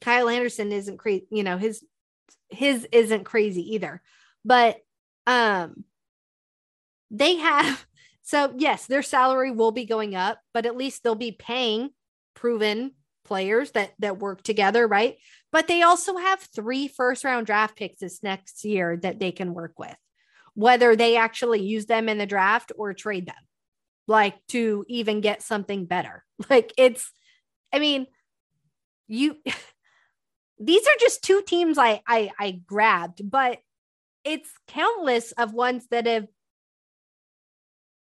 kyle 0.00 0.28
anderson 0.28 0.72
isn't 0.72 0.98
crazy 0.98 1.26
you 1.30 1.42
know 1.42 1.58
his 1.58 1.84
his 2.48 2.86
isn't 2.92 3.24
crazy 3.24 3.74
either 3.74 4.02
but 4.44 4.78
um 5.26 5.84
they 7.10 7.36
have 7.36 7.84
so 8.22 8.52
yes, 8.56 8.86
their 8.86 9.02
salary 9.02 9.50
will 9.50 9.72
be 9.72 9.84
going 9.84 10.14
up, 10.14 10.40
but 10.52 10.66
at 10.66 10.76
least 10.76 11.02
they'll 11.02 11.14
be 11.14 11.32
paying 11.32 11.90
proven 12.34 12.92
players 13.24 13.72
that 13.72 13.92
that 14.00 14.18
work 14.18 14.42
together, 14.42 14.86
right? 14.86 15.16
But 15.52 15.68
they 15.68 15.82
also 15.82 16.16
have 16.16 16.40
three 16.40 16.88
first 16.88 17.24
round 17.24 17.46
draft 17.46 17.76
picks 17.76 18.00
this 18.00 18.22
next 18.22 18.64
year 18.64 18.96
that 18.98 19.18
they 19.18 19.32
can 19.32 19.54
work 19.54 19.78
with, 19.78 19.96
whether 20.54 20.96
they 20.96 21.16
actually 21.16 21.62
use 21.62 21.86
them 21.86 22.08
in 22.08 22.18
the 22.18 22.26
draft 22.26 22.72
or 22.76 22.92
trade 22.94 23.26
them, 23.26 23.34
like 24.06 24.34
to 24.48 24.84
even 24.88 25.20
get 25.20 25.42
something 25.42 25.86
better. 25.86 26.22
Like 26.50 26.74
it's, 26.76 27.10
I 27.72 27.78
mean, 27.78 28.06
you. 29.08 29.36
These 30.58 30.86
are 30.86 30.98
just 31.00 31.22
two 31.22 31.42
teams 31.46 31.78
I 31.78 32.02
I, 32.06 32.30
I 32.38 32.50
grabbed, 32.66 33.28
but 33.30 33.58
it's 34.24 34.50
countless 34.68 35.32
of 35.32 35.52
ones 35.52 35.86
that 35.90 36.06
have 36.06 36.26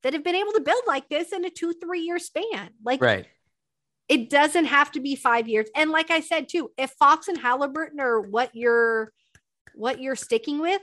that 0.03 0.13
have 0.13 0.23
been 0.23 0.35
able 0.35 0.53
to 0.53 0.61
build 0.61 0.83
like 0.87 1.09
this 1.09 1.31
in 1.31 1.45
a 1.45 1.49
two 1.49 1.73
three 1.73 2.01
year 2.01 2.19
span. 2.19 2.69
Like 2.83 3.01
right 3.01 3.27
it 4.09 4.31
doesn't 4.31 4.65
have 4.65 4.91
to 4.93 4.99
be 4.99 5.15
five 5.15 5.47
years. 5.47 5.69
And 5.75 5.91
like 5.91 6.09
I 6.09 6.19
said 6.19 6.49
too, 6.49 6.71
if 6.77 6.89
Fox 6.91 7.27
and 7.27 7.39
Haliburton 7.39 7.99
are 7.99 8.19
what 8.19 8.49
you're 8.55 9.13
what 9.75 10.01
you're 10.01 10.15
sticking 10.15 10.59
with, 10.59 10.81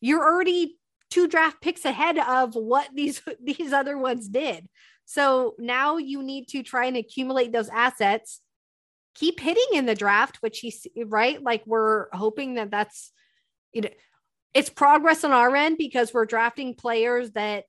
you're 0.00 0.24
already 0.24 0.78
two 1.10 1.28
draft 1.28 1.60
picks 1.60 1.84
ahead 1.84 2.18
of 2.18 2.54
what 2.54 2.88
these 2.94 3.20
these 3.44 3.72
other 3.72 3.98
ones 3.98 4.28
did. 4.28 4.66
So 5.04 5.54
now 5.58 5.98
you 5.98 6.22
need 6.22 6.48
to 6.48 6.62
try 6.62 6.86
and 6.86 6.96
accumulate 6.96 7.52
those 7.52 7.68
assets. 7.68 8.40
Keep 9.14 9.40
hitting 9.40 9.64
in 9.74 9.86
the 9.86 9.94
draft, 9.94 10.38
which 10.40 10.58
he's 10.58 10.86
right. 11.06 11.42
Like 11.42 11.62
we're 11.66 12.08
hoping 12.12 12.54
that 12.54 12.70
that's 12.70 13.12
you 13.72 13.82
know 13.82 13.90
it's 14.54 14.70
progress 14.70 15.24
on 15.24 15.32
our 15.32 15.54
end 15.54 15.78
because 15.78 16.14
we're 16.14 16.26
drafting 16.26 16.74
players 16.74 17.32
that 17.32 17.64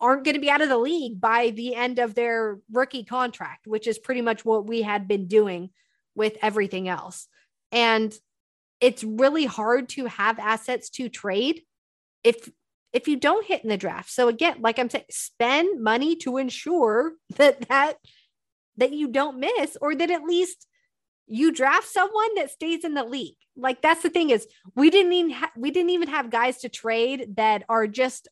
aren't 0.00 0.24
going 0.24 0.34
to 0.34 0.40
be 0.40 0.50
out 0.50 0.60
of 0.60 0.68
the 0.68 0.78
league 0.78 1.20
by 1.20 1.50
the 1.50 1.74
end 1.74 1.98
of 1.98 2.14
their 2.14 2.58
rookie 2.72 3.04
contract, 3.04 3.66
which 3.66 3.86
is 3.86 3.98
pretty 3.98 4.20
much 4.20 4.44
what 4.44 4.66
we 4.66 4.82
had 4.82 5.06
been 5.06 5.26
doing 5.26 5.70
with 6.14 6.36
everything 6.42 6.88
else. 6.88 7.28
And 7.72 8.14
it's 8.80 9.04
really 9.04 9.46
hard 9.46 9.88
to 9.90 10.06
have 10.06 10.38
assets 10.38 10.90
to 10.90 11.08
trade 11.08 11.62
if 12.22 12.50
if 12.92 13.08
you 13.08 13.16
don't 13.16 13.44
hit 13.44 13.64
in 13.64 13.68
the 13.68 13.76
draft. 13.76 14.10
So 14.10 14.28
again, 14.28 14.58
like 14.60 14.78
I'm 14.78 14.88
saying, 14.88 15.04
spend 15.10 15.82
money 15.82 16.14
to 16.16 16.36
ensure 16.36 17.14
that 17.36 17.68
that 17.68 17.94
that 18.76 18.92
you 18.92 19.08
don't 19.08 19.40
miss 19.40 19.76
or 19.80 19.94
that 19.94 20.10
at 20.10 20.24
least 20.24 20.66
you 21.26 21.52
draft 21.52 21.88
someone 21.88 22.34
that 22.36 22.50
stays 22.50 22.84
in 22.84 22.94
the 22.94 23.04
league. 23.04 23.36
Like 23.56 23.80
that's 23.80 24.02
the 24.02 24.10
thing 24.10 24.30
is 24.30 24.46
we 24.74 24.90
didn't 24.90 25.12
even 25.12 25.30
ha- 25.32 25.52
we 25.56 25.70
didn't 25.70 25.90
even 25.90 26.08
have 26.08 26.30
guys 26.30 26.58
to 26.58 26.68
trade 26.68 27.36
that 27.36 27.64
are 27.68 27.86
just 27.86 28.28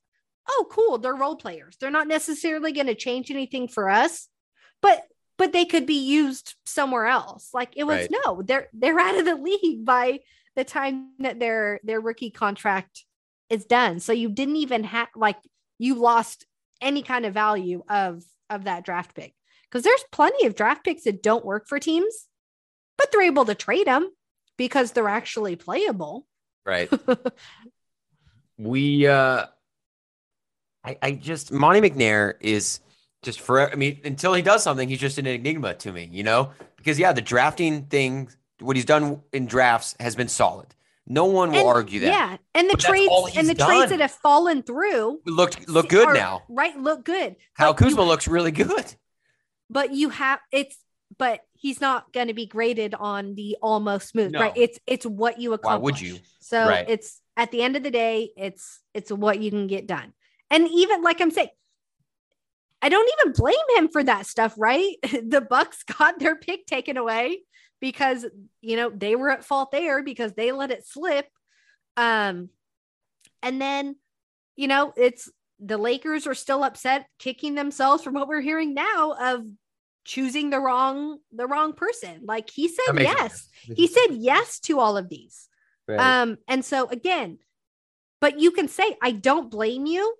oh, 0.49 0.66
cool, 0.70 0.99
they're 0.99 1.14
role 1.14 1.36
players. 1.36 1.76
They're 1.78 1.90
not 1.90 2.09
necessarily 2.09 2.72
going 2.72 2.88
to 2.88 2.97
change 2.97 3.30
anything 3.30 3.68
for 3.68 3.88
us, 3.88 4.28
but 4.80 5.03
but 5.38 5.53
they 5.53 5.64
could 5.64 5.86
be 5.86 6.07
used 6.07 6.55
somewhere 6.66 7.07
else. 7.07 7.51
Like 7.55 7.72
it 7.76 7.84
was 7.84 8.09
right. 8.11 8.14
no, 8.24 8.43
they're 8.43 8.68
they're 8.72 8.99
out 8.99 9.18
of 9.18 9.24
the 9.24 9.36
league 9.36 9.84
by 9.84 10.20
the 10.57 10.64
time 10.64 11.11
that 11.20 11.38
their 11.38 11.80
their 11.84 12.01
rookie 12.01 12.30
contract 12.30 13.05
is 13.49 13.64
done. 13.64 14.01
So 14.01 14.12
you 14.12 14.28
didn't 14.28 14.57
even 14.57 14.84
have 14.84 15.09
like 15.14 15.38
you 15.78 15.95
lost 15.95 16.47
any 16.80 17.03
kind 17.03 17.24
of 17.24 17.34
value 17.34 17.82
of 17.88 18.22
of 18.51 18.64
that 18.64 18.84
draft 18.84 19.14
pick 19.14 19.34
because 19.73 19.85
there's 19.85 20.05
plenty 20.12 20.47
of 20.47 20.55
draft 20.55 20.85
picks 20.85 21.05
that 21.05 21.23
don't 21.23 21.45
work 21.45 21.66
for 21.66 21.79
teams, 21.79 22.29
but 22.99 23.11
they're 23.11 23.23
able 23.23 23.47
to 23.47 23.55
trade 23.55 23.87
them 23.87 24.12
because 24.59 24.93
they're 24.93 25.09
actually 25.09 25.57
playable. 25.57 26.27
Right. 26.66 26.93
we 28.59 29.07
uh 29.07 29.47
I, 30.85 30.99
I 31.01 31.12
just 31.12 31.53
Monte 31.53 31.81
McNair 31.81 32.35
is 32.41 32.81
just 33.23 33.41
for 33.41 33.73
I 33.73 33.75
mean, 33.77 34.01
until 34.05 34.35
he 34.35 34.43
does 34.43 34.62
something, 34.62 34.89
he's 34.89 35.01
just 35.01 35.18
an 35.18 35.27
enigma 35.27 35.75
to 35.75 35.93
me, 35.93 36.09
you 36.12 36.23
know? 36.23 36.51
Because 36.77 36.99
yeah, 36.99 37.12
the 37.12 37.23
drafting 37.23 37.85
thing, 37.87 38.29
what 38.61 38.77
he's 38.77 38.85
done 38.85 39.23
in 39.33 39.47
drafts 39.47 39.97
has 40.01 40.14
been 40.14 40.29
solid. 40.29 40.66
No 41.07 41.25
one 41.25 41.51
will 41.51 41.59
and, 41.59 41.68
argue 41.68 42.01
that. 42.01 42.07
Yeah, 42.07 42.37
and 42.55 42.68
the 42.68 42.75
but 42.75 42.81
trades 42.81 43.37
and 43.37 43.49
the 43.49 43.55
done. 43.55 43.68
trades 43.68 43.91
that 43.91 44.01
have 44.01 44.12
fallen 44.12 44.62
through 44.62 45.20
look 45.27 45.66
look 45.66 45.89
good 45.89 46.09
are, 46.09 46.14
now. 46.14 46.43
Right, 46.49 46.79
look 46.79 47.05
good. 47.05 47.37
Kyle 47.57 47.75
Kuzma 47.75 48.03
you, 48.03 48.07
looks 48.07 48.29
really 48.29 48.53
good. 48.53 48.95
But 49.73 49.95
you 49.95 50.11
have 50.11 50.41
it's 50.53 50.77
but 51.18 51.41
he's 51.53 51.81
not 51.81 52.12
going 52.12 52.29
to 52.29 52.35
be 52.35 52.47
graded 52.47 52.95
on 52.95 53.35
the 53.35 53.57
almost 53.62 54.09
smooth, 54.09 54.33
no. 54.33 54.41
right? 54.41 54.53
It's 54.57 54.79
it's 54.87 55.07
what 55.07 55.41
you 55.41 55.53
accomplish. 55.53 55.81
Why 55.81 55.85
would 55.85 56.01
you? 56.01 56.18
So 56.41 56.66
right. 56.66 56.85
it's 56.89 57.20
at 57.37 57.51
the 57.51 57.62
end 57.62 57.77
of 57.77 57.83
the 57.83 57.91
day, 57.91 58.31
it's 58.37 58.81
it's 58.95 59.11
what 59.11 59.41
you 59.41 59.51
can 59.51 59.66
get 59.66 59.87
done. 59.87 60.12
And 60.51 60.68
even 60.68 61.03
like 61.03 61.20
I'm 61.20 61.31
saying, 61.31 61.49
I 62.81 62.89
don't 62.89 63.11
even 63.20 63.33
blame 63.33 63.55
him 63.77 63.89
for 63.89 64.03
that 64.03 64.27
stuff, 64.27 64.55
right? 64.59 64.97
the 65.03 65.41
Bucks 65.49 65.83
got 65.85 66.18
their 66.18 66.37
pick 66.37 66.66
taken 66.66 66.97
away 66.97 67.43
because 67.81 68.27
you 68.61 68.77
know 68.77 68.91
they 68.91 69.16
were 69.16 69.31
at 69.31 69.45
fault 69.45 69.70
there 69.70 70.03
because 70.03 70.33
they 70.33 70.53
let 70.53 70.70
it 70.70 70.87
slip. 70.87 71.27
Um, 71.97 72.49
and 73.43 73.61
then 73.61 73.97
you 74.57 74.68
know 74.68 74.93
it's 74.97 75.31
the 75.64 75.79
Lakers 75.79 76.27
are 76.27 76.35
still 76.35 76.64
upset, 76.64 77.07
kicking 77.18 77.55
themselves 77.55 78.03
from 78.03 78.14
what 78.14 78.27
we're 78.27 78.41
hearing 78.41 78.75
now 78.75 79.14
of 79.20 79.47
choosing 80.05 80.51
the 80.51 80.61
wrong 80.61 81.19
the 81.33 81.47
wrong 81.47 81.73
person. 81.73 82.21
Like 82.25 82.51
he 82.51 82.69
said 82.69 83.01
yes, 83.01 83.49
he 83.75 83.87
said 83.87 84.09
yes 84.11 84.61
to 84.61 84.81
all 84.81 84.97
of 84.97 85.09
these. 85.09 85.49
Right. 85.89 85.99
Um, 85.99 86.39
and 86.49 86.65
so 86.65 86.89
again, 86.89 87.39
but 88.21 88.39
you 88.39 88.51
can 88.51 88.69
say 88.69 88.97
I 89.03 89.13
don't 89.13 89.51
blame 89.51 89.87
you 89.87 90.15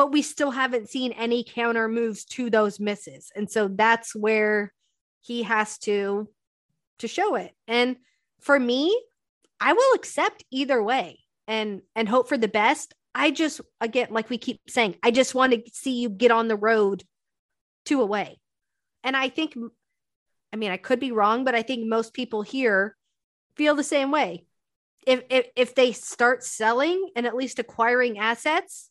but 0.00 0.12
we 0.12 0.22
still 0.22 0.50
haven't 0.50 0.88
seen 0.88 1.12
any 1.12 1.44
counter 1.44 1.86
moves 1.86 2.24
to 2.24 2.48
those 2.48 2.80
misses. 2.80 3.30
And 3.36 3.50
so 3.50 3.68
that's 3.68 4.16
where 4.16 4.72
he 5.20 5.42
has 5.42 5.76
to 5.80 6.26
to 7.00 7.06
show 7.06 7.34
it. 7.34 7.52
And 7.68 7.96
for 8.40 8.58
me, 8.58 8.98
I 9.60 9.74
will 9.74 9.94
accept 9.94 10.42
either 10.50 10.82
way 10.82 11.18
and 11.46 11.82
and 11.94 12.08
hope 12.08 12.30
for 12.30 12.38
the 12.38 12.48
best. 12.48 12.94
I 13.14 13.30
just 13.30 13.60
again 13.78 14.08
like 14.10 14.30
we 14.30 14.38
keep 14.38 14.62
saying, 14.70 14.96
I 15.02 15.10
just 15.10 15.34
want 15.34 15.52
to 15.52 15.62
see 15.70 16.00
you 16.00 16.08
get 16.08 16.30
on 16.30 16.48
the 16.48 16.56
road 16.56 17.04
to 17.84 18.00
away. 18.00 18.38
And 19.04 19.16
I 19.16 19.28
think 19.28 19.54
I 20.52 20.56
mean, 20.56 20.70
I 20.70 20.76
could 20.76 21.00
be 21.00 21.12
wrong, 21.12 21.44
but 21.44 21.54
I 21.54 21.62
think 21.62 21.86
most 21.86 22.12
people 22.12 22.42
here 22.42 22.96
feel 23.56 23.74
the 23.74 23.84
same 23.84 24.10
way. 24.10 24.44
If 25.06 25.22
if 25.30 25.46
if 25.56 25.74
they 25.74 25.92
start 25.92 26.44
selling 26.44 27.10
and 27.16 27.26
at 27.26 27.36
least 27.36 27.58
acquiring 27.58 28.18
assets, 28.18 28.90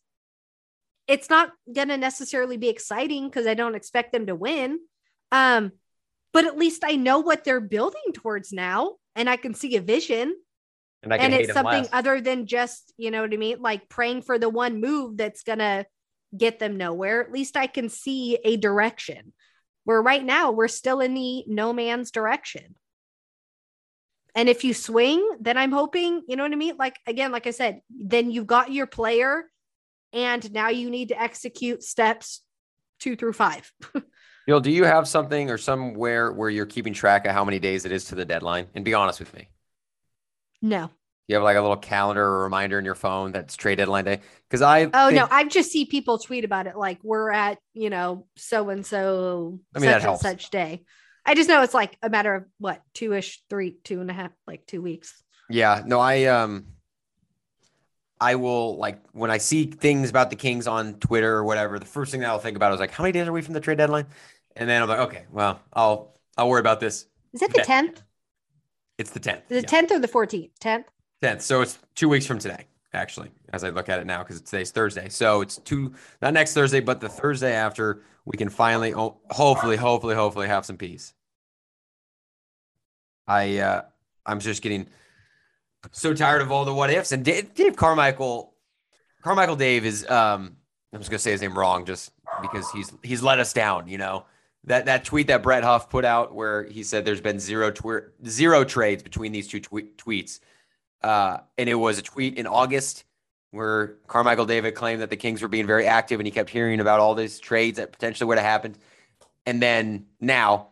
it's 1.08 1.30
not 1.30 1.52
going 1.72 1.90
to 1.90 1.98
necessarily 1.98 2.58
be 2.58 2.70
exciting 2.70 3.28
because 3.28 3.48
I 3.48 3.54
don't 3.54 3.76
expect 3.76 4.12
them 4.12 4.28
to 4.28 4.36
win. 4.36 4.80
Um, 5.32 5.72
but 6.32 6.46
at 6.46 6.58
least 6.58 6.84
I 6.86 6.96
know 6.96 7.20
what 7.20 7.44
they're 7.44 7.62
building 7.62 8.14
towards 8.14 8.54
now, 8.54 8.96
and 9.16 9.30
I 9.30 9.36
can 9.36 9.54
see 9.54 9.76
a 9.76 9.82
vision. 9.82 10.36
And, 11.02 11.14
and 11.14 11.34
it's 11.34 11.54
something 11.54 11.84
less. 11.84 11.90
other 11.94 12.20
than 12.20 12.46
just, 12.46 12.94
you 12.98 13.10
know 13.10 13.22
what 13.22 13.34
I 13.34 13.38
mean? 13.38 13.62
Like 13.62 13.88
praying 13.88 14.24
for 14.24 14.38
the 14.38 14.50
one 14.50 14.82
move 14.82 15.18
that's 15.18 15.44
going 15.44 15.60
to 15.60 15.86
get 16.38 16.60
them 16.60 16.78
nowhere. 16.78 17.22
At 17.22 17.32
least 17.32 17.56
I 17.56 17.68
can 17.68 17.90
see 17.90 18.38
a 18.44 18.58
direction. 18.58 19.34
Where 19.90 20.04
right 20.04 20.24
now 20.24 20.52
we're 20.52 20.68
still 20.68 21.00
in 21.00 21.16
the 21.16 21.44
no 21.48 21.74
man's 21.74 22.12
direction. 22.12 22.76
And 24.36 24.48
if 24.48 24.64
you 24.64 24.76
swing, 24.76 25.28
then 25.40 25.58
I'm 25.58 25.72
hoping, 25.72 26.22
you 26.28 26.36
know 26.36 26.44
what 26.44 26.52
I 26.52 26.58
mean? 26.58 26.76
Like, 26.78 26.98
again, 27.08 27.32
like 27.32 27.48
I 27.48 27.50
said, 27.50 27.82
then 27.90 28.30
you've 28.30 28.46
got 28.46 28.72
your 28.72 28.86
player 28.86 29.46
and 30.14 30.54
now 30.54 30.70
you 30.70 30.92
need 30.92 31.08
to 31.08 31.20
execute 31.20 31.82
steps 31.82 32.44
two 33.00 33.16
through 33.16 33.34
five. 33.34 33.74
Bill, 34.46 34.60
do 34.60 34.70
you 34.70 34.84
have 34.84 35.08
something 35.08 35.50
or 35.50 35.58
somewhere 35.58 36.32
where 36.34 36.52
you're 36.52 36.68
keeping 36.68 36.94
track 36.94 37.26
of 37.26 37.32
how 37.32 37.44
many 37.44 37.58
days 37.58 37.84
it 37.84 37.92
is 37.92 38.06
to 38.06 38.16
the 38.16 38.26
deadline? 38.26 38.68
And 38.76 38.86
be 38.86 38.94
honest 38.94 39.20
with 39.20 39.34
me. 39.34 39.50
No. 40.62 40.92
You 41.30 41.36
have 41.36 41.44
like 41.44 41.58
a 41.58 41.62
little 41.62 41.78
calendar 41.78 42.26
or 42.26 42.44
reminder 42.44 42.80
in 42.80 42.86
your 42.86 42.96
phone 42.96 43.32
that's 43.32 43.56
trade 43.56 43.76
deadline 43.76 44.04
day? 44.04 44.22
Because 44.50 44.64
I 44.64 44.86
oh 44.92 45.10
think... 45.10 45.14
no, 45.14 45.28
I 45.30 45.44
just 45.44 45.72
see 45.72 45.86
people 45.86 46.18
tweet 46.18 46.44
about 46.44 46.66
it 46.66 46.76
like 46.76 46.98
we're 47.04 47.30
at 47.30 47.60
you 47.76 47.92
know 47.92 48.26
so 48.36 48.70
and 48.70 48.84
so 48.84 49.60
I 49.76 49.80
mean, 49.80 49.92
such 49.92 50.04
and 50.06 50.20
such 50.20 50.50
day. 50.50 50.84
I 51.24 51.36
just 51.36 51.48
know 51.48 51.62
it's 51.62 51.76
like 51.76 51.96
a 52.02 52.10
matter 52.10 52.34
of 52.34 52.46
what 52.58 52.82
two 52.96 53.14
ish, 53.14 53.44
three, 53.48 53.78
two 53.84 54.02
and 54.02 54.10
a 54.10 54.14
half, 54.14 54.32
like 54.48 54.66
two 54.66 54.82
weeks. 54.82 55.22
Yeah, 55.52 55.84
no, 55.86 56.00
I 56.00 56.24
um 56.24 56.66
I 58.20 58.34
will 58.34 58.78
like 58.78 59.00
when 59.12 59.30
I 59.30 59.38
see 59.38 59.66
things 59.68 60.10
about 60.10 60.32
the 60.32 60.36
Kings 60.36 60.66
on 60.66 60.96
Twitter 60.96 61.36
or 61.36 61.44
whatever, 61.44 61.78
the 61.78 61.86
first 61.86 62.12
thing 62.12 62.22
that 62.22 62.30
I'll 62.30 62.40
think 62.40 62.58
about 62.58 62.74
is 62.74 62.80
like, 62.80 62.90
how 62.90 63.04
many 63.04 63.12
days 63.12 63.28
are 63.28 63.32
we 63.32 63.44
from 63.44 63.54
the 63.54 63.60
trade 63.60 63.78
deadline? 63.78 64.08
And 64.56 64.68
then 64.68 64.82
I'm 64.82 64.90
like, 64.90 65.00
okay, 65.02 65.26
well, 65.32 65.62
I'll 65.74 66.18
I'll 66.40 66.50
worry 66.50 66.60
about 66.60 66.80
this. 66.80 67.06
Is 67.34 67.44
it 67.44 67.54
the 67.54 67.62
tenth? 67.62 68.02
It's 68.98 69.12
the 69.12 69.20
tenth. 69.20 69.48
The 69.48 69.62
tenth 69.62 69.92
or 69.92 70.00
the 70.00 70.08
fourteenth? 70.08 70.58
Tenth. 70.60 70.88
Tenth. 71.22 71.42
So 71.42 71.62
it's 71.62 71.80
two 71.96 72.10
weeks 72.10 72.26
from 72.26 72.40
today, 72.40 72.66
actually, 72.94 73.32
as 73.52 73.64
I 73.64 73.70
look 73.70 73.90
at 73.90 74.00
it 74.00 74.06
now, 74.08 74.24
because 74.24 74.42
today's 74.42 74.72
Thursday. 74.72 75.10
So 75.10 75.42
it's 75.42 75.58
two, 75.58 75.94
not 76.22 76.34
next 76.34 76.54
Thursday, 76.54 76.80
but 76.80 77.02
the 77.02 77.10
Thursday 77.10 77.54
after 77.54 78.04
we 78.26 78.38
can 78.38 78.50
finally, 78.50 78.92
hopefully, 78.92 79.76
hopefully, 79.78 80.16
hopefully 80.16 80.48
have 80.48 80.66
some 80.66 80.78
peace. 80.78 81.14
I 83.28 83.60
uh 83.60 83.82
I'm 84.26 84.40
just 84.40 84.62
getting 84.62 84.88
so 85.92 86.14
tired 86.14 86.42
of 86.42 86.52
all 86.52 86.66
the 86.66 86.74
what 86.74 86.90
ifs. 86.90 87.12
And 87.12 87.24
Dave, 87.24 87.54
Dave 87.54 87.76
Carmichael, 87.76 88.54
Carmichael 89.24 89.56
Dave 89.56 89.86
is 89.86 90.10
um 90.10 90.58
I'm 90.92 91.00
just 91.00 91.12
gonna 91.12 91.20
say 91.20 91.32
his 91.32 91.42
name 91.42 91.58
wrong 91.58 91.86
just 91.86 92.12
because 92.42 92.70
he's 92.72 92.92
he's 93.04 93.22
let 93.22 93.40
us 93.40 93.54
down. 93.54 93.88
You 93.88 94.00
know 94.00 94.26
that 94.64 94.86
that 94.86 95.06
tweet 95.06 95.28
that 95.28 95.44
Brett 95.44 95.64
Huff 95.64 95.90
put 95.90 96.06
out 96.06 96.34
where 96.34 96.64
he 96.64 96.84
said 96.84 97.06
there's 97.06 97.22
been 97.22 97.40
zero 97.40 97.70
tw- 97.72 98.10
zero 98.28 98.64
trades 98.64 99.04
between 99.04 99.32
these 99.32 99.48
two 99.48 99.60
tw- 99.60 99.96
tweets, 99.98 100.40
uh, 101.02 101.38
and 101.58 101.70
it 101.70 101.76
was 101.76 101.98
a 101.98 102.02
tweet 102.02 102.38
in 102.38 102.48
August 102.48 103.06
where 103.52 103.96
Carmichael 104.08 104.46
David 104.46 104.76
claimed 104.76 105.02
that 105.02 105.10
the 105.10 105.16
Kings 105.16 105.42
were 105.42 105.48
being 105.48 105.66
very 105.66 105.88
active, 105.88 106.20
and 106.20 106.28
he 106.28 106.32
kept 106.32 106.50
hearing 106.50 106.80
about 106.80 107.00
all 107.00 107.16
these 107.16 107.40
trades 107.40 107.78
that 107.78 107.92
potentially 107.92 108.28
would 108.28 108.38
have 108.38 108.46
happened, 108.46 108.78
and 109.46 109.62
then 109.62 110.06
now, 110.20 110.68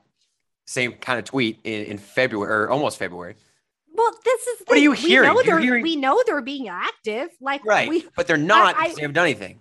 same 0.65 0.93
kind 0.93 1.17
of 1.17 1.25
tweet 1.25 1.59
in, 1.63 1.85
in 1.85 1.97
February 1.97 2.51
or 2.51 2.69
almost 2.69 2.99
February. 2.99 3.35
Well, 3.93 4.11
this 4.23 4.45
is 4.45 4.61
what 4.67 4.77
are 4.77 4.81
you 4.81 4.91
we 4.91 4.97
hearing? 4.97 5.33
Know 5.33 5.41
they're, 5.41 5.59
hearing... 5.59 5.81
We 5.81 5.95
know 5.95 6.21
they're 6.25 6.41
being 6.41 6.69
active, 6.69 7.29
like 7.41 7.65
right, 7.65 7.89
we, 7.89 8.05
but 8.15 8.27
they're 8.27 8.37
not. 8.37 8.75
I, 8.75 8.85
I, 8.85 8.87
they 8.93 9.01
haven't 9.01 9.15
done 9.15 9.25
anything. 9.25 9.59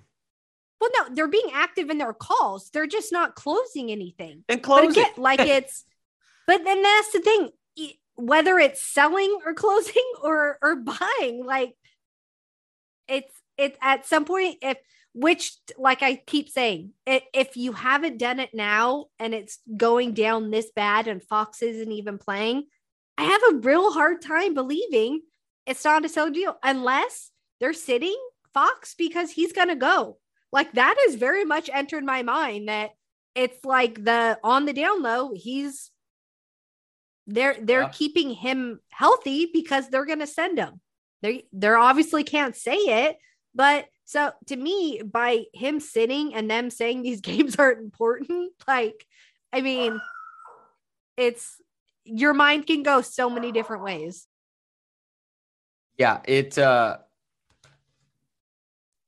Well, 0.78 0.90
no, 0.98 1.14
they're 1.14 1.28
being 1.28 1.50
active 1.54 1.88
in 1.88 1.96
their 1.96 2.12
calls. 2.12 2.68
They're 2.70 2.86
just 2.86 3.12
not 3.12 3.34
closing 3.34 3.90
anything. 3.90 4.44
And 4.48 4.62
closing, 4.62 5.04
like 5.16 5.40
it's. 5.40 5.84
But 6.46 6.64
then 6.64 6.82
that's 6.82 7.12
the 7.12 7.20
thing. 7.20 7.50
Whether 8.16 8.58
it's 8.58 8.82
selling 8.82 9.38
or 9.44 9.54
closing 9.54 10.10
or 10.22 10.58
or 10.62 10.76
buying, 10.76 11.44
like 11.44 11.74
it's 13.08 13.32
it's 13.56 13.78
at 13.80 14.06
some 14.06 14.24
point 14.24 14.58
if 14.62 14.78
which 15.14 15.52
like 15.78 16.02
I 16.02 16.16
keep 16.16 16.50
saying, 16.50 16.90
if 17.06 17.56
you 17.56 17.72
haven't 17.72 18.18
done 18.18 18.38
it 18.38 18.50
now 18.52 19.06
and 19.18 19.32
it's 19.32 19.60
going 19.74 20.12
down 20.12 20.50
this 20.50 20.70
bad 20.76 21.08
and 21.08 21.22
Fox 21.22 21.62
isn't 21.62 21.90
even 21.90 22.18
playing, 22.18 22.66
I 23.16 23.24
have 23.24 23.40
a 23.50 23.56
real 23.56 23.92
hard 23.92 24.20
time 24.20 24.52
believing 24.52 25.22
it's 25.64 25.84
not 25.84 26.04
a 26.04 26.08
sell 26.10 26.30
deal 26.30 26.58
unless 26.62 27.30
they're 27.60 27.72
sitting 27.72 28.16
Fox 28.52 28.94
because 28.94 29.30
he's 29.30 29.54
going 29.54 29.68
to 29.68 29.76
go. 29.76 30.18
Like 30.52 30.72
that 30.72 30.96
has 31.06 31.14
very 31.14 31.44
much 31.44 31.70
entered 31.72 32.04
my 32.04 32.22
mind 32.22 32.68
that 32.68 32.90
it's 33.34 33.64
like 33.64 34.02
the 34.04 34.38
on 34.44 34.66
the 34.66 34.72
down 34.72 35.02
low, 35.02 35.32
he's 35.34 35.90
they're 37.27 37.57
they're 37.61 37.83
yeah. 37.83 37.89
keeping 37.89 38.31
him 38.31 38.81
healthy 38.91 39.51
because 39.53 39.89
they're 39.89 40.05
going 40.05 40.20
to 40.20 40.27
send 40.27 40.59
him. 40.59 40.81
They 41.22 41.47
they're 41.53 41.79
obviously 41.79 42.24
can't 42.24 42.55
say 42.55 42.77
it, 42.77 43.18
but 43.55 43.87
so 44.05 44.33
to 44.47 44.57
me 44.57 45.03
by 45.05 45.45
him 45.53 45.81
sitting 45.81 46.35
and 46.35 46.51
them 46.51 46.70
saying 46.70 47.03
these 47.03 47.20
games 47.22 47.57
aren't 47.57 47.81
important, 47.81 48.53
like 48.66 49.07
I 49.53 49.61
mean 49.61 50.01
it's 51.16 51.57
your 52.05 52.35
mind 52.35 52.66
can 52.66 52.83
go 52.83 53.01
so 53.01 53.29
many 53.29 53.53
different 53.53 53.83
ways. 53.83 54.27
Yeah, 55.99 56.20
it 56.24 56.57
uh 56.59 56.99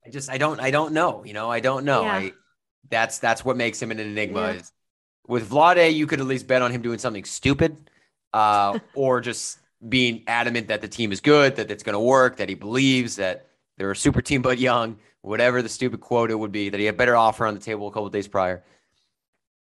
I 0.05 0.11
just 0.11 0.31
I 0.31 0.39
don't 0.39 0.59
I 0.59 0.71
don't 0.71 0.93
know. 0.93 1.23
You 1.25 1.35
know, 1.35 1.51
I 1.51 1.61
don't 1.61 1.85
know. 1.85 2.03
Yeah. 2.03 2.13
I 2.13 2.33
that's 2.91 3.19
that's 3.19 3.45
what 3.45 3.57
makes 3.57 3.81
him 3.81 3.91
an 3.91 4.01
enigma. 4.01 4.55
Yeah. 4.55 4.63
with 5.27 5.51
Vlade, 5.51 5.95
you 5.95 6.07
could 6.07 6.21
at 6.21 6.27
least 6.27 6.47
bet 6.47 6.63
on 6.63 6.71
him 6.71 6.81
doing 6.83 6.99
something 6.99 7.25
stupid, 7.25 7.91
uh, 8.33 8.79
or 8.95 9.21
just 9.21 9.59
being 9.89 10.25
adamant 10.27 10.69
that 10.69 10.81
the 10.81 10.89
team 10.89 11.13
is 11.13 11.21
good, 11.21 11.57
that 11.57 11.71
it's 11.71 11.83
going 11.83 11.95
to 11.95 12.01
work, 12.01 12.37
that 12.37 12.49
he 12.49 12.55
believes 12.55 13.17
that 13.17 13.47
they're 13.77 13.91
a 13.91 13.97
super 13.97 14.21
team 14.21 14.43
but 14.43 14.59
young, 14.59 14.99
whatever 15.23 15.63
the 15.63 15.69
stupid 15.69 16.01
quote 16.01 16.31
it 16.31 16.35
would 16.35 16.53
be, 16.53 16.69
that 16.69 16.81
he 16.81 16.87
had 16.87 16.97
better 16.97 17.17
offer 17.17 17.47
on 17.47 17.55
the 17.55 17.61
table 17.61 17.87
a 17.87 17.91
couple 17.91 18.09
days 18.11 18.29
prior. 18.29 18.63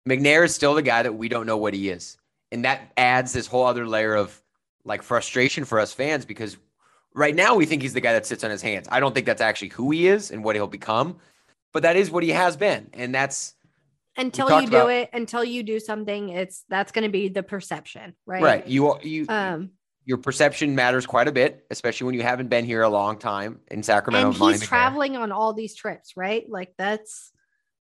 McNair 0.07 0.43
is 0.45 0.53
still 0.53 0.75
the 0.75 0.81
guy 0.81 1.01
that 1.03 1.13
we 1.13 1.29
don't 1.29 1.45
know 1.45 1.57
what 1.57 1.73
he 1.73 1.89
is, 1.89 2.17
and 2.51 2.65
that 2.65 2.91
adds 2.97 3.33
this 3.33 3.47
whole 3.47 3.65
other 3.65 3.87
layer 3.87 4.15
of 4.15 4.39
like 4.85 5.01
frustration 5.01 5.63
for 5.65 5.79
us 5.79 5.93
fans 5.93 6.25
because 6.25 6.57
Right 7.15 7.35
now, 7.35 7.55
we 7.55 7.65
think 7.65 7.83
he's 7.83 7.93
the 7.93 8.01
guy 8.01 8.13
that 8.13 8.25
sits 8.25 8.43
on 8.43 8.49
his 8.49 8.61
hands. 8.61 8.87
I 8.91 8.99
don't 8.99 9.13
think 9.13 9.27
that's 9.27 9.41
actually 9.41 9.69
who 9.69 9.91
he 9.91 10.07
is 10.07 10.31
and 10.31 10.43
what 10.43 10.55
he'll 10.55 10.67
become, 10.67 11.17
but 11.71 11.83
that 11.83 11.95
is 11.95 12.09
what 12.09 12.23
he 12.23 12.29
has 12.29 12.57
been, 12.57 12.89
and 12.93 13.13
that's 13.13 13.53
until 14.17 14.61
you 14.61 14.67
do 14.67 14.77
about, 14.77 14.91
it. 14.91 15.09
Until 15.13 15.43
you 15.43 15.63
do 15.63 15.79
something, 15.79 16.29
it's 16.29 16.63
that's 16.69 16.91
going 16.91 17.03
to 17.03 17.09
be 17.09 17.29
the 17.29 17.43
perception, 17.43 18.15
right? 18.25 18.43
Right. 18.43 18.67
You 18.67 18.97
you 19.01 19.25
um 19.29 19.71
your 20.05 20.17
perception 20.17 20.75
matters 20.75 21.05
quite 21.05 21.27
a 21.27 21.31
bit, 21.31 21.65
especially 21.71 22.05
when 22.05 22.15
you 22.15 22.23
haven't 22.23 22.49
been 22.49 22.65
here 22.65 22.81
a 22.81 22.89
long 22.89 23.17
time 23.17 23.59
in 23.71 23.83
Sacramento. 23.83 24.27
And 24.29 24.37
he's 24.37 24.67
traveling 24.67 25.15
on 25.15 25.31
all 25.31 25.53
these 25.53 25.75
trips, 25.75 26.17
right? 26.17 26.45
Like 26.49 26.73
that's 26.77 27.31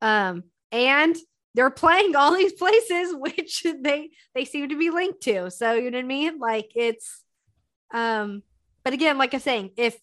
um 0.01 0.45
and 0.71 1.17
they're 1.55 1.71
playing 1.71 2.17
all 2.17 2.35
these 2.35 2.53
places 2.53 3.15
which 3.19 3.67
they 3.83 4.11
they 4.35 4.45
seem 4.45 4.69
to 4.69 4.79
be 4.79 4.91
linked 4.91 5.23
to. 5.23 5.51
So 5.51 5.75
you 5.75 5.91
know 5.91 5.99
what 5.99 6.05
I 6.05 6.09
mean? 6.09 6.39
Like 6.39 6.71
it's 6.75 7.23
um 7.93 8.43
but 8.85 8.93
again, 8.93 9.19
like 9.19 9.33
I'm 9.33 9.41
saying, 9.41 9.71
if 9.77 9.99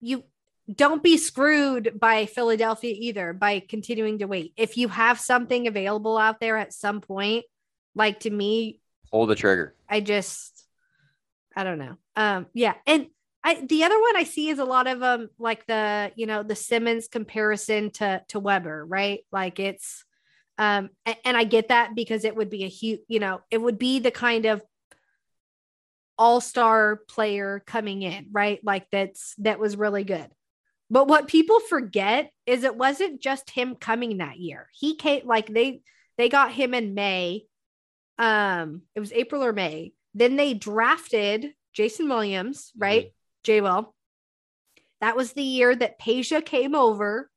you 0.00 0.24
don't 0.72 1.02
be 1.02 1.16
screwed 1.16 1.98
by 1.98 2.26
Philadelphia 2.26 2.94
either 2.96 3.32
by 3.32 3.60
continuing 3.60 4.18
to 4.18 4.26
wait. 4.26 4.52
If 4.56 4.76
you 4.76 4.88
have 4.88 5.18
something 5.18 5.66
available 5.66 6.16
out 6.16 6.40
there 6.40 6.56
at 6.56 6.72
some 6.72 7.00
point, 7.00 7.44
like 7.94 8.20
to 8.20 8.30
me, 8.30 8.80
pull 9.10 9.26
the 9.26 9.34
trigger. 9.34 9.74
I 9.88 10.00
just, 10.00 10.64
I 11.56 11.64
don't 11.64 11.78
know. 11.78 11.96
Um, 12.14 12.46
yeah, 12.52 12.74
and 12.86 13.08
I 13.42 13.64
the 13.66 13.84
other 13.84 14.00
one 14.00 14.16
I 14.16 14.24
see 14.24 14.48
is 14.50 14.58
a 14.58 14.64
lot 14.64 14.86
of 14.86 15.02
um 15.02 15.28
like 15.38 15.66
the 15.66 16.12
you 16.14 16.26
know 16.26 16.42
the 16.42 16.54
Simmons 16.54 17.08
comparison 17.08 17.90
to 17.92 18.22
to 18.28 18.38
Webber, 18.38 18.84
right? 18.84 19.20
Like 19.32 19.58
it's 19.58 20.04
um 20.58 20.90
and, 21.06 21.16
and 21.24 21.36
I 21.36 21.44
get 21.44 21.68
that 21.68 21.94
because 21.94 22.24
it 22.24 22.36
would 22.36 22.50
be 22.50 22.64
a 22.64 22.68
huge, 22.68 23.00
you 23.08 23.18
know, 23.18 23.40
it 23.50 23.58
would 23.58 23.78
be 23.78 23.98
the 23.98 24.10
kind 24.10 24.46
of 24.46 24.62
all-star 26.18 27.00
player 27.08 27.62
coming 27.66 28.02
in, 28.02 28.26
right? 28.30 28.60
Like 28.62 28.86
that's 28.92 29.34
that 29.38 29.58
was 29.58 29.76
really 29.76 30.04
good. 30.04 30.28
But 30.90 31.06
what 31.06 31.28
people 31.28 31.60
forget 31.60 32.32
is 32.46 32.64
it 32.64 32.76
wasn't 32.76 33.20
just 33.20 33.50
him 33.50 33.76
coming 33.76 34.18
that 34.18 34.38
year. 34.38 34.68
He 34.72 34.96
came 34.96 35.26
like 35.26 35.46
they 35.46 35.82
they 36.18 36.28
got 36.28 36.52
him 36.52 36.74
in 36.74 36.94
May. 36.94 37.44
Um, 38.18 38.82
it 38.94 39.00
was 39.00 39.12
April 39.12 39.44
or 39.44 39.52
May. 39.52 39.92
Then 40.14 40.36
they 40.36 40.52
drafted 40.54 41.54
Jason 41.72 42.08
Williams, 42.08 42.70
mm-hmm. 42.70 42.82
right? 42.82 43.04
Mm-hmm. 43.04 43.44
J 43.44 43.60
Will. 43.60 43.94
That 45.00 45.16
was 45.16 45.32
the 45.32 45.42
year 45.42 45.74
that 45.74 45.98
Peja 45.98 46.44
came 46.44 46.74
over. 46.74 47.30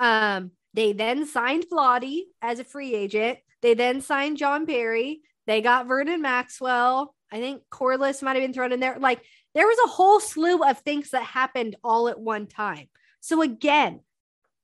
Um, 0.00 0.52
they 0.74 0.92
then 0.92 1.26
signed 1.26 1.66
Vlade 1.70 2.22
as 2.42 2.58
a 2.58 2.64
free 2.64 2.94
agent. 2.94 3.38
They 3.62 3.74
then 3.74 4.00
signed 4.00 4.36
Jon 4.36 4.64
Barry. 4.64 5.20
They 5.46 5.60
got 5.60 5.86
Vernon 5.86 6.22
Maxwell. 6.22 7.14
I 7.30 7.38
think 7.38 7.62
Corliss 7.70 8.22
might 8.22 8.34
have 8.36 8.42
been 8.42 8.52
thrown 8.52 8.72
in 8.72 8.80
there. 8.80 8.98
Like 8.98 9.22
there 9.54 9.66
was 9.66 9.78
a 9.84 9.90
whole 9.90 10.20
slew 10.20 10.62
of 10.62 10.78
things 10.78 11.10
that 11.10 11.22
happened 11.22 11.76
all 11.82 12.08
at 12.08 12.20
one 12.20 12.46
time. 12.46 12.88
So 13.20 13.42
again, 13.42 14.00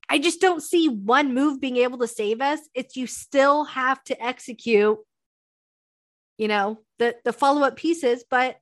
I 0.09 0.19
just 0.19 0.41
don't 0.41 0.63
see 0.63 0.89
one 0.89 1.35
move 1.35 1.61
being 1.61 1.79
able 1.79 1.99
to 1.99 2.09
save 2.09 2.41
us. 2.41 2.61
It's 2.75 2.97
you 2.97 3.07
still 3.07 3.65
have 3.65 4.03
to 4.05 4.23
execute, 4.23 4.99
you 6.37 6.49
know, 6.49 6.81
the 6.99 7.17
the 7.25 7.33
follow-up 7.33 7.77
pieces, 7.77 8.25
but 8.29 8.59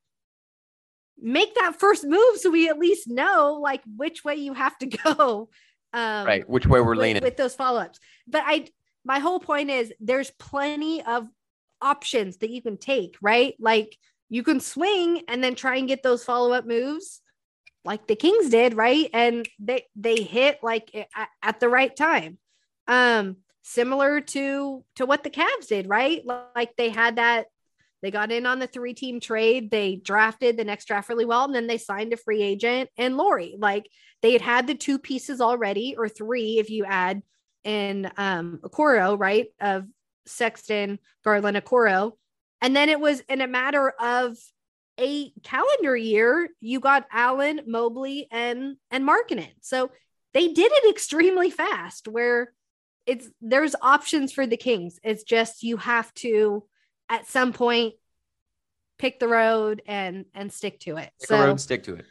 make 1.20 1.54
that 1.56 1.78
first 1.78 2.04
move 2.04 2.36
so 2.36 2.50
we 2.50 2.68
at 2.68 2.78
least 2.78 3.08
know 3.08 3.58
like 3.62 3.82
which 3.96 4.24
way 4.24 4.36
you 4.36 4.54
have 4.54 4.76
to 4.78 4.86
go. 5.04 5.48
Um, 5.92 6.26
right, 6.26 6.48
which 6.48 6.66
way 6.66 6.80
we're 6.80 6.90
with, 6.90 7.00
leaning 7.00 7.22
with 7.22 7.36
those 7.36 7.54
follow-ups. 7.54 7.98
But 8.26 8.44
I 8.46 8.68
my 9.04 9.18
whole 9.18 9.40
point 9.40 9.70
is 9.70 9.92
there's 10.00 10.30
plenty 10.30 11.02
of 11.02 11.28
options 11.80 12.38
that 12.38 12.50
you 12.50 12.62
can 12.62 12.76
take, 12.76 13.16
right? 13.20 13.54
Like 13.58 13.98
you 14.32 14.42
can 14.42 14.60
swing 14.60 15.22
and 15.28 15.44
then 15.44 15.54
try 15.54 15.76
and 15.76 15.86
get 15.86 16.02
those 16.02 16.24
follow 16.24 16.52
up 16.52 16.66
moves 16.66 17.20
like 17.84 18.06
the 18.06 18.16
Kings 18.16 18.48
did, 18.48 18.74
right? 18.74 19.10
And 19.12 19.46
they 19.58 19.84
they 19.96 20.22
hit 20.22 20.58
like 20.62 20.90
at, 21.42 21.60
the 21.60 21.68
right 21.68 21.94
time. 21.94 22.38
Um 22.88 23.36
similar 23.62 24.20
to 24.20 24.84
to 24.96 25.06
what 25.06 25.22
the 25.22 25.30
Cavs 25.30 25.68
did, 25.68 25.88
right? 25.88 26.22
Like 26.24 26.76
they 26.76 26.88
had 26.88 27.16
that 27.16 27.46
they 28.00 28.10
got 28.10 28.32
in 28.32 28.46
on 28.46 28.58
the 28.58 28.66
three 28.66 28.94
team 28.94 29.20
trade. 29.20 29.70
They 29.70 29.96
drafted 29.96 30.56
the 30.56 30.64
next 30.64 30.86
draft 30.86 31.08
really 31.08 31.24
well, 31.24 31.44
and 31.44 31.54
then 31.54 31.66
they 31.66 31.78
signed 31.78 32.12
a 32.12 32.16
free 32.16 32.42
agent 32.42 32.88
and 32.96 33.16
Lauri. 33.16 33.56
Like 33.58 33.86
they 34.22 34.32
had 34.32 34.42
had 34.42 34.66
the 34.66 34.74
two 34.74 34.98
pieces 34.98 35.40
already, 35.40 35.94
or 35.96 36.08
three 36.08 36.58
if 36.58 36.70
you 36.70 36.84
add 36.84 37.22
in 37.64 38.10
um 38.16 38.60
Okoro, 38.62 39.18
right? 39.18 39.48
Of 39.60 39.84
Sexton, 40.26 40.98
Garland, 41.24 41.56
Okoro. 41.56 42.12
And 42.62 42.74
then 42.74 42.88
it 42.88 43.00
was 43.00 43.20
in 43.28 43.40
a 43.40 43.48
matter 43.48 43.92
of 44.00 44.38
a 44.98 45.30
calendar 45.42 45.96
year, 45.96 46.48
you 46.60 46.80
got 46.80 47.06
Allen, 47.12 47.62
Mobley, 47.66 48.28
and 48.30 48.76
and 48.90 49.06
Markkanen. 49.06 49.52
So 49.60 49.90
they 50.32 50.48
did 50.48 50.70
it 50.72 50.90
extremely 50.90 51.50
fast 51.50 52.08
where 52.08 52.52
it's 53.04 53.28
there's 53.40 53.74
options 53.82 54.32
for 54.32 54.46
the 54.46 54.56
Kings. 54.56 54.98
It's 55.02 55.24
just 55.24 55.64
you 55.64 55.76
have 55.78 56.14
to 56.14 56.64
at 57.08 57.26
some 57.26 57.52
point 57.52 57.94
pick 58.98 59.18
the 59.18 59.28
road 59.28 59.82
and 59.86 60.26
and 60.32 60.52
stick 60.52 60.78
to 60.80 60.98
it. 60.98 61.10
Pick 61.20 61.28
so, 61.28 61.44
road, 61.44 61.60
stick 61.60 61.82
to 61.84 61.96
it. 61.96 62.06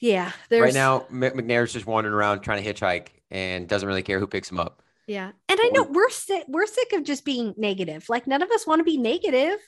Yeah, 0.00 0.32
right 0.50 0.74
now 0.74 1.00
McNair's 1.10 1.72
just 1.72 1.86
wandering 1.86 2.14
around 2.14 2.40
trying 2.40 2.62
to 2.62 2.74
hitchhike 2.74 3.08
and 3.30 3.68
doesn't 3.68 3.86
really 3.86 4.02
care 4.02 4.18
who 4.18 4.26
picks 4.26 4.50
him 4.50 4.58
up. 4.58 4.82
Yeah. 5.06 5.32
And 5.48 5.58
I 5.62 5.70
know 5.72 5.84
we're 5.84 6.10
sick 6.10 6.44
we're 6.48 6.66
sick 6.66 6.92
of 6.92 7.04
just 7.04 7.24
being 7.24 7.54
negative. 7.56 8.08
Like 8.08 8.26
none 8.26 8.42
of 8.42 8.50
us 8.50 8.66
want 8.66 8.80
to 8.80 8.84
be 8.84 8.96
negative, 8.96 9.58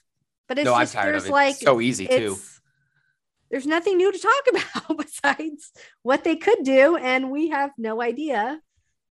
but 0.48 0.58
it's 0.58 0.64
no, 0.66 0.78
just 0.78 0.94
there's 0.94 1.26
it. 1.26 1.32
like 1.32 1.56
so 1.56 1.80
easy 1.80 2.06
too. 2.06 2.36
there's 3.50 3.66
nothing 3.66 3.96
new 3.96 4.12
to 4.12 4.18
talk 4.18 4.46
about 4.86 4.96
besides 4.98 5.72
what 6.02 6.24
they 6.24 6.36
could 6.36 6.62
do, 6.62 6.96
and 6.96 7.30
we 7.30 7.48
have 7.50 7.70
no 7.76 8.00
idea. 8.00 8.60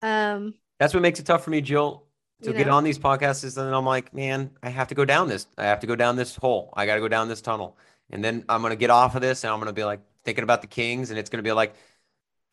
Um, 0.01 0.53
That's 0.79 0.93
what 0.93 1.01
makes 1.01 1.19
it 1.19 1.25
tough 1.25 1.43
for 1.43 1.49
me, 1.49 1.61
Jill, 1.61 2.05
to 2.41 2.51
You 2.51 2.57
get 2.57 2.67
know? 2.67 2.73
on 2.73 2.83
these 2.83 2.99
podcasts. 2.99 3.43
Is 3.43 3.55
then 3.55 3.73
I'm 3.73 3.85
like, 3.85 4.13
man, 4.13 4.51
I 4.61 4.69
have 4.69 4.87
to 4.89 4.95
go 4.95 5.05
down 5.05 5.27
this. 5.27 5.47
I 5.57 5.65
have 5.65 5.81
to 5.81 5.87
go 5.87 5.95
down 5.95 6.15
this 6.15 6.35
hole. 6.35 6.73
I 6.75 6.85
got 6.85 6.95
to 6.95 7.01
go 7.01 7.07
down 7.07 7.27
this 7.27 7.41
tunnel, 7.41 7.77
and 8.09 8.23
then 8.23 8.45
I'm 8.47 8.61
gonna 8.61 8.75
get 8.75 8.89
off 8.89 9.15
of 9.15 9.21
this, 9.21 9.43
and 9.43 9.51
I'm 9.51 9.59
gonna 9.59 9.73
be 9.73 9.83
like 9.83 9.99
thinking 10.23 10.43
about 10.43 10.61
the 10.61 10.67
Kings, 10.67 11.09
and 11.09 11.19
it's 11.19 11.29
gonna 11.29 11.43
be 11.43 11.51
like 11.51 11.75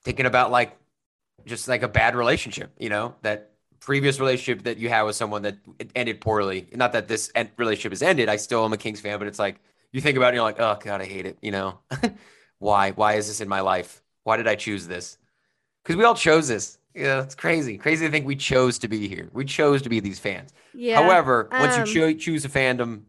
thinking 0.03 0.27
about 0.27 0.51
like 0.51 0.77
just 1.47 1.69
like 1.69 1.83
a 1.83 1.89
bad 1.89 2.15
relationship, 2.15 2.73
you 2.79 2.89
know, 2.89 3.15
that 3.23 3.50
previous 3.81 4.21
relationship 4.21 4.65
that 4.65 4.79
you 4.79 4.89
had 4.89 5.03
with 5.03 5.17
someone 5.17 5.43
that 5.43 5.57
it 5.79 5.91
ended 5.95 6.21
poorly. 6.21 6.69
Not 6.75 6.93
that 6.93 7.09
this 7.09 7.33
relationship 7.57 7.93
has 7.93 8.03
ended. 8.03 8.29
I 8.29 8.37
still 8.37 8.65
am 8.65 8.73
a 8.73 8.77
Kings 8.77 9.01
fan, 9.01 9.19
but 9.19 9.27
it's 9.29 9.39
like 9.39 9.61
you 9.93 10.01
think 10.01 10.17
about 10.17 10.27
it, 10.27 10.29
and 10.29 10.35
you're 10.37 10.45
like, 10.45 10.61
oh 10.61 10.79
god, 10.83 11.01
I 11.01 11.07
hate 11.07 11.27
it. 11.27 11.39
You 11.43 11.51
know, 11.51 11.79
why? 12.59 12.93
Why 12.93 13.15
is 13.15 13.27
this 13.27 13.41
in 13.41 13.49
my 13.49 13.61
life? 13.61 14.03
Why 14.25 14.37
did 14.37 14.47
I 14.47 14.55
choose 14.55 14.87
this? 14.87 15.19
Because 15.83 15.97
we 15.97 16.05
all 16.05 16.15
chose 16.15 16.49
this. 16.49 16.79
Yeah, 16.95 17.23
it's 17.23 17.35
crazy. 17.35 17.79
Crazy 17.79 18.05
to 18.07 18.11
think 18.13 18.27
we 18.27 18.37
chose 18.37 18.79
to 18.81 18.89
be 18.89 19.09
here. 19.09 19.31
We 19.33 19.45
chose 19.45 19.83
to 19.83 19.89
be 19.89 20.01
these 20.01 20.19
fans. 20.19 20.53
yeah. 20.75 21.01
However, 21.01 21.49
once 21.53 21.75
um, 21.77 21.87
you 21.87 21.95
cho- 21.95 22.19
choose 22.19 22.45
a 22.45 22.49
fandom, 22.49 23.03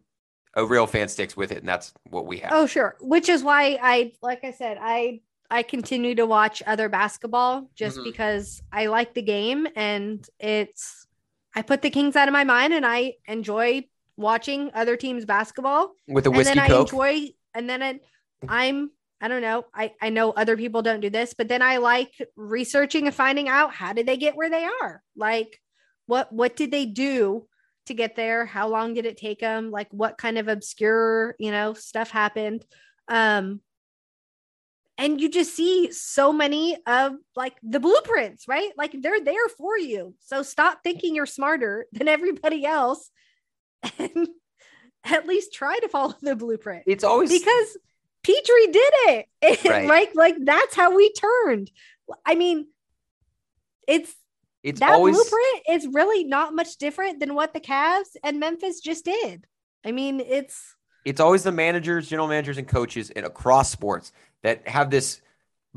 a 0.53 0.65
real 0.65 0.87
fan 0.87 1.07
sticks 1.07 1.35
with 1.35 1.51
it, 1.51 1.57
and 1.59 1.67
that's 1.67 1.93
what 2.09 2.25
we 2.27 2.37
have. 2.39 2.51
Oh, 2.53 2.65
sure. 2.67 2.95
Which 3.01 3.27
is 3.27 3.43
why 3.43 3.79
I, 3.81 4.13
like 4.21 4.43
I 4.43 4.51
said, 4.51 4.77
I 4.79 5.21
I 5.51 5.63
continue 5.63 6.15
to 6.15 6.25
watch 6.25 6.63
other 6.65 6.87
basketball 6.89 7.69
just 7.75 7.97
Mhm. 7.99 8.05
because 8.05 8.63
I 8.71 8.85
like 8.87 9.13
the 9.13 9.21
game 9.21 9.67
and 9.75 10.27
it's 10.39 11.05
I 11.53 11.61
put 11.61 11.81
the 11.81 11.89
Kings 11.89 12.15
out 12.15 12.29
of 12.29 12.31
my 12.31 12.45
mind 12.45 12.73
and 12.73 12.85
I 12.85 13.15
enjoy 13.27 13.87
watching 14.15 14.71
other 14.73 14.95
teams 14.95 15.25
basketball. 15.25 15.93
With 16.07 16.25
a 16.25 16.29
the 16.29 16.29
and 16.29 16.37
whiskey 16.37 16.59
then 16.59 16.71
I 16.71 16.79
enjoy 16.79 17.27
and 17.53 17.69
then 17.69 17.81
it, 17.81 18.05
I'm 18.47 18.91
I 19.19 19.27
don't 19.27 19.41
know. 19.41 19.65
I 19.73 19.93
I 20.01 20.09
know 20.09 20.31
other 20.31 20.55
people 20.57 20.81
don't 20.81 21.01
do 21.01 21.09
this, 21.09 21.33
but 21.33 21.47
then 21.49 21.61
I 21.61 21.77
like 21.77 22.13
researching 22.35 23.05
and 23.05 23.13
finding 23.15 23.49
out 23.49 23.73
how 23.73 23.93
did 23.93 24.05
they 24.07 24.17
get 24.17 24.35
where 24.37 24.49
they 24.49 24.63
are? 24.63 25.03
Like 25.15 25.59
what 26.07 26.31
what 26.31 26.55
did 26.55 26.71
they 26.71 26.85
do 26.85 27.47
to 27.87 27.93
get 27.93 28.15
there? 28.15 28.45
How 28.45 28.67
long 28.69 28.93
did 28.93 29.05
it 29.05 29.17
take 29.17 29.39
them? 29.39 29.69
Like 29.69 29.89
what 29.91 30.17
kind 30.17 30.37
of 30.37 30.47
obscure, 30.47 31.35
you 31.37 31.51
know, 31.51 31.73
stuff 31.73 32.09
happened? 32.11 32.65
Um 33.09 33.61
and 34.97 35.19
you 35.19 35.29
just 35.29 35.55
see 35.55 35.91
so 35.91 36.31
many 36.31 36.77
of 36.85 37.13
like 37.35 37.55
the 37.63 37.79
blueprints, 37.79 38.47
right? 38.47 38.71
Like 38.77 38.95
they're 39.01 39.23
there 39.23 39.47
for 39.57 39.77
you. 39.77 40.15
So 40.19 40.43
stop 40.43 40.79
thinking 40.83 41.15
you're 41.15 41.25
smarter 41.25 41.87
than 41.93 42.07
everybody 42.07 42.65
else 42.65 43.09
and 43.97 44.27
at 45.03 45.27
least 45.27 45.53
try 45.53 45.79
to 45.79 45.87
follow 45.87 46.13
the 46.21 46.35
blueprint 46.35 46.83
it's 46.85 47.03
always 47.03 47.31
because 47.31 47.77
Petrie 48.23 48.67
did 48.67 48.93
it. 49.07 49.25
Right. 49.65 49.87
like 49.87 50.11
like 50.15 50.35
that's 50.43 50.75
how 50.75 50.95
we 50.95 51.11
turned. 51.13 51.71
I 52.25 52.35
mean, 52.35 52.67
it's 53.87 54.13
it's 54.63 54.79
that 54.79 54.91
always 54.91 55.15
blueprint 55.15 55.63
is 55.69 55.87
really 55.91 56.23
not 56.23 56.53
much 56.53 56.77
different 56.77 57.19
than 57.19 57.33
what 57.33 57.53
the 57.53 57.59
Cavs 57.59 58.15
and 58.23 58.39
Memphis 58.39 58.79
just 58.79 59.05
did. 59.05 59.45
I 59.83 59.91
mean, 59.91 60.19
it's 60.19 60.75
it's 61.05 61.19
always 61.19 61.43
the 61.43 61.51
managers, 61.51 62.07
general 62.09 62.27
managers, 62.27 62.57
and 62.57 62.67
coaches 62.67 63.09
in 63.09 63.23
across 63.25 63.69
sports 63.71 64.11
that 64.43 64.67
have 64.67 64.89
this 64.89 65.21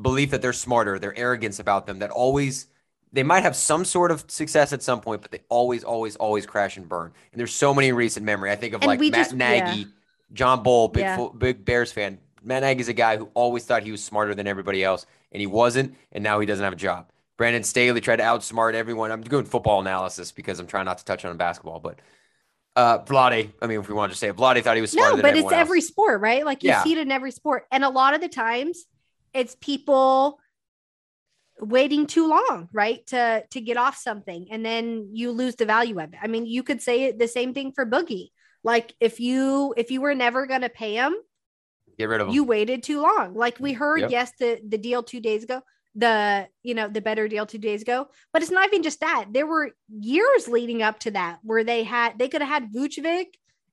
belief 0.00 0.30
that 0.30 0.42
they're 0.42 0.52
smarter, 0.52 0.98
their 0.98 1.16
arrogance 1.16 1.58
about 1.58 1.86
them, 1.86 2.00
that 2.00 2.10
always 2.10 2.66
they 3.12 3.22
might 3.22 3.44
have 3.44 3.54
some 3.54 3.84
sort 3.84 4.10
of 4.10 4.24
success 4.26 4.72
at 4.72 4.82
some 4.82 5.00
point, 5.00 5.22
but 5.22 5.30
they 5.30 5.40
always, 5.48 5.84
always, 5.84 6.16
always 6.16 6.46
crash 6.46 6.76
and 6.76 6.88
burn. 6.88 7.12
And 7.32 7.38
there's 7.38 7.54
so 7.54 7.72
many 7.72 7.88
in 7.88 7.94
recent 7.94 8.26
memory. 8.26 8.50
I 8.50 8.56
think 8.56 8.74
of 8.74 8.82
And 8.82 8.88
like 8.88 8.98
Matt 8.98 9.12
just- 9.12 9.34
Nagy, 9.34 9.78
yeah. 9.80 9.84
John 10.32 10.64
Bull, 10.64 10.88
big 10.88 11.02
Yeah. 11.02 11.28
big 11.38 11.64
Bears 11.64 11.92
fan. 11.92 12.18
Matt 12.42 12.62
Nagy's 12.62 12.88
a 12.88 12.92
guy 12.92 13.16
who 13.16 13.28
always 13.34 13.64
thought 13.64 13.84
he 13.84 13.92
was 13.92 14.02
smarter 14.02 14.34
than 14.34 14.48
everybody 14.48 14.82
else, 14.82 15.06
and 15.30 15.40
he 15.40 15.46
wasn't, 15.46 15.94
and 16.10 16.24
now 16.24 16.40
he 16.40 16.46
doesn't 16.46 16.64
have 16.64 16.72
a 16.72 16.76
job. 16.76 17.06
Brandon 17.36 17.62
Staley 17.62 18.00
tried 18.00 18.16
to 18.16 18.22
outsmart 18.24 18.74
everyone. 18.74 19.12
I'm 19.12 19.22
doing 19.22 19.44
football 19.44 19.80
analysis 19.80 20.32
because 20.32 20.58
I'm 20.58 20.66
trying 20.66 20.84
not 20.84 20.98
to 20.98 21.04
touch 21.04 21.24
on 21.24 21.36
basketball, 21.36 21.78
but 21.78 22.00
uh 22.76 22.98
Vlade, 23.04 23.52
I 23.62 23.66
mean, 23.66 23.80
if 23.80 23.88
we 23.88 23.94
want 23.94 24.12
to 24.12 24.18
say 24.18 24.28
it, 24.28 24.36
Vlade 24.36 24.62
thought 24.62 24.74
he 24.76 24.80
was 24.80 24.90
smarter 24.92 25.16
no, 25.16 25.22
but 25.22 25.34
it's 25.36 25.44
else. 25.44 25.52
every 25.52 25.80
sport, 25.80 26.20
right? 26.20 26.44
Like 26.44 26.62
you 26.62 26.70
Yeah. 26.70 26.82
see 26.82 26.92
it 26.92 26.98
in 26.98 27.12
every 27.12 27.30
sport. 27.30 27.64
And 27.70 27.84
a 27.84 27.88
lot 27.88 28.14
of 28.14 28.20
the 28.20 28.28
times 28.28 28.84
it's 29.32 29.56
people 29.60 30.38
waiting 31.60 32.06
too 32.06 32.28
long, 32.28 32.68
right? 32.72 33.06
To 33.08 33.44
to 33.50 33.60
get 33.60 33.76
off 33.76 33.96
something 33.96 34.48
and 34.50 34.64
then 34.66 35.10
you 35.12 35.30
lose 35.30 35.54
the 35.56 35.66
value 35.66 36.00
of 36.00 36.12
it. 36.12 36.18
I 36.22 36.26
mean, 36.26 36.46
you 36.46 36.62
could 36.62 36.82
say 36.82 37.12
the 37.12 37.28
same 37.28 37.54
thing 37.54 37.72
for 37.72 37.86
Boogie. 37.86 38.30
Like 38.64 38.94
if 39.00 39.20
you 39.20 39.72
if 39.76 39.90
you 39.90 40.00
were 40.00 40.14
never 40.14 40.46
going 40.46 40.62
to 40.62 40.68
pay 40.68 40.94
him, 40.94 41.14
Get 41.98 42.08
rid 42.08 42.20
of 42.20 42.28
him. 42.28 42.34
you 42.34 42.42
waited 42.44 42.82
too 42.82 43.00
long. 43.02 43.34
Like 43.34 43.60
we 43.60 43.72
heard, 43.72 44.00
Yep. 44.00 44.10
yes, 44.10 44.32
the 44.40 44.60
the 44.66 44.78
deal 44.78 45.02
two 45.04 45.20
days 45.20 45.44
ago, 45.44 45.60
the 45.94 46.48
you 46.62 46.74
know 46.74 46.88
the 46.88 47.00
better 47.00 47.28
deal 47.28 47.46
two 47.46 47.58
days 47.58 47.82
ago, 47.82 48.08
but 48.32 48.42
it's 48.42 48.50
not 48.50 48.68
even 48.68 48.82
just 48.82 49.00
that. 49.00 49.26
There 49.30 49.46
were 49.46 49.72
years 49.88 50.48
leading 50.48 50.82
up 50.82 50.98
to 51.00 51.12
that 51.12 51.38
where 51.42 51.64
they 51.64 51.84
had 51.84 52.18
they 52.18 52.28
could 52.28 52.42
have 52.42 52.50
had 52.50 52.72
Vucevic 52.72 53.26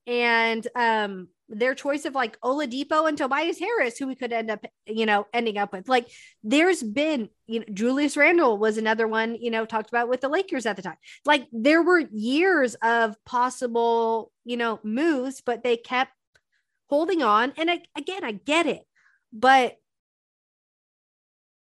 and 0.07 0.67
um 0.76 1.28
their 1.49 1.76
choice 1.76 2.05
of 2.05 2.15
like 2.15 2.39
Oladipo 2.41 3.07
and 3.07 3.17
Tobias 3.17 3.59
Harris, 3.59 3.97
who 3.97 4.07
we 4.07 4.15
could 4.15 4.32
end 4.32 4.49
up 4.49 4.65
you 4.86 5.05
know 5.05 5.28
ending 5.34 5.57
up 5.57 5.74
with. 5.74 5.89
Like 5.89 6.07
there's 6.43 6.84
been 6.84 7.30
you 7.47 7.59
know 7.59 7.65
Julius 7.74 8.15
Randle 8.15 8.57
was 8.57 8.78
another 8.78 9.07
one 9.07 9.36
you 9.36 9.51
know 9.51 9.65
talked 9.65 9.89
about 9.89 10.09
with 10.09 10.22
the 10.22 10.30
Lakers 10.30 10.65
at 10.65 10.76
the 10.76 10.82
time. 10.82 10.97
Like 11.26 11.47
there 11.51 11.82
were 11.82 11.99
years 11.99 12.76
of 12.76 13.15
possible 13.26 14.32
you 14.45 14.57
know 14.57 14.80
moves, 14.84 15.41
but 15.41 15.63
they 15.63 15.78
kept 15.78 16.11
holding 16.88 17.24
on. 17.24 17.53
And 17.57 17.72
I, 17.72 17.82
again, 17.97 18.24
I 18.24 18.34
get 18.34 18.67
it, 18.67 18.84
but 19.34 19.78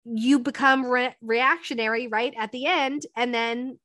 you 0.04 0.38
become 0.38 0.86
re- 0.86 1.16
reactionary 1.22 2.08
right 2.08 2.34
at 2.36 2.52
the 2.52 2.66
end, 2.66 3.06
and 3.16 3.34
then 3.34 3.78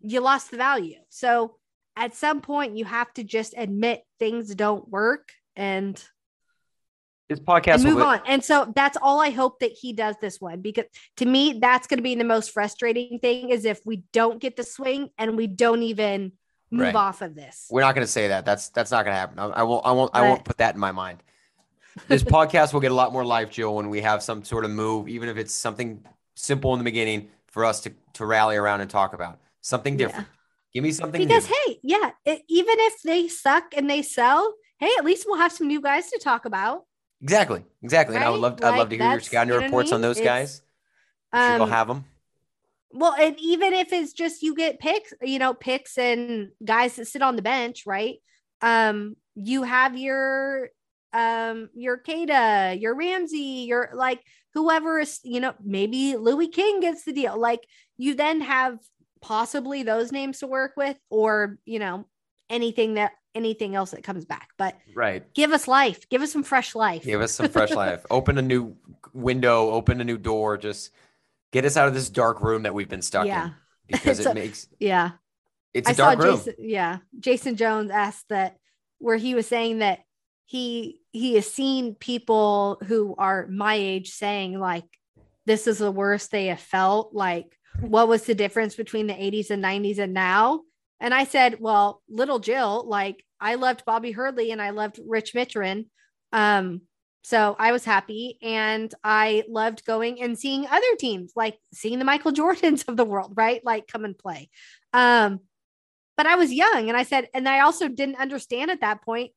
you 0.00 0.20
lost 0.20 0.50
the 0.50 0.56
value. 0.56 0.98
So 1.08 1.56
at 1.96 2.14
some 2.14 2.40
point, 2.40 2.76
you 2.76 2.84
have 2.84 3.12
to 3.14 3.24
just 3.24 3.54
admit 3.56 4.02
things 4.18 4.54
don't 4.54 4.88
work 4.88 5.32
and, 5.56 6.02
This 7.28 7.40
podcast 7.40 7.76
and 7.76 7.84
move 7.84 8.02
on. 8.02 8.20
And 8.26 8.44
so 8.44 8.70
that's 8.76 8.98
all 9.00 9.20
I 9.20 9.30
hope 9.30 9.60
that 9.60 9.72
he 9.72 9.94
does 9.94 10.16
this 10.20 10.40
one 10.40 10.60
because 10.60 10.84
to 11.16 11.24
me, 11.24 11.58
that's 11.60 11.86
going 11.86 11.98
to 11.98 12.02
be 12.02 12.14
the 12.14 12.24
most 12.24 12.50
frustrating 12.50 13.18
thing 13.18 13.48
is 13.48 13.64
if 13.64 13.80
we 13.86 14.04
don't 14.12 14.38
get 14.40 14.56
the 14.56 14.62
swing 14.62 15.08
and 15.16 15.36
we 15.36 15.46
don't 15.46 15.82
even 15.82 16.32
move 16.70 16.82
Right. 16.82 16.94
off 16.94 17.22
of 17.22 17.34
this. 17.34 17.66
We're 17.70 17.80
not 17.80 17.94
going 17.94 18.06
to 18.06 18.12
say 18.12 18.28
that. 18.28 18.44
That's 18.44 18.68
that's 18.68 18.90
not 18.90 19.04
going 19.04 19.14
to 19.14 19.18
happen. 19.18 19.38
I, 19.38 19.46
I 19.46 19.62
won't. 19.62 19.86
I 19.86 19.92
won't. 19.92 20.10
I 20.14 20.22
won't 20.22 20.44
put 20.44 20.58
that 20.58 20.74
in 20.74 20.80
my 20.80 20.92
mind. 20.92 21.22
This 22.08 22.22
podcast 22.22 22.72
will 22.72 22.80
get 22.80 22.90
a 22.90 22.94
lot 22.94 23.12
more 23.12 23.24
life, 23.24 23.50
Jill, 23.50 23.74
when 23.74 23.88
we 23.90 24.00
have 24.02 24.22
some 24.22 24.44
sort 24.44 24.64
of 24.64 24.70
move, 24.70 25.08
even 25.08 25.28
if 25.28 25.36
it's 25.36 25.52
something 25.54 26.04
simple 26.34 26.72
in 26.74 26.78
the 26.78 26.84
beginning 26.84 27.28
for 27.46 27.64
us 27.64 27.80
to 27.82 27.92
to 28.14 28.26
rally 28.26 28.56
around 28.56 28.80
and 28.82 28.90
talk 28.90 29.12
about 29.14 29.38
something 29.62 29.94
Yeah. 29.98 30.06
different. 30.06 30.28
Give 30.74 30.82
me 30.84 30.92
something 30.92 31.20
because 31.26 31.48
new. 31.48 31.54
hey 31.66 31.80
yeah 31.82 32.10
it, 32.26 32.42
even 32.48 32.74
if 32.80 33.00
they 33.02 33.28
suck 33.28 33.72
and 33.74 33.88
they 33.88 34.02
sell 34.02 34.54
hey 34.78 34.90
at 34.98 35.04
least 35.06 35.24
we'll 35.26 35.38
have 35.38 35.52
some 35.52 35.66
new 35.66 35.80
guys 35.80 36.10
to 36.10 36.18
talk 36.22 36.44
about 36.44 36.84
exactly, 37.22 37.64
exactly. 37.82 38.14
And 38.16 38.24
I 38.24 38.28
would 38.28 38.42
Right? 38.42 38.60
love. 38.60 38.64
I'd 38.74 38.78
love 38.78 38.90
to 38.90 38.96
hear 38.98 39.10
your 39.10 39.20
scouting 39.20 39.48
you 39.48 39.54
know 39.54 39.56
what 39.56 39.62
I 39.62 39.66
reports 39.66 39.92
on 39.92 40.02
those 40.02 40.18
It's- 40.18 40.26
guys. 40.26 40.62
I'm 41.32 41.40
sure 41.42 41.52
um 41.54 41.60
you'll 41.60 41.66
have 41.74 41.88
them. 41.88 42.04
well 42.92 43.14
and 43.18 43.36
even 43.40 43.72
if 43.72 43.90
it's 43.94 44.12
just 44.12 44.42
you 44.42 44.54
get 44.54 44.78
picks 44.78 45.14
you 45.22 45.38
know 45.38 45.54
picks 45.54 45.96
and 45.96 46.50
guys 46.62 46.96
that 46.96 47.06
sit 47.06 47.22
on 47.22 47.36
the 47.36 47.42
bench 47.42 47.84
right 47.86 48.16
um 48.60 49.16
you 49.34 49.62
have 49.62 49.96
your 49.96 50.68
um 51.16 51.68
your 51.74 51.96
Queta, 51.98 52.76
your 52.78 52.94
Ramsey, 52.94 53.64
your 53.68 53.90
like 53.94 54.20
whoever 54.54 54.98
is 54.98 55.20
you 55.24 55.40
know 55.40 55.54
maybe 55.64 56.16
Louis 56.16 56.48
King 56.48 56.80
gets 56.80 57.04
the 57.04 57.12
deal 57.12 57.38
like 57.38 57.66
you 57.96 58.14
then 58.14 58.40
have 58.40 58.78
possibly 59.22 59.82
those 59.82 60.12
names 60.12 60.38
to 60.40 60.46
work 60.46 60.72
with 60.76 60.96
or 61.10 61.58
you 61.64 61.78
know 61.78 62.06
anything 62.50 62.94
that 62.94 63.12
anything 63.34 63.74
else 63.74 63.90
that 63.90 64.02
comes 64.04 64.24
back 64.24 64.48
but 64.56 64.74
Right. 64.94 65.22
give 65.34 65.52
us 65.52 65.66
life 65.68 66.08
give 66.08 66.22
us 66.22 66.32
some 66.32 66.42
fresh 66.42 66.74
life 66.74 67.02
Give 67.02 67.20
us 67.20 67.32
some 67.32 67.48
fresh 67.48 67.70
life. 67.70 68.04
Open 68.10 68.38
a 68.38 68.42
new 68.42 68.76
window. 69.12 69.70
Open 69.70 70.00
a 70.00 70.04
new 70.04 70.16
door. 70.18 70.56
Just 70.56 70.90
get 71.52 71.64
us 71.64 71.76
out 71.76 71.88
of 71.88 71.94
this 71.94 72.08
dark 72.10 72.40
room 72.40 72.62
that 72.62 72.72
we've 72.74 72.88
been 72.88 73.02
stuck 73.02 73.26
Yeah. 73.26 73.46
in 73.46 73.54
because 73.88 74.20
it 74.26 74.34
makes 74.34 74.68
yeah 74.78 75.12
it's 75.74 75.88
a 75.88 75.92
i 75.92 75.94
saw 75.94 76.14
dark 76.14 76.18
room. 76.24 76.36
jason 76.36 76.54
yeah 76.58 76.98
jason 77.20 77.56
jones 77.56 77.90
asked 77.90 78.28
that 78.30 78.56
where 78.98 79.16
he 79.16 79.34
was 79.34 79.46
saying 79.46 79.78
that 79.80 80.00
he 80.46 81.00
he 81.12 81.34
has 81.34 81.52
seen 81.52 81.94
people 81.94 82.80
who 82.86 83.14
are 83.18 83.46
my 83.48 83.74
age 83.74 84.10
saying 84.10 84.58
like 84.58 84.84
this 85.44 85.66
is 85.66 85.78
the 85.78 85.92
worst 85.92 86.30
they 86.30 86.46
have 86.46 86.60
felt. 86.60 87.14
Like 87.14 87.56
what 87.80 88.08
was 88.08 88.24
the 88.24 88.34
difference 88.34 88.74
between 88.74 89.06
the 89.06 89.14
80s 89.14 89.50
and 89.50 89.62
90s 89.62 89.98
and 89.98 90.14
now? 90.14 90.62
And 90.98 91.12
i 91.12 91.24
said 91.24 91.60
well 91.60 92.02
little 92.08 92.38
jill 92.38 92.88
like 92.88 93.22
i 93.38 93.56
loved 93.56 93.84
bobby 93.84 94.12
hurley 94.12 94.50
and 94.50 94.62
i 94.62 94.70
loved 94.70 94.98
rich 95.06 95.34
mitrin 95.34 95.88
um 96.32 96.80
so 97.22 97.54
i 97.58 97.72
was 97.72 97.84
happy 97.84 98.38
and 98.40 98.94
i 99.04 99.44
loved 99.46 99.84
going 99.84 100.22
and 100.22 100.38
seeing 100.38 100.66
other 100.66 100.96
teams 100.98 101.32
like 101.36 101.58
seeing 101.74 101.98
the 101.98 102.06
michael 102.06 102.32
jordans 102.40 102.88
of 102.88 102.96
the 102.96 103.04
world 103.04 103.34
right? 103.36 103.62
Like 103.62 103.86
come 103.86 104.06
and 104.06 104.16
play. 104.16 104.48
Um 104.94 105.40
but 106.16 106.24
i 106.24 106.36
was 106.36 106.50
young 106.50 106.88
and 106.88 106.96
i 106.96 107.02
said 107.02 107.28
and 107.34 107.46
i 107.46 107.60
also 107.60 107.88
didn't 107.88 108.16
understand 108.16 108.70
at 108.70 108.80
that 108.80 109.02
point 109.02 109.32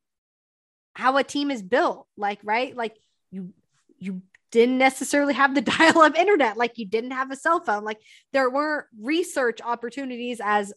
how 0.94 1.16
a 1.16 1.24
team 1.24 1.50
is 1.50 1.62
built 1.62 2.06
like 2.16 2.40
right 2.42 2.76
like 2.76 2.96
you 3.30 3.52
you 3.98 4.22
didn't 4.50 4.78
necessarily 4.78 5.34
have 5.34 5.54
the 5.54 5.60
dial 5.62 6.00
up 6.00 6.16
internet, 6.16 6.56
like 6.56 6.78
you 6.78 6.86
didn't 6.86 7.12
have 7.12 7.30
a 7.30 7.36
cell 7.36 7.60
phone. 7.60 7.84
Like 7.84 8.00
there 8.32 8.50
weren't 8.50 8.86
research 9.00 9.60
opportunities 9.62 10.40
as 10.42 10.72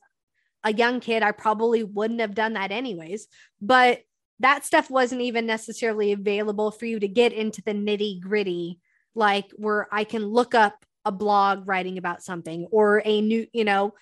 a 0.63 0.73
young 0.73 0.99
kid. 0.99 1.23
I 1.23 1.31
probably 1.31 1.83
wouldn't 1.83 2.21
have 2.21 2.35
done 2.35 2.53
that 2.53 2.71
anyways. 2.71 3.27
But 3.61 4.01
that 4.39 4.65
stuff 4.65 4.89
wasn't 4.89 5.21
even 5.21 5.45
necessarily 5.45 6.11
available 6.11 6.71
for 6.71 6.85
you 6.85 6.99
to 6.99 7.07
get 7.07 7.33
into 7.33 7.61
the 7.61 7.73
nitty 7.73 8.21
gritty, 8.21 8.79
like 9.15 9.51
where 9.55 9.87
I 9.91 10.03
can 10.03 10.25
look 10.25 10.55
up 10.55 10.85
a 11.05 11.11
blog 11.11 11.67
writing 11.67 11.97
about 11.97 12.23
something 12.23 12.67
or 12.71 13.01
a 13.05 13.21
new, 13.21 13.45
you 13.53 13.63
know, 13.65 13.93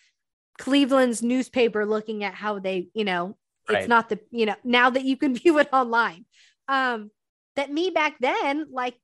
Cleveland's 0.59 1.24
newspaper 1.24 1.86
looking 1.86 2.24
at 2.24 2.36
how 2.36 2.59
they, 2.59 2.89
you 2.93 3.03
know, 3.03 3.36
it's 3.76 3.88
not 3.88 4.09
the, 4.09 4.19
you 4.32 4.45
know, 4.45 4.55
now 4.63 4.89
that 4.89 5.03
you 5.03 5.17
can 5.17 5.36
view 5.41 5.59
it 5.59 5.69
online. 5.72 6.26
Um, 6.67 7.11
that 7.55 7.72
me 7.72 7.89
back 7.89 8.15
then, 8.19 8.67
like 8.72 8.95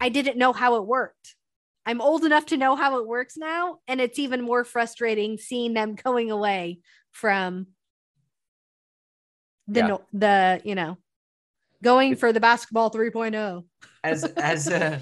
I 0.00 0.08
didn't 0.08 0.38
know 0.38 0.52
how 0.52 0.76
it 0.76 0.86
worked. 0.86 1.34
I'm 1.86 2.00
old 2.00 2.24
enough 2.24 2.46
to 2.46 2.56
know 2.56 2.76
how 2.76 2.98
it 2.98 3.06
works 3.06 3.36
now. 3.36 3.78
And 3.86 4.00
it's 4.00 4.18
even 4.18 4.42
more 4.42 4.64
frustrating 4.64 5.38
seeing 5.38 5.74
them 5.74 5.94
going 5.94 6.30
away 6.30 6.80
from 7.12 7.66
the, 9.66 9.80
Yeah. 9.80 9.86
no, 9.86 10.02
the, 10.12 10.62
you 10.64 10.74
know, 10.74 10.98
going 11.82 12.16
for 12.16 12.32
the 12.32 12.40
basketball 12.40 12.90
oh. 12.94 12.96
3.0. 12.96 13.64
as 14.02 14.24
as 14.36 14.68
a 14.68 15.00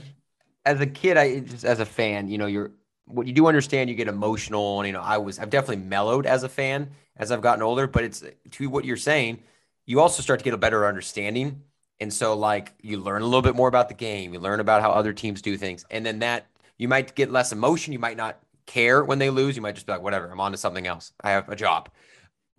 as 0.65 0.81
a 0.81 0.87
kid, 0.87 1.17
I 1.17 1.41
just 1.41 1.65
as 1.65 1.81
a 1.81 1.87
fan, 1.87 2.29
you 2.29 2.39
know, 2.39 2.47
you're 2.47 2.73
what 3.07 3.27
you 3.27 3.33
do 3.33 3.47
understand. 3.47 3.91
You 3.91 3.97
get 3.97 4.09
emotional, 4.09 4.81
and 4.81 4.87
you 4.87 4.93
know, 4.93 5.01
I 5.01 5.19
was 5.19 5.39
I've 5.39 5.51
definitely 5.51 5.85
mellowed 5.85 6.27
as 6.27 6.45
a 6.45 6.49
fan 6.49 6.91
as 7.17 7.31
I've 7.33 7.43
gotten 7.43 7.63
older. 7.63 7.87
But 7.87 8.05
it's 8.05 8.25
to 8.53 8.69
what 8.69 8.85
you're 8.85 8.97
saying, 8.97 9.43
you 9.87 10.01
also 10.01 10.23
start 10.23 10.41
to 10.41 10.45
get 10.45 10.55
a 10.55 10.59
better 10.59 10.87
understanding, 10.87 11.63
and 12.01 12.13
so 12.13 12.35
like 12.35 12.73
you 12.81 12.99
learn 12.99 13.23
a 13.23 13.25
little 13.25 13.43
bit 13.43 13.57
more 13.57 13.69
about 13.69 13.89
the 13.89 13.95
game. 13.95 14.33
You 14.33 14.41
learn 14.41 14.61
about 14.61 14.83
how 14.83 14.91
other 14.91 15.13
teams 15.13 15.43
do 15.43 15.57
things, 15.57 15.85
and 15.91 16.05
then 16.05 16.21
that 16.21 16.47
you 16.79 16.89
might 16.89 17.15
get 17.15 17.31
less 17.31 17.53
emotion. 17.53 17.93
You 17.93 17.99
might 17.99 18.17
not 18.17 18.39
care 18.67 19.05
when 19.05 19.19
they 19.19 19.31
lose. 19.31 19.57
You 19.57 19.63
might 19.63 19.75
just 19.75 19.87
be 19.87 19.93
like, 19.93 20.03
whatever, 20.03 20.31
I'm 20.31 20.41
on 20.41 20.53
to 20.53 20.59
something 20.59 20.87
else. 20.87 21.13
I 21.23 21.31
have 21.33 21.49
a 21.49 21.57
job. 21.57 21.89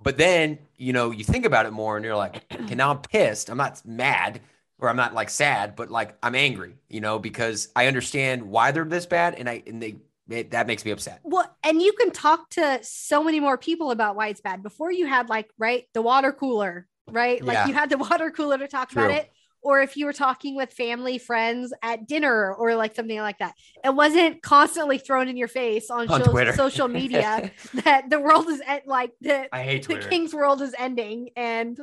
But 0.02 0.18
then, 0.18 0.60
you 0.78 0.94
know, 0.94 1.12
you 1.12 1.24
think 1.24 1.46
about 1.46 1.66
it 1.66 1.72
more 1.72 1.96
and 1.96 2.06
you're 2.06 2.16
like, 2.16 2.44
okay, 2.54 2.76
now 2.76 2.92
I'm 2.92 3.00
pissed. 3.00 3.50
I'm 3.50 3.58
not 3.58 3.82
mad 3.86 4.42
or 4.80 4.90
I'm 4.90 4.98
not 4.98 5.14
like 5.14 5.30
sad, 5.30 5.76
but 5.76 5.90
like 5.90 6.18
I'm 6.22 6.36
angry, 6.36 6.76
you 6.90 7.00
know, 7.00 7.20
because 7.20 7.70
I 7.76 7.88
understand 7.88 8.44
why 8.44 8.72
they're 8.72 8.86
this 8.86 9.06
bad 9.06 9.36
and 9.36 9.50
I 9.50 9.64
and 9.66 9.82
they 9.82 9.96
it, 10.30 10.52
that 10.52 10.68
makes 10.68 10.86
me 10.86 10.92
upset. 10.92 11.20
Well, 11.24 11.54
and 11.64 11.82
you 11.82 11.94
can 11.94 12.12
talk 12.12 12.50
to 12.52 12.80
so 12.82 13.24
many 13.24 13.40
more 13.40 13.58
people 13.58 13.92
about 13.92 14.16
why 14.16 14.28
it's 14.30 14.42
bad. 14.42 14.64
Before 14.64 14.92
you 14.92 15.06
had 15.06 15.30
like, 15.30 15.50
right, 15.58 15.86
the 15.94 16.02
water 16.02 16.32
cooler, 16.32 16.88
right? 17.10 17.44
Like 17.44 17.56
Yeah. 17.56 17.68
you 17.68 17.74
had 17.74 17.90
the 17.90 17.98
water 18.10 18.32
cooler 18.32 18.58
to 18.58 18.68
talk 18.68 18.92
about 18.92 19.12
it. 19.12 19.30
Or 19.66 19.80
if 19.82 19.96
you 19.96 20.06
were 20.08 20.14
talking 20.14 20.56
with 20.58 20.74
family, 20.74 21.18
friends 21.18 21.74
at 21.82 22.06
dinner 22.06 22.54
or 22.54 22.76
like 22.76 22.96
something 22.96 23.18
like 23.18 23.38
that, 23.40 23.54
it 23.84 23.96
wasn't 23.96 24.42
constantly 24.42 24.98
thrown 24.98 25.30
in 25.30 25.38
your 25.38 25.48
face 25.48 25.90
on, 25.90 26.10
On 26.10 26.22
sho- 26.22 26.32
Twitter. 26.32 26.52
social 26.54 26.90
media 26.90 27.50
that 27.86 28.10
the 28.10 28.20
world 28.20 28.50
is 28.50 28.62
at 28.68 28.86
like 28.88 29.12
the, 29.22 29.48
I 29.56 29.64
hate 29.64 29.88
the 29.88 29.96
king's 30.00 30.34
world 30.34 30.62
is 30.62 30.76
ending 30.78 31.30
and 31.38 31.78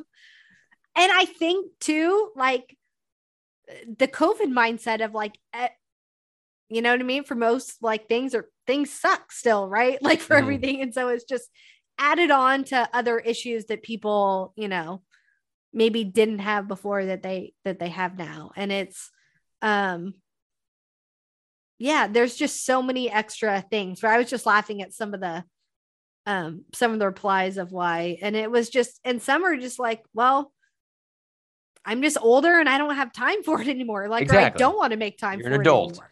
and 0.96 1.12
i 1.12 1.24
think 1.24 1.70
too 1.80 2.32
like 2.36 2.76
the 3.98 4.08
covid 4.08 4.52
mindset 4.52 5.02
of 5.04 5.14
like 5.14 5.38
you 6.70 6.80
know 6.82 6.92
what 6.92 7.00
i 7.00 7.04
mean? 7.04 7.24
For 7.24 7.34
most 7.34 7.82
like 7.82 8.08
things 8.08 8.34
are 8.34 8.48
things 8.66 8.90
suck 8.92 9.32
still 9.32 9.68
right? 9.68 9.98
Like 10.02 10.20
for 10.20 10.34
Mhm. 10.36 10.38
everything. 10.40 10.80
And 10.82 10.94
so 10.94 11.08
it's 11.08 11.24
just 11.24 11.48
added 11.98 12.30
on 12.30 12.64
to 12.64 12.88
other 12.94 13.18
issues 13.18 13.66
that 13.66 13.82
people 13.82 14.54
you 14.56 14.68
know 14.68 15.02
maybe 15.72 16.02
didn't 16.04 16.38
have 16.40 16.66
before 16.68 17.04
that 17.06 17.22
they 17.22 17.52
that 17.64 17.78
they 17.78 17.88
have 17.90 18.16
now. 18.18 18.52
And 18.56 18.72
it's 18.72 19.10
um 19.62 20.14
yeah 21.78 22.06
there's 22.06 22.36
just 22.36 22.64
so 22.64 22.82
many 22.82 23.10
extra 23.10 23.62
things 23.70 24.02
where 24.02 24.12
i 24.12 24.18
was 24.18 24.28
just 24.30 24.44
laughing 24.46 24.82
at 24.82 24.92
some 24.92 25.14
of 25.14 25.20
the 25.20 25.44
um 26.26 26.64
some 26.74 26.92
of 26.92 26.98
the 26.98 27.06
replies 27.06 27.56
of 27.58 27.72
why. 27.72 28.18
And 28.22 28.36
it 28.36 28.50
was 28.50 28.68
just 28.70 29.00
and 29.04 29.20
some 29.22 29.44
are 29.44 29.56
just 29.56 29.78
like 29.78 30.02
well 30.14 30.52
i'm 31.84 32.02
just 32.02 32.18
older 32.20 32.58
and 32.58 32.68
i 32.68 32.76
don't 32.78 32.96
have 32.96 33.12
time 33.12 33.42
for 33.48 33.60
it 33.60 33.68
anymore. 33.68 34.08
Like 34.08 34.30
or 34.32 34.38
i 34.38 34.50
don't 34.50 34.76
want 34.76 34.92
to 34.92 34.98
make 34.98 35.18
time 35.18 35.40
You're 35.40 35.48
for 35.48 35.54
an 35.54 35.60
it 35.60 35.64
adult. 35.64 35.90
anymore. 35.92 36.10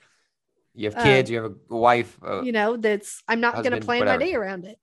You 0.79 0.89
have 0.91 0.99
uh, 0.99 1.03
kids, 1.03 1.31
you 1.31 1.43
have 1.43 1.53
a 1.71 1.77
wife, 1.77 2.19
uh, 2.27 2.43
you 2.43 2.53
know 2.53 2.77
that's 2.77 3.23
i'm 3.29 3.41
not 3.41 3.55
going 3.65 3.73
to 3.73 3.81
plan 3.81 4.01
whatever. 4.01 4.19
my 4.19 4.25
day 4.27 4.35
around 4.35 4.65
it 4.65 4.79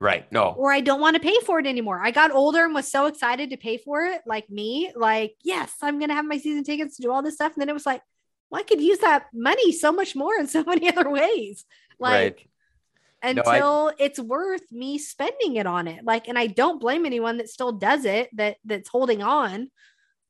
right? 0.00 0.30
No, 0.30 0.54
or 0.56 0.72
I 0.72 0.80
don't 0.80 1.00
want 1.00 1.14
to 1.14 1.20
pay 1.20 1.34
for 1.44 1.58
it 1.58 1.66
anymore. 1.66 2.00
I 2.00 2.12
got 2.12 2.30
older 2.30 2.64
and 2.64 2.72
was 2.72 2.88
so 2.90 3.06
excited 3.06 3.50
to 3.50 3.56
pay 3.56 3.78
for 3.78 4.04
it, 4.04 4.20
like 4.26 4.48
me, 4.48 4.92
like, 4.94 5.34
yes, 5.42 5.74
I'm 5.82 5.98
going 5.98 6.10
to 6.10 6.14
have 6.14 6.24
my 6.24 6.38
season 6.38 6.62
tickets 6.62 6.96
to 6.96 7.02
do 7.02 7.10
all 7.10 7.22
this 7.22 7.34
stuff. 7.34 7.54
And 7.54 7.60
then 7.60 7.68
it 7.68 7.72
was 7.72 7.84
like, 7.84 8.02
well, 8.48 8.60
I 8.60 8.62
could 8.62 8.80
use 8.80 8.98
that 9.00 9.26
money 9.34 9.72
so 9.72 9.90
much 9.90 10.14
more 10.14 10.36
in 10.38 10.46
so 10.46 10.62
many 10.66 10.88
other 10.88 11.10
ways. 11.10 11.64
Like, 11.98 12.46
right. 13.24 13.34
No, 13.34 13.42
I- 13.42 13.56
until 13.56 13.92
it's 13.98 14.20
worth 14.20 14.70
me 14.70 14.98
spending 14.98 15.56
it 15.56 15.66
on 15.66 15.88
it. 15.88 16.04
Like, 16.04 16.28
and 16.28 16.38
I 16.38 16.46
don't 16.46 16.80
blame 16.80 17.04
anyone 17.04 17.38
that 17.38 17.48
still 17.48 17.72
does 17.72 18.04
it, 18.04 18.28
that 18.36 18.58
that's 18.64 18.88
holding 18.88 19.22
on. 19.24 19.68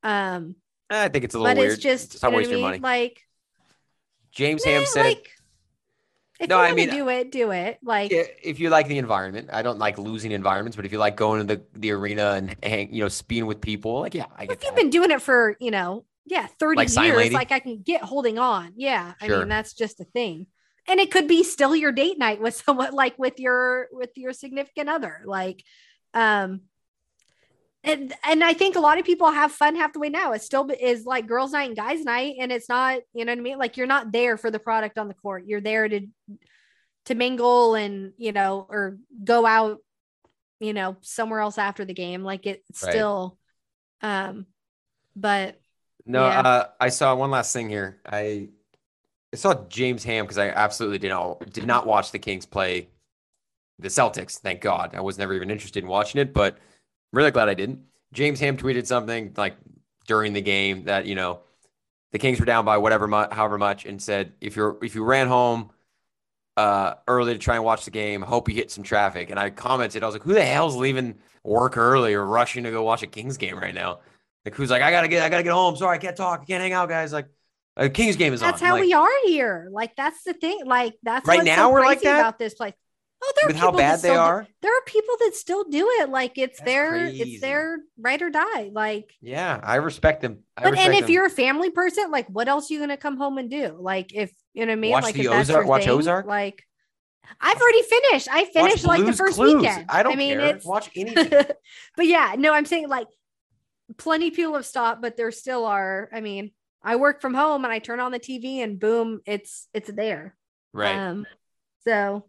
Um, 0.02 0.56
I 0.88 1.08
think 1.08 1.24
it's 1.26 1.34
a 1.34 1.38
little 1.38 1.54
but 1.54 1.60
weird. 1.60 1.72
it's 1.74 1.82
just, 1.82 2.12
Just 2.12 2.24
you 2.24 2.30
know 2.30 2.34
I 2.34 2.38
waste 2.38 2.50
your 2.50 2.58
mean? 2.60 2.66
money. 2.66 2.78
Like, 2.78 3.20
James 4.38 4.64
nah, 4.64 4.72
Ham 4.72 4.86
said, 4.86 5.04
like, 5.04 5.30
if 6.40 6.48
No, 6.48 6.58
you 6.58 6.62
I 6.62 6.72
mean, 6.72 6.88
to 6.88 6.94
do 6.94 7.08
it, 7.08 7.32
do 7.32 7.50
it. 7.50 7.78
Like, 7.82 8.12
if 8.12 8.60
you 8.60 8.70
like 8.70 8.86
the 8.86 8.98
environment, 8.98 9.50
I 9.52 9.62
don't 9.62 9.78
like 9.78 9.98
losing 9.98 10.30
environments, 10.30 10.76
but 10.76 10.86
if 10.86 10.92
you 10.92 10.98
like 10.98 11.16
going 11.16 11.44
to 11.44 11.56
the, 11.56 11.62
the 11.74 11.90
arena 11.90 12.34
and 12.36 12.56
hang, 12.62 12.94
you 12.94 13.02
know, 13.02 13.10
being 13.26 13.46
with 13.46 13.60
people, 13.60 14.00
like 14.00 14.14
yeah, 14.14 14.26
I 14.36 14.46
get 14.46 14.58
if 14.58 14.64
you've 14.64 14.76
been 14.76 14.90
doing 14.90 15.10
it 15.10 15.20
for 15.20 15.56
you 15.60 15.72
know 15.72 16.04
yeah 16.26 16.46
30 16.60 16.76
Like 16.76 16.96
years 16.96 17.32
like 17.32 17.52
i 17.52 17.58
can 17.58 17.82
get 17.82 18.02
holding 18.02 18.38
on 18.38 18.74
yeah 18.76 19.14
i 19.20 19.26
Sure. 19.26 19.40
mean 19.40 19.48
that's 19.48 19.72
just 19.72 20.00
a 20.00 20.04
thing 20.04 20.46
and 20.86 21.00
it 21.00 21.10
could 21.10 21.26
be 21.26 21.42
still 21.42 21.74
your 21.74 21.92
date 21.92 22.18
night 22.18 22.40
with 22.40 22.54
someone 22.64 22.92
like 22.92 23.18
with 23.18 23.40
your 23.40 23.88
with 23.92 24.10
your 24.16 24.32
significant 24.32 24.88
other 24.88 25.22
like 25.24 25.64
um 26.14 26.60
and 27.84 28.12
and 28.24 28.42
i 28.42 28.52
think 28.52 28.76
a 28.76 28.80
lot 28.80 28.98
of 28.98 29.04
people 29.04 29.30
have 29.30 29.52
fun 29.52 29.76
half 29.76 29.92
the 29.92 29.98
way 29.98 30.08
now 30.08 30.32
it 30.32 30.42
still 30.42 30.68
is 30.80 31.04
like 31.04 31.26
girls 31.26 31.52
night 31.52 31.68
and 31.68 31.76
guys 31.76 32.04
night 32.04 32.34
and 32.40 32.50
it's 32.50 32.68
not 32.68 33.00
you 33.14 33.24
know 33.24 33.32
what 33.32 33.38
i 33.38 33.42
mean 33.42 33.58
like 33.58 33.76
you're 33.76 33.86
not 33.86 34.10
there 34.12 34.36
for 34.36 34.50
the 34.50 34.58
product 34.58 34.98
on 34.98 35.08
the 35.08 35.14
court 35.14 35.44
you're 35.46 35.60
there 35.60 35.88
to 35.88 36.06
to 37.04 37.14
mingle 37.14 37.74
and 37.74 38.12
you 38.16 38.32
know 38.32 38.66
or 38.68 38.98
go 39.24 39.46
out 39.46 39.78
you 40.60 40.72
know 40.72 40.96
somewhere 41.00 41.40
else 41.40 41.56
after 41.56 41.84
the 41.84 41.94
game 41.94 42.22
like 42.24 42.46
it's 42.46 42.82
Right. 42.82 42.92
still 42.92 43.38
um 44.02 44.46
but 45.14 45.60
No, 46.06 46.26
Yeah. 46.26 46.40
uh, 46.40 46.68
I 46.80 46.88
saw 46.90 47.14
one 47.14 47.30
last 47.30 47.52
thing 47.52 47.68
here. 47.68 48.00
I 48.06 48.48
I 49.32 49.36
saw 49.36 49.66
James 49.68 50.04
Ham 50.04 50.24
because 50.24 50.38
I 50.38 50.48
absolutely 50.48 50.98
did 50.98 51.10
not 51.10 51.52
did 51.52 51.66
not 51.66 51.86
watch 51.86 52.12
the 52.12 52.18
Kings 52.18 52.46
play 52.46 52.88
the 53.78 53.88
Celtics. 53.88 54.38
Thank 54.38 54.60
God, 54.60 54.94
I 54.94 55.00
was 55.00 55.18
never 55.18 55.34
even 55.34 55.50
interested 55.50 55.82
in 55.84 55.88
watching 55.88 56.20
it, 56.20 56.32
but 56.32 56.58
really 57.12 57.30
glad 57.30 57.48
I 57.48 57.54
didn't. 57.54 57.80
James 58.12 58.40
Ham 58.40 58.56
tweeted 58.56 58.86
something 58.86 59.34
like 59.36 59.56
during 60.06 60.32
the 60.32 60.40
game 60.40 60.84
that 60.84 61.06
you 61.06 61.14
know 61.14 61.40
the 62.12 62.18
Kings 62.18 62.40
were 62.40 62.46
down 62.46 62.64
by 62.64 62.78
whatever 62.78 63.06
mu- 63.06 63.30
however 63.30 63.58
much, 63.58 63.84
and 63.84 64.00
said 64.00 64.32
if 64.40 64.56
you're 64.56 64.78
if 64.82 64.94
you 64.94 65.04
ran 65.04 65.28
home 65.28 65.70
uh, 66.56 66.94
early 67.06 67.34
to 67.34 67.38
try 67.38 67.54
and 67.54 67.64
watch 67.64 67.84
the 67.84 67.90
game, 67.90 68.20
hope 68.20 68.48
you 68.48 68.54
hit 68.54 68.70
some 68.70 68.82
traffic. 68.82 69.30
And 69.30 69.38
I 69.38 69.50
commented, 69.50 70.02
I 70.02 70.06
was 70.06 70.14
like, 70.16 70.24
who 70.24 70.34
the 70.34 70.44
hell's 70.44 70.74
leaving 70.74 71.14
work 71.44 71.76
early 71.76 72.14
or 72.14 72.26
rushing 72.26 72.64
to 72.64 72.72
go 72.72 72.82
watch 72.82 73.04
a 73.04 73.06
Kings 73.06 73.36
game 73.36 73.56
right 73.56 73.74
now? 73.74 74.00
Like 74.44 74.56
who's 74.56 74.68
like, 74.68 74.82
I 74.82 74.90
gotta 74.90 75.06
get, 75.06 75.22
I 75.22 75.28
gotta 75.28 75.44
get 75.44 75.52
home. 75.52 75.76
Sorry, 75.76 75.96
I 75.96 76.00
can't 76.00 76.16
talk. 76.16 76.40
I 76.40 76.44
can't 76.44 76.60
hang 76.60 76.72
out, 76.72 76.88
guys. 76.88 77.12
Like, 77.12 77.28
a 77.76 77.88
Kings 77.88 78.16
game 78.16 78.32
is 78.32 78.42
on. 78.42 78.50
that's 78.50 78.60
on. 78.60 78.68
how 78.68 78.74
Like, 78.74 78.82
we 78.82 78.92
are 78.92 79.08
here. 79.24 79.68
Like 79.70 79.94
that's 79.94 80.24
the 80.24 80.34
thing. 80.34 80.62
Like 80.66 80.94
that's 81.04 81.26
Right 81.28 81.44
now 81.44 81.68
so 81.68 81.70
we're 81.70 81.84
like 81.84 82.00
that? 82.00 82.18
about 82.18 82.38
this 82.38 82.54
place. 82.54 82.74
Oh, 83.20 83.32
there 83.36 83.46
are 83.46 83.48
with 83.48 83.56
how 83.56 83.66
people 83.66 83.78
that 83.78 83.84
bad 83.84 83.94
they 83.96 83.98
still 84.08 84.14
do- 84.14 84.20
are. 84.20 84.46
there 84.62 84.76
are 84.78 84.82
people 84.86 85.14
that 85.20 85.34
still 85.34 85.64
do 85.64 85.88
it. 86.00 86.08
Like 86.08 86.38
it's 86.38 86.58
That's 86.58 86.70
their 86.70 86.90
crazy. 86.90 87.22
it's 87.34 87.40
their 87.40 87.78
right 87.98 88.20
or 88.22 88.30
die. 88.30 88.70
Like, 88.72 89.12
Yeah, 89.20 89.58
I 89.62 89.76
respect 89.76 90.22
them. 90.22 90.44
I 90.56 90.62
but 90.64 90.78
and 90.78 90.94
if 90.94 91.02
them. 91.02 91.10
you're 91.10 91.26
a 91.26 91.30
family 91.30 91.70
person, 91.70 92.10
like 92.10 92.28
what 92.28 92.46
else 92.48 92.70
are 92.70 92.74
you 92.74 92.80
gonna 92.80 92.96
come 92.96 93.16
home 93.16 93.38
and 93.38 93.50
do? 93.50 93.76
Like 93.78 94.14
if 94.14 94.32
you 94.54 94.66
know 94.66 94.72
what 94.72 94.78
I 94.78 94.80
mean? 94.80 94.90
Watch 94.92 95.02
like 95.04 95.14
the 95.16 95.28
Ozark- 95.28 95.66
watch 95.66 95.82
thing, 95.84 95.90
Ozark? 95.90 96.26
Like 96.26 96.62
I've 97.40 97.60
already 97.60 97.82
finished. 97.82 98.28
I 98.30 98.44
finished 98.46 98.86
like 98.86 99.04
the 99.04 99.12
first 99.12 99.34
Clues. 99.34 99.56
weekend. 99.62 99.86
I 99.88 100.02
don't 100.02 100.12
I 100.12 100.16
mean, 100.16 100.38
care. 100.38 100.46
it's 100.56 100.64
Watch 100.64 100.88
anything. 100.96 101.28
but 101.96 102.06
yeah, 102.06 102.34
no, 102.38 102.52
I'm 102.54 102.66
saying 102.66 102.88
like 102.88 103.08
plenty 103.96 104.28
of 104.28 104.34
people 104.34 104.54
have 104.54 104.64
stopped, 104.66 105.02
but 105.02 105.16
there 105.16 105.30
still 105.32 105.64
are. 105.64 106.08
I 106.12 106.20
mean, 106.20 106.52
I 106.82 106.96
work 106.96 107.20
from 107.20 107.34
home 107.34 107.64
and 107.64 107.72
I 107.72 107.80
turn 107.80 107.98
on 108.00 108.12
the 108.12 108.20
TV 108.20 108.62
and 108.62 108.78
boom, 108.78 109.20
it's 109.26 109.66
it's 109.74 109.90
there. 109.90 110.36
right. 110.72 110.94
Um, 110.96 111.26
so 111.84 112.24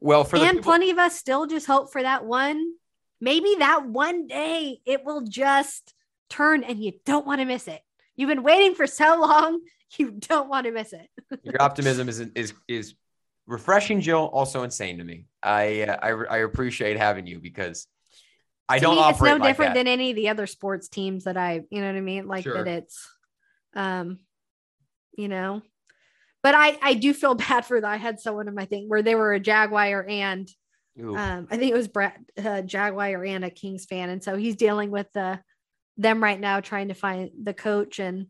well, 0.00 0.24
for 0.24 0.38
the 0.38 0.46
and 0.46 0.58
people, 0.58 0.70
plenty 0.70 0.90
of 0.90 0.98
us 0.98 1.16
still 1.16 1.46
just 1.46 1.66
hope 1.66 1.92
for 1.92 2.02
that 2.02 2.24
one. 2.24 2.72
Maybe 3.20 3.54
that 3.58 3.86
one 3.86 4.26
day 4.26 4.80
it 4.86 5.04
will 5.04 5.22
just 5.22 5.94
turn 6.30 6.64
and 6.64 6.82
you 6.82 6.92
don't 7.04 7.26
want 7.26 7.40
to 7.40 7.44
miss 7.44 7.68
it. 7.68 7.80
You've 8.16 8.28
been 8.28 8.42
waiting 8.42 8.74
for 8.74 8.86
so 8.86 9.20
long, 9.20 9.60
you 9.98 10.12
don't 10.12 10.48
want 10.48 10.66
to 10.66 10.72
miss 10.72 10.92
it. 10.92 11.08
your 11.42 11.60
optimism 11.60 12.08
is 12.08 12.20
is 12.20 12.54
is 12.66 12.94
refreshing, 13.46 14.00
Jill. 14.00 14.30
Also 14.32 14.62
insane 14.62 14.98
to 14.98 15.04
me. 15.04 15.26
I 15.42 15.82
uh, 15.82 15.96
I, 16.02 16.10
I 16.10 16.38
appreciate 16.38 16.96
having 16.96 17.26
you 17.26 17.40
because 17.40 17.86
I 18.68 18.78
To 18.78 18.82
don't 18.82 18.96
me, 18.96 19.08
it's 19.08 19.20
no 19.20 19.32
like 19.36 19.42
different 19.42 19.74
that. 19.74 19.80
than 19.80 19.88
any 19.88 20.10
of 20.10 20.16
the 20.16 20.28
other 20.28 20.46
sports 20.46 20.88
teams 20.88 21.24
that 21.24 21.36
I, 21.36 21.62
you 21.70 21.80
know 21.80 21.88
what 21.88 21.96
I 21.96 22.00
mean? 22.00 22.26
Like 22.28 22.44
Sure. 22.44 22.54
that 22.62 22.68
it's 22.68 23.08
um 23.74 24.18
you 25.16 25.28
know. 25.28 25.62
But 26.42 26.54
I 26.54 26.78
I 26.82 26.94
do 26.94 27.12
feel 27.12 27.34
bad 27.48 27.64
for 27.64 27.80
that. 27.80 27.90
I 27.90 27.96
had 27.96 28.20
someone 28.20 28.48
in 28.48 28.54
my 28.54 28.64
thing 28.64 28.88
where 28.88 29.02
they 29.02 29.14
were 29.14 29.32
a 29.32 29.40
Jaguar 29.40 30.06
and 30.08 30.48
um 31.00 31.46
I 31.50 31.56
think 31.56 31.70
it 31.70 31.74
was 31.76 31.88
Brett 31.88 32.18
uh, 32.36 32.62
Jaguar 32.62 33.24
and 33.24 33.44
a 33.44 33.50
Kings 33.50 33.86
fan, 33.86 34.10
and 34.10 34.22
so 34.22 34.36
he's 34.36 34.56
dealing 34.56 34.90
with 34.90 35.06
the 35.12 35.40
them 35.96 36.22
right 36.22 36.38
now 36.40 36.60
trying 36.60 36.88
to 36.88 36.94
find 36.94 37.30
the 37.42 37.54
coach 37.54 37.98
and 37.98 38.26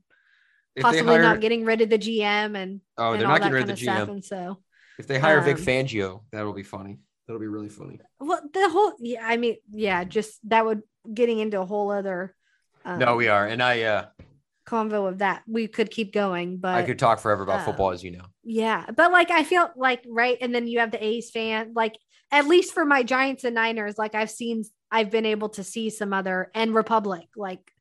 If 0.76 0.82
possibly 0.82 1.14
hire- 1.14 1.22
not 1.22 1.40
getting 1.40 1.64
rid 1.64 1.80
of 1.80 1.90
the 1.90 1.98
GM 1.98 2.56
and 2.56 2.80
oh, 2.98 3.12
and 3.12 3.20
they're 3.20 3.28
all 3.28 3.34
not 3.38 3.40
that 3.42 3.50
getting 3.50 3.52
rid 3.54 3.60
kind 3.60 3.70
of 3.70 3.76
the 3.78 3.82
stuff. 3.82 4.08
GM. 4.08 4.12
And 4.12 4.24
so 4.24 4.58
If 4.98 5.06
they 5.06 5.18
hire 5.18 5.40
Vic 5.40 5.56
Um, 5.58 5.64
Fangio, 5.64 6.20
that'll 6.32 6.52
be 6.52 6.62
funny. 6.62 6.98
That'll 7.26 7.40
be 7.40 7.46
really 7.46 7.68
funny. 7.68 8.00
well 8.18 8.40
the 8.52 8.68
whole 8.68 8.92
yeah 8.98 9.20
I 9.24 9.36
mean 9.36 9.56
yeah 9.70 10.02
just 10.04 10.38
that 10.48 10.64
would 10.66 10.82
getting 11.12 11.38
into 11.38 11.60
a 11.60 11.66
whole 11.66 11.90
other 11.90 12.34
um, 12.84 12.98
no, 12.98 13.16
we 13.16 13.28
are, 13.28 13.46
and 13.46 13.62
I 13.62 13.82
uh, 13.82 14.06
convo 14.70 15.08
of 15.08 15.18
that 15.18 15.42
we 15.46 15.66
could 15.66 15.90
keep 15.90 16.12
going 16.12 16.58
but 16.58 16.74
I 16.74 16.82
could 16.82 16.98
talk 16.98 17.18
forever 17.18 17.42
about 17.42 17.60
uh, 17.60 17.64
football, 17.64 17.90
as 17.90 18.04
you 18.04 18.12
know. 18.12 18.24
Yeah, 18.44 18.86
but 18.96 19.10
like 19.12 19.30
I 19.30 19.42
feel 19.44 19.70
like 19.76 20.04
right, 20.08 20.38
and 20.40 20.54
then 20.54 20.66
you 20.66 20.78
have 20.78 20.92
the 20.92 21.04
A's 21.04 21.30
fan. 21.30 21.72
Like 21.74 21.96
at 22.30 22.46
least 22.46 22.72
for 22.74 22.84
my 22.84 23.02
Giants 23.02 23.44
and 23.44 23.54
Niners, 23.56 23.98
like 23.98 24.14
I've 24.14 24.30
seen, 24.30 24.62
I've 24.90 25.10
been 25.10 25.26
able 25.26 25.48
to 25.50 25.64
see 25.64 25.90
some 25.90 26.12
other 26.12 26.50
and 26.54 26.72
Republic, 26.74 27.26
like 27.36 27.72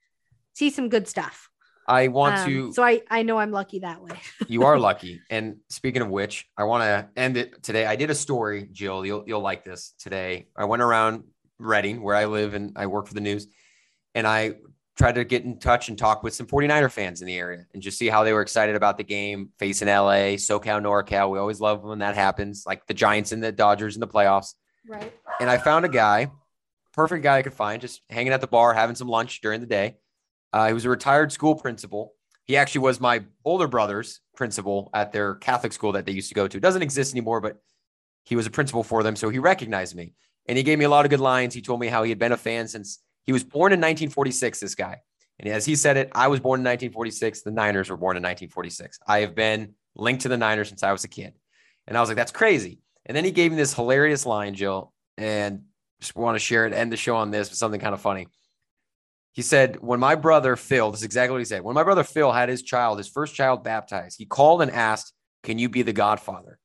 see 0.54 0.70
some 0.72 0.90
good 0.90 1.08
stuff. 1.08 1.48
I 1.88 2.08
want 2.08 2.38
Um, 2.40 2.46
to. 2.50 2.74
so 2.74 2.84
I 2.84 3.02
I 3.10 3.24
know 3.24 3.38
I'm 3.40 3.52
lucky 3.52 3.80
that 3.80 4.02
way. 4.02 4.20
you 4.48 4.64
are 4.64 4.78
lucky. 4.80 5.22
And 5.30 5.58
speaking 5.70 6.02
of 6.02 6.10
which, 6.10 6.48
I 6.58 6.64
want 6.66 6.84
to 6.84 7.10
end 7.20 7.38
it 7.38 7.64
today. 7.64 7.86
I 7.86 7.96
did 7.96 8.10
a 8.10 8.16
story, 8.16 8.68
Jill. 8.72 9.06
You'll 9.06 9.24
you'll 9.28 9.42
like 9.42 9.64
this 9.64 9.94
today. 10.00 10.48
I 10.56 10.66
went 10.66 10.82
around 10.82 11.24
Redding, 11.58 12.02
where 12.02 12.16
I 12.16 12.26
live 12.26 12.54
and 12.54 12.74
I 12.76 12.86
work 12.88 13.08
for 13.08 13.14
the 13.16 13.22
news, 13.22 13.48
and 14.16 14.28
I 14.28 14.54
tried 15.00 15.16
to 15.16 15.24
get 15.24 15.46
in 15.46 15.58
touch 15.58 15.88
and 15.88 15.98
talk 15.98 16.24
with 16.24 16.34
some 16.34 16.46
49er 16.46 16.92
fans 16.92 17.22
in 17.22 17.28
the 17.28 17.38
area 17.38 17.66
and 17.74 17.82
just 17.82 17.98
see 17.98 18.08
how 18.08 18.26
they 18.26 18.34
were 18.34 18.42
excited 18.42 18.76
about 18.76 18.98
the 18.98 19.04
game 19.04 19.50
facing 19.58 19.88
LA, 19.88 20.36
SoCal, 20.36 20.82
NorCal. 20.82 21.32
We 21.32 21.40
always 21.40 21.62
love 21.62 21.84
when 21.84 22.00
that 22.00 22.16
happens, 22.16 22.66
like 22.68 22.86
the 22.86 22.94
Giants 22.94 23.32
and 23.32 23.42
the 23.42 23.54
Dodgers 23.54 23.96
in 23.96 24.02
the 24.02 24.08
playoffs. 24.08 24.56
Right. 24.86 25.14
And 25.40 25.50
I 25.50 25.58
found 25.58 25.86
a 25.86 25.90
guy, 25.90 26.30
perfect 26.92 27.24
guy 27.24 27.38
I 27.38 27.44
could 27.44 27.54
find, 27.54 27.82
just 27.82 28.02
hanging 28.10 28.34
at 28.34 28.42
the 28.42 28.48
bar, 28.48 28.74
having 28.74 28.98
some 28.98 29.08
lunch 29.08 29.40
during 29.40 29.62
the 29.62 29.68
day. 29.68 29.96
Uh, 30.52 30.68
he 30.68 30.74
was 30.74 30.84
a 30.84 30.90
retired 30.90 31.32
school 31.32 31.56
principal. 31.56 32.14
He 32.44 32.58
actually 32.58 32.82
was 32.82 33.00
my 33.00 33.24
older 33.46 33.70
brother's 33.70 34.20
principal 34.36 34.90
at 34.94 35.14
their 35.14 35.36
Catholic 35.36 35.72
school 35.72 35.94
that 35.94 36.06
they 36.06 36.12
used 36.12 36.28
to 36.28 36.36
go 36.36 36.46
to. 36.46 36.58
It 36.58 36.62
doesn't 36.62 36.82
exist 36.82 37.14
anymore, 37.14 37.40
but 37.40 37.62
he 38.26 38.36
was 38.36 38.48
a 38.48 38.52
principal 38.52 38.84
for 38.84 39.02
them. 39.02 39.16
So 39.16 39.30
he 39.30 39.40
recognized 39.40 39.96
me 39.96 40.14
and 40.46 40.58
he 40.58 40.64
gave 40.64 40.78
me 40.78 40.84
a 40.84 40.90
lot 40.90 41.06
of 41.06 41.10
good 41.10 41.22
lines. 41.22 41.54
He 41.54 41.62
told 41.62 41.80
me 41.80 41.88
how 41.88 42.04
he 42.04 42.10
had 42.10 42.20
been 42.20 42.34
a 42.34 42.38
fan 42.38 42.68
since 42.68 43.00
he 43.26 43.34
was 43.34 43.44
born 43.44 43.72
in 43.72 43.80
1946, 43.80 44.60
this 44.60 44.76
guy. 44.76 45.02
And 45.40 45.50
as 45.50 45.66
he 45.66 45.76
said 45.76 45.98
it, 45.98 46.10
I 46.14 46.28
was 46.28 46.40
born 46.40 46.60
in 46.60 46.66
1946. 46.66 47.44
The 47.44 47.52
Niners 47.52 47.90
were 47.90 47.98
born 47.98 48.18
in 48.18 48.24
1946. 48.24 49.00
I 49.08 49.20
have 49.20 49.36
been 49.36 49.76
linked 49.96 50.24
to 50.24 50.30
the 50.30 50.38
Niners 50.38 50.70
since 50.70 50.84
I 50.84 50.92
was 50.92 51.04
a 51.04 51.08
kid. 51.08 51.34
And 51.88 51.98
I 51.98 52.02
was 52.02 52.10
like, 52.10 52.18
that's 52.18 52.32
crazy. 52.32 52.80
And 53.06 53.16
then 53.16 53.24
he 53.24 53.32
gave 53.32 53.52
me 53.52 53.58
this 53.58 53.74
hilarious 53.74 54.26
line, 54.26 54.54
Jill, 54.54 54.94
and 55.18 55.64
just 56.00 56.16
want 56.16 56.36
to 56.36 56.40
share 56.40 56.66
it, 56.66 56.74
end 56.74 56.92
the 56.92 56.98
show 56.98 57.16
on 57.16 57.32
this 57.32 57.50
with 57.50 57.58
something 57.58 57.80
kind 57.80 57.94
of 57.94 58.02
funny. 58.02 58.28
He 59.32 59.42
said, 59.42 59.78
When 59.82 60.00
my 60.00 60.16
brother 60.16 60.56
Phil, 60.56 60.92
this 60.92 61.02
is 61.02 61.06
exactly 61.06 61.32
what 61.34 61.40
he 61.40 61.46
said. 61.46 61.62
When 61.62 61.76
my 61.76 61.84
brother 61.84 62.04
Phil 62.04 62.32
had 62.32 62.50
his 62.50 62.62
child, 62.62 62.98
his 62.98 63.08
first 63.08 63.36
child 63.36 63.64
baptized, 63.64 64.18
he 64.18 64.26
called 64.26 64.62
and 64.62 64.72
asked, 64.72 65.14
Can 65.44 65.60
you 65.60 65.70
be 65.70 65.82
the 65.82 65.94
godfather? 65.94 66.60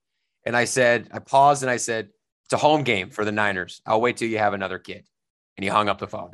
And 0.45 0.57
I 0.57 0.65
said, 0.65 1.09
I 1.13 1.21
paused 1.21 1.63
and 1.63 1.71
I 1.71 1.77
said, 1.77 2.09
It's 2.45 2.53
a 2.53 2.59
home 2.59 2.83
game 2.83 3.11
for 3.11 3.25
the 3.25 3.33
Niners. 3.33 3.81
I'll 3.87 4.01
wait 4.01 4.17
till 4.17 4.29
you 4.29 4.39
have 4.39 4.55
another 4.55 4.79
kid. 4.79 5.07
And 5.57 5.65
he 5.65 5.71
hung 5.71 5.89
up 5.89 5.99
the 5.99 6.09
phone. 6.09 6.31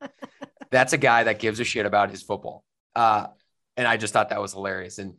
That's 0.70 0.92
a 0.92 0.98
guy 0.98 1.24
that 1.24 1.38
gives 1.38 1.60
a 1.60 1.64
shit 1.64 1.86
about 1.86 2.10
his 2.10 2.22
football. 2.22 2.64
Uh, 2.94 3.28
and 3.76 3.86
I 3.86 3.96
just 3.96 4.12
thought 4.12 4.30
that 4.30 4.40
was 4.40 4.52
hilarious. 4.52 4.98
And 4.98 5.14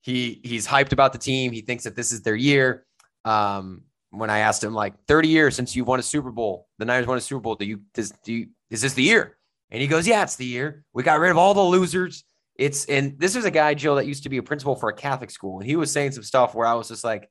he 0.00 0.40
he's 0.42 0.66
hyped 0.66 0.92
about 0.92 1.12
the 1.12 1.18
team. 1.18 1.52
He 1.52 1.60
thinks 1.60 1.84
that 1.84 1.96
this 1.96 2.12
is 2.12 2.22
their 2.22 2.36
year. 2.36 2.86
Um, 3.24 3.82
when 4.10 4.30
I 4.30 4.38
asked 4.38 4.64
him, 4.64 4.72
like 4.72 4.94
30 5.06 5.28
years 5.28 5.54
since 5.54 5.76
you've 5.76 5.86
won 5.86 5.98
a 5.98 6.02
Super 6.02 6.30
Bowl, 6.30 6.66
the 6.78 6.84
Niners 6.84 7.06
won 7.06 7.18
a 7.18 7.20
Super 7.20 7.40
Bowl. 7.40 7.56
Do 7.56 7.66
you 7.66 7.80
does 7.94 8.12
do 8.24 8.32
you, 8.32 8.48
is 8.70 8.80
this 8.80 8.94
the 8.94 9.02
year? 9.02 9.36
And 9.70 9.82
he 9.82 9.86
goes, 9.86 10.06
Yeah, 10.06 10.22
it's 10.22 10.36
the 10.36 10.46
year. 10.46 10.84
We 10.92 11.02
got 11.02 11.20
rid 11.20 11.30
of 11.30 11.38
all 11.38 11.54
the 11.54 11.60
losers. 11.60 12.24
It's 12.54 12.86
and 12.86 13.18
this 13.18 13.36
is 13.36 13.44
a 13.44 13.50
guy, 13.50 13.74
Joe, 13.74 13.96
that 13.96 14.06
used 14.06 14.22
to 14.22 14.28
be 14.28 14.38
a 14.38 14.42
principal 14.42 14.74
for 14.74 14.88
a 14.88 14.94
Catholic 14.94 15.30
school. 15.30 15.60
And 15.60 15.68
he 15.68 15.76
was 15.76 15.92
saying 15.92 16.12
some 16.12 16.24
stuff 16.24 16.54
where 16.54 16.66
I 16.66 16.74
was 16.74 16.88
just 16.88 17.04
like, 17.04 17.28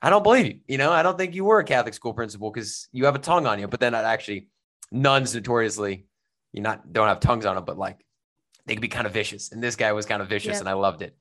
I 0.00 0.10
don't 0.10 0.22
believe 0.22 0.46
you. 0.46 0.60
You 0.68 0.78
know, 0.78 0.92
I 0.92 1.02
don't 1.02 1.18
think 1.18 1.34
you 1.34 1.44
were 1.44 1.58
a 1.58 1.64
Catholic 1.64 1.94
school 1.94 2.12
principal 2.12 2.50
because 2.50 2.88
you 2.92 3.06
have 3.06 3.14
a 3.16 3.18
tongue 3.20 3.46
on 3.46 3.58
you. 3.58 3.66
But 3.66 3.80
then 3.80 3.94
I'd 3.94 4.04
actually 4.04 4.48
nuns 4.92 5.34
notoriously, 5.34 6.06
you 6.52 6.62
not 6.62 6.92
don't 6.92 7.08
have 7.08 7.20
tongues 7.20 7.46
on 7.46 7.56
them, 7.56 7.64
but 7.64 7.76
like 7.78 8.04
they 8.66 8.74
could 8.74 8.82
be 8.82 8.88
kind 8.88 9.06
of 9.06 9.12
vicious. 9.12 9.50
And 9.52 9.62
this 9.62 9.76
guy 9.76 9.92
was 9.92 10.06
kind 10.06 10.22
of 10.22 10.28
vicious, 10.28 10.52
Yep. 10.52 10.60
and 10.60 10.68
I 10.68 10.74
loved 10.74 11.02
it. 11.02 11.16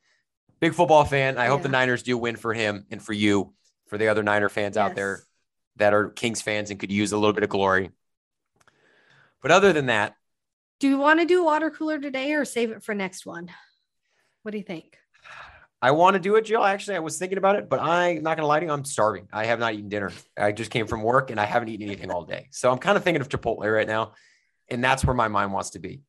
Big 0.59 0.73
football 0.73 1.05
fan. 1.05 1.37
I 1.37 1.47
hope 1.47 1.61
the 1.63 1.69
Niners 1.69 2.03
do 2.03 2.17
win 2.17 2.35
for 2.35 2.53
him 2.53 2.85
and 2.91 3.01
for 3.01 3.13
you, 3.13 3.53
for 3.87 3.97
the 3.97 4.07
other 4.09 4.23
Niner 4.23 4.49
fans 4.49 4.75
out 4.77 4.95
there 4.95 5.23
that 5.77 5.93
are 5.93 6.09
Kings 6.09 6.41
fans 6.41 6.71
and 6.71 6.79
could 6.79 6.91
use 6.91 7.11
a 7.11 7.17
little 7.17 7.33
bit 7.33 7.43
of 7.43 7.49
glory. 7.49 7.91
But 9.41 9.51
other 9.51 9.71
than 9.73 9.85
that, 9.87 10.15
Do 10.79 10.87
you 10.87 10.97
want 10.97 11.19
to 11.19 11.25
do 11.25 11.43
water 11.43 11.69
cooler 11.71 11.99
today 11.99 12.33
or 12.33 12.45
save 12.45 12.71
it 12.71 12.83
for 12.83 12.93
next 12.95 13.25
one? 13.25 13.49
What 14.43 14.51
do 14.51 14.57
you 14.57 14.63
think? 14.63 14.97
I 15.87 15.91
want 15.91 16.15
to 16.15 16.19
do 16.19 16.35
it, 16.35 16.43
Jill. 16.43 16.65
Actually, 16.65 16.97
I 16.97 16.99
was 16.99 17.17
thinking 17.17 17.37
about 17.37 17.55
it, 17.55 17.69
but 17.69 17.79
I'm 17.79 18.21
not 18.21 18.35
gonna 18.35 18.45
lie 18.45 18.59
to 18.59 18.65
you. 18.65 18.71
I'm 18.73 18.83
starving. 18.83 19.29
I 19.31 19.45
have 19.45 19.57
not 19.57 19.73
eaten 19.73 19.87
dinner. 19.87 20.11
I 20.37 20.51
just 20.51 20.69
came 20.69 20.85
from 20.85 21.01
work 21.01 21.31
and 21.31 21.39
I 21.39 21.45
haven't 21.45 21.69
eaten 21.69 21.85
anything 21.85 22.11
all 22.11 22.25
day. 22.25 22.49
So 22.51 22.69
I'm 22.69 22.77
kind 22.77 22.97
of 22.97 23.05
thinking 23.05 23.21
of 23.21 23.29
Chipotle 23.29 23.73
right 23.73 23.87
now, 23.87 24.11
and 24.67 24.83
that's 24.83 25.05
where 25.05 25.13
my 25.13 25.29
mind 25.29 25.53
wants 25.53 25.69
to 25.71 25.79
be. 25.79 26.01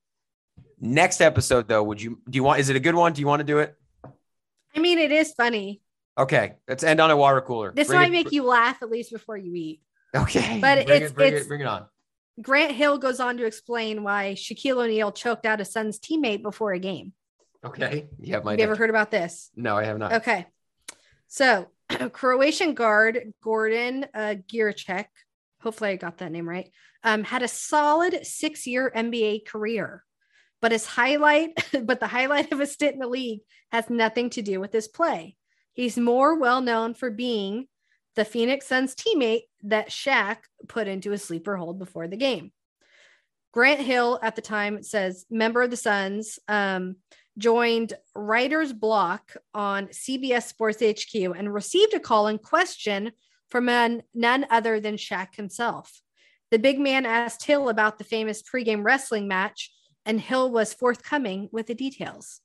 Next 0.80 1.20
episode, 1.20 1.68
though, 1.68 1.84
would 1.84 2.02
you 2.02 2.20
do 2.28 2.34
you 2.36 2.42
want? 2.42 2.58
Is 2.58 2.70
it 2.70 2.74
a 2.76 2.80
good 2.80 2.96
one? 2.96 3.12
Do 3.12 3.20
you 3.20 3.28
want 3.28 3.38
to 3.38 3.44
do 3.44 3.60
it? 3.60 3.76
I 4.74 4.80
mean, 4.80 4.98
it 4.98 5.12
is 5.12 5.32
funny. 5.32 5.80
Okay, 6.18 6.54
let's 6.66 6.82
end 6.82 7.00
on 7.00 7.12
a 7.12 7.16
water 7.16 7.40
cooler. 7.40 7.72
This 7.72 7.86
Bring 7.86 8.00
might 8.00 8.08
it- 8.08 8.10
make 8.10 8.32
you 8.32 8.42
laugh 8.42 8.82
at 8.82 8.90
least 8.90 9.12
before 9.12 9.36
you 9.36 9.54
eat. 9.54 9.80
Okay, 10.16 10.58
But 10.60 10.86
bring 10.86 10.96
it's- 10.96 11.10
it, 11.12 11.14
bring 11.14 11.28
it's- 11.28 11.44
it, 11.44 11.48
bring 11.48 11.60
it 11.60 11.68
on. 11.68 11.86
Grant 12.42 12.72
Hill 12.72 12.98
goes 12.98 13.20
on 13.20 13.36
to 13.36 13.44
explain 13.46 14.02
why 14.02 14.34
Shaquille 14.36 14.82
O'Neal 14.84 15.12
choked 15.12 15.46
out 15.46 15.60
his 15.60 15.70
son's 15.70 16.00
teammate 16.00 16.42
before 16.42 16.72
a 16.72 16.78
game. 16.80 17.12
Okay, 17.64 18.06
you 18.20 18.34
have 18.34 18.44
my. 18.44 18.54
You 18.54 18.62
ever 18.62 18.76
heard 18.76 18.90
about 18.90 19.10
this? 19.10 19.50
No, 19.56 19.76
I 19.76 19.84
have 19.84 19.98
not. 19.98 20.12
Okay. 20.14 20.46
So, 21.26 21.68
Croatian 22.12 22.74
guard 22.74 23.32
Gordan 23.42 24.06
uh, 24.14 24.36
Giricek, 24.46 25.06
hopefully 25.60 25.90
I 25.90 25.96
got 25.96 26.18
that 26.18 26.32
name 26.32 26.48
right, 26.48 26.70
um, 27.02 27.24
had 27.24 27.42
a 27.42 27.48
solid 27.48 28.24
six 28.26 28.66
year 28.66 28.92
NBA 28.94 29.46
career. 29.46 30.04
But 30.60 30.72
his 30.72 30.86
highlight, 30.86 31.50
but 31.84 32.00
the 32.00 32.06
highlight 32.06 32.52
of 32.52 32.58
his 32.58 32.72
stint 32.72 32.94
in 32.94 33.00
the 33.00 33.06
league 33.06 33.40
has 33.70 33.90
nothing 33.90 34.30
to 34.30 34.42
do 34.42 34.60
with 34.60 34.72
his 34.72 34.88
play. 34.88 35.36
He's 35.72 35.96
more 35.96 36.38
well 36.38 36.60
known 36.60 36.94
for 36.94 37.10
being 37.10 37.66
the 38.16 38.24
Phoenix 38.24 38.66
Suns 38.66 38.94
teammate 38.96 39.42
that 39.62 39.90
Shaq 39.90 40.38
put 40.66 40.88
into 40.88 41.12
a 41.12 41.18
sleeper 41.18 41.56
hold 41.56 41.78
before 41.78 42.08
the 42.08 42.16
game. 42.16 42.50
Grant 43.52 43.80
Hill 43.80 44.18
at 44.22 44.34
the 44.34 44.42
time 44.42 44.82
says, 44.82 45.24
member 45.30 45.62
of 45.62 45.70
the 45.70 45.76
Suns, 45.76 46.38
um, 46.48 46.96
joined 47.38 47.94
Reiter's 48.14 48.72
Block 48.72 49.36
on 49.54 49.86
CBS 49.86 50.48
Sports 50.48 50.82
HQ 50.82 51.14
and 51.14 51.52
received 51.52 51.94
a 51.94 52.00
call 52.00 52.26
in 52.26 52.38
question 52.38 53.12
from 53.48 53.68
an, 53.68 54.02
none 54.14 54.46
other 54.50 54.80
than 54.80 54.96
Shaq 54.96 55.36
himself. 55.36 56.02
The 56.50 56.58
big 56.58 56.78
man 56.78 57.06
asked 57.06 57.44
Hill 57.44 57.68
about 57.68 57.98
the 57.98 58.04
famous 58.04 58.42
pregame 58.42 58.84
wrestling 58.84 59.28
match, 59.28 59.70
and 60.04 60.20
Hill 60.20 60.50
was 60.50 60.74
forthcoming 60.74 61.48
with 61.52 61.66
the 61.66 61.74
details. 61.74 62.40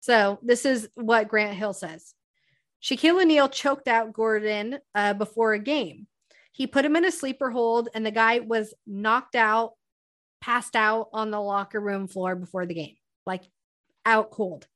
So, 0.00 0.38
this 0.42 0.64
is 0.64 0.88
what 0.94 1.28
Grant 1.28 1.56
Hill 1.56 1.72
says 1.72 2.14
Shaquille 2.82 3.22
O'Neal 3.22 3.48
choked 3.48 3.88
out 3.88 4.12
Gordan 4.12 4.78
uh, 4.94 5.14
before 5.14 5.54
a 5.54 5.58
game. 5.58 6.06
He 6.52 6.66
put 6.66 6.84
him 6.84 6.96
in 6.96 7.04
a 7.04 7.12
sleeper 7.12 7.50
hold, 7.50 7.88
and 7.94 8.04
the 8.04 8.10
guy 8.10 8.40
was 8.40 8.74
knocked 8.86 9.34
out, 9.34 9.72
passed 10.40 10.76
out 10.76 11.08
on 11.12 11.30
the 11.30 11.40
locker 11.40 11.80
room 11.80 12.08
floor 12.08 12.34
before 12.34 12.66
the 12.66 12.74
game. 12.74 12.96
Like 13.26 13.42
out 14.06 14.30
cold. 14.30 14.66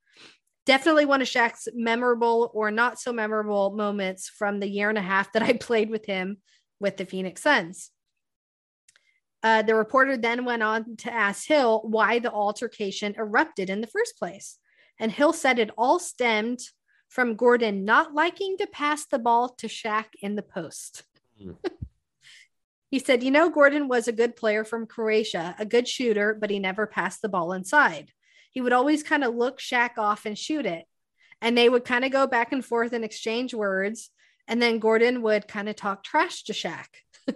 Definitely 0.66 1.06
one 1.06 1.22
of 1.22 1.28
Shaq's 1.28 1.68
memorable 1.74 2.50
or 2.52 2.70
not 2.70 3.00
so 3.00 3.12
memorable 3.12 3.70
moments 3.70 4.28
from 4.28 4.60
the 4.60 4.68
year 4.68 4.90
and 4.90 4.98
a 4.98 5.02
half 5.02 5.32
that 5.32 5.42
I 5.42 5.52
played 5.60 5.88
with 5.88 6.04
him 6.04 6.38
with 6.78 6.96
the 6.96 7.06
Phoenix 7.06 7.42
Suns. 7.42 7.90
Uh, 9.42 9.62
the 9.62 9.74
reporter 9.74 10.18
then 10.18 10.44
went 10.44 10.62
on 10.62 10.96
to 10.98 11.12
ask 11.12 11.46
Hill 11.46 11.80
why 11.84 12.18
the 12.18 12.30
altercation 12.30 13.14
erupted 13.16 13.70
in 13.70 13.80
the 13.80 13.86
first 13.86 14.18
place. 14.18 14.58
And 14.98 15.10
Hill 15.10 15.32
said 15.32 15.58
it 15.58 15.70
all 15.78 15.98
stemmed 15.98 16.58
from 17.08 17.36
Gordan 17.36 17.86
not 17.86 18.14
liking 18.14 18.58
to 18.58 18.66
pass 18.66 19.06
the 19.06 19.18
ball 19.18 19.48
to 19.58 19.66
Shaq 19.66 20.06
in 20.20 20.36
the 20.36 20.42
post. 20.42 21.04
Hmm. 21.42 21.52
he 22.90 22.98
said, 22.98 23.22
You 23.22 23.30
know, 23.30 23.48
Gordan 23.48 23.88
was 23.88 24.08
a 24.08 24.12
good 24.12 24.36
player 24.36 24.62
from 24.62 24.86
Croatia, 24.86 25.56
a 25.58 25.64
good 25.64 25.88
shooter, 25.88 26.36
but 26.38 26.50
he 26.50 26.58
never 26.58 26.86
passed 26.86 27.22
the 27.22 27.30
ball 27.30 27.52
inside 27.52 28.12
he 28.50 28.60
would 28.60 28.72
always 28.72 29.02
kind 29.02 29.24
of 29.24 29.34
look 29.34 29.58
Shaq 29.60 29.98
off 29.98 30.26
and 30.26 30.38
shoot 30.38 30.66
it. 30.66 30.84
And 31.40 31.56
they 31.56 31.68
would 31.68 31.84
kind 31.84 32.04
of 32.04 32.12
go 32.12 32.26
back 32.26 32.52
and 32.52 32.64
forth 32.64 32.92
and 32.92 33.04
exchange 33.04 33.54
words. 33.54 34.10
And 34.46 34.60
then 34.60 34.78
Gordan 34.78 35.22
would 35.22 35.48
kind 35.48 35.68
of 35.68 35.76
talk 35.76 36.04
trash 36.04 36.44
to 36.44 36.52
Shaq. 36.52 36.86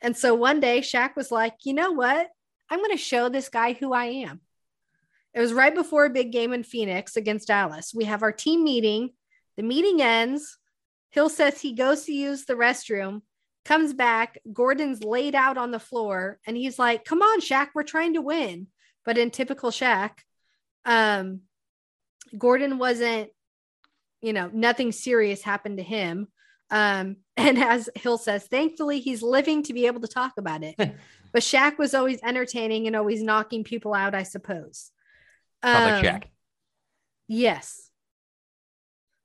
and 0.00 0.16
so 0.16 0.34
one 0.34 0.60
day 0.60 0.80
Shaq 0.80 1.16
was 1.16 1.30
like, 1.30 1.54
you 1.64 1.74
know 1.74 1.92
what? 1.92 2.28
I'm 2.70 2.78
going 2.78 2.92
to 2.92 2.96
show 2.96 3.28
this 3.28 3.48
guy 3.48 3.74
who 3.74 3.92
I 3.92 4.06
am. 4.06 4.40
It 5.34 5.40
was 5.40 5.52
right 5.52 5.74
before 5.74 6.06
a 6.06 6.10
big 6.10 6.30
game 6.30 6.52
in 6.52 6.62
Phoenix 6.62 7.16
against 7.16 7.48
Dallas. 7.48 7.92
We 7.94 8.04
have 8.04 8.22
our 8.22 8.32
team 8.32 8.62
meeting. 8.62 9.10
The 9.56 9.64
meeting 9.64 10.00
ends. 10.00 10.58
Hill 11.10 11.28
says 11.28 11.60
he 11.60 11.74
goes 11.74 12.04
to 12.04 12.12
use 12.12 12.44
the 12.44 12.54
restroom, 12.54 13.22
comes 13.64 13.94
back. 13.94 14.38
Gordan's 14.52 15.04
laid 15.04 15.34
out 15.34 15.58
on 15.58 15.70
the 15.70 15.78
floor, 15.78 16.38
and 16.46 16.56
he's 16.56 16.78
like, 16.78 17.04
Come 17.04 17.22
on, 17.22 17.40
Shaq, 17.40 17.68
we're 17.74 17.82
trying 17.82 18.14
to 18.14 18.20
win. 18.20 18.68
But 19.04 19.18
in 19.18 19.30
typical 19.30 19.70
Shaq, 19.70 20.10
um, 20.84 21.40
Gordan 22.36 22.78
wasn't, 22.78 23.30
you 24.20 24.32
know, 24.32 24.50
nothing 24.52 24.92
serious 24.92 25.42
happened 25.42 25.78
to 25.78 25.82
him. 25.82 26.28
Um, 26.70 27.16
and 27.36 27.58
as 27.58 27.90
Hill 27.94 28.18
says, 28.18 28.46
thankfully 28.46 29.00
he's 29.00 29.22
living 29.22 29.62
to 29.64 29.72
be 29.72 29.86
able 29.86 30.00
to 30.00 30.08
talk 30.08 30.32
about 30.38 30.62
it. 30.62 30.76
but 31.32 31.42
Shaq 31.42 31.78
was 31.78 31.94
always 31.94 32.20
entertaining 32.22 32.86
and 32.86 32.96
always 32.96 33.22
knocking 33.22 33.64
people 33.64 33.94
out, 33.94 34.14
I 34.14 34.22
suppose. 34.22 34.90
Um, 35.62 36.02
Shaq. 36.02 36.24
Yes. 37.28 37.90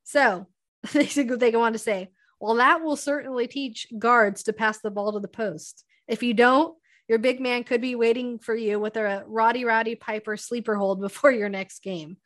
So 0.04 0.48
they 0.94 1.06
they 1.06 1.52
go 1.52 1.62
on 1.62 1.74
to 1.74 1.80
say, 1.80 2.10
well, 2.40 2.56
that 2.56 2.82
will 2.82 2.96
certainly 2.96 3.48
teach 3.48 3.88
guards 3.98 4.44
to 4.44 4.54
pass 4.54 4.80
the 4.80 4.92
ball 4.92 5.14
to 5.14 5.20
the 5.20 5.28
post. 5.28 5.84
If 6.08 6.24
you 6.24 6.34
don't, 6.34 6.76
your 7.10 7.18
big 7.18 7.42
man 7.42 7.64
could 7.64 7.82
be 7.82 7.96
waiting 7.96 8.38
for 8.38 8.56
you 8.56 8.80
with 8.80 8.96
a 8.96 9.24
Roddy 9.28 9.66
Roddy 9.66 9.96
Piper 9.96 10.38
sleeper 10.38 10.76
hold 10.76 11.02
before 11.02 11.32
your 11.32 11.50
next 11.50 11.82
game. 11.84 12.18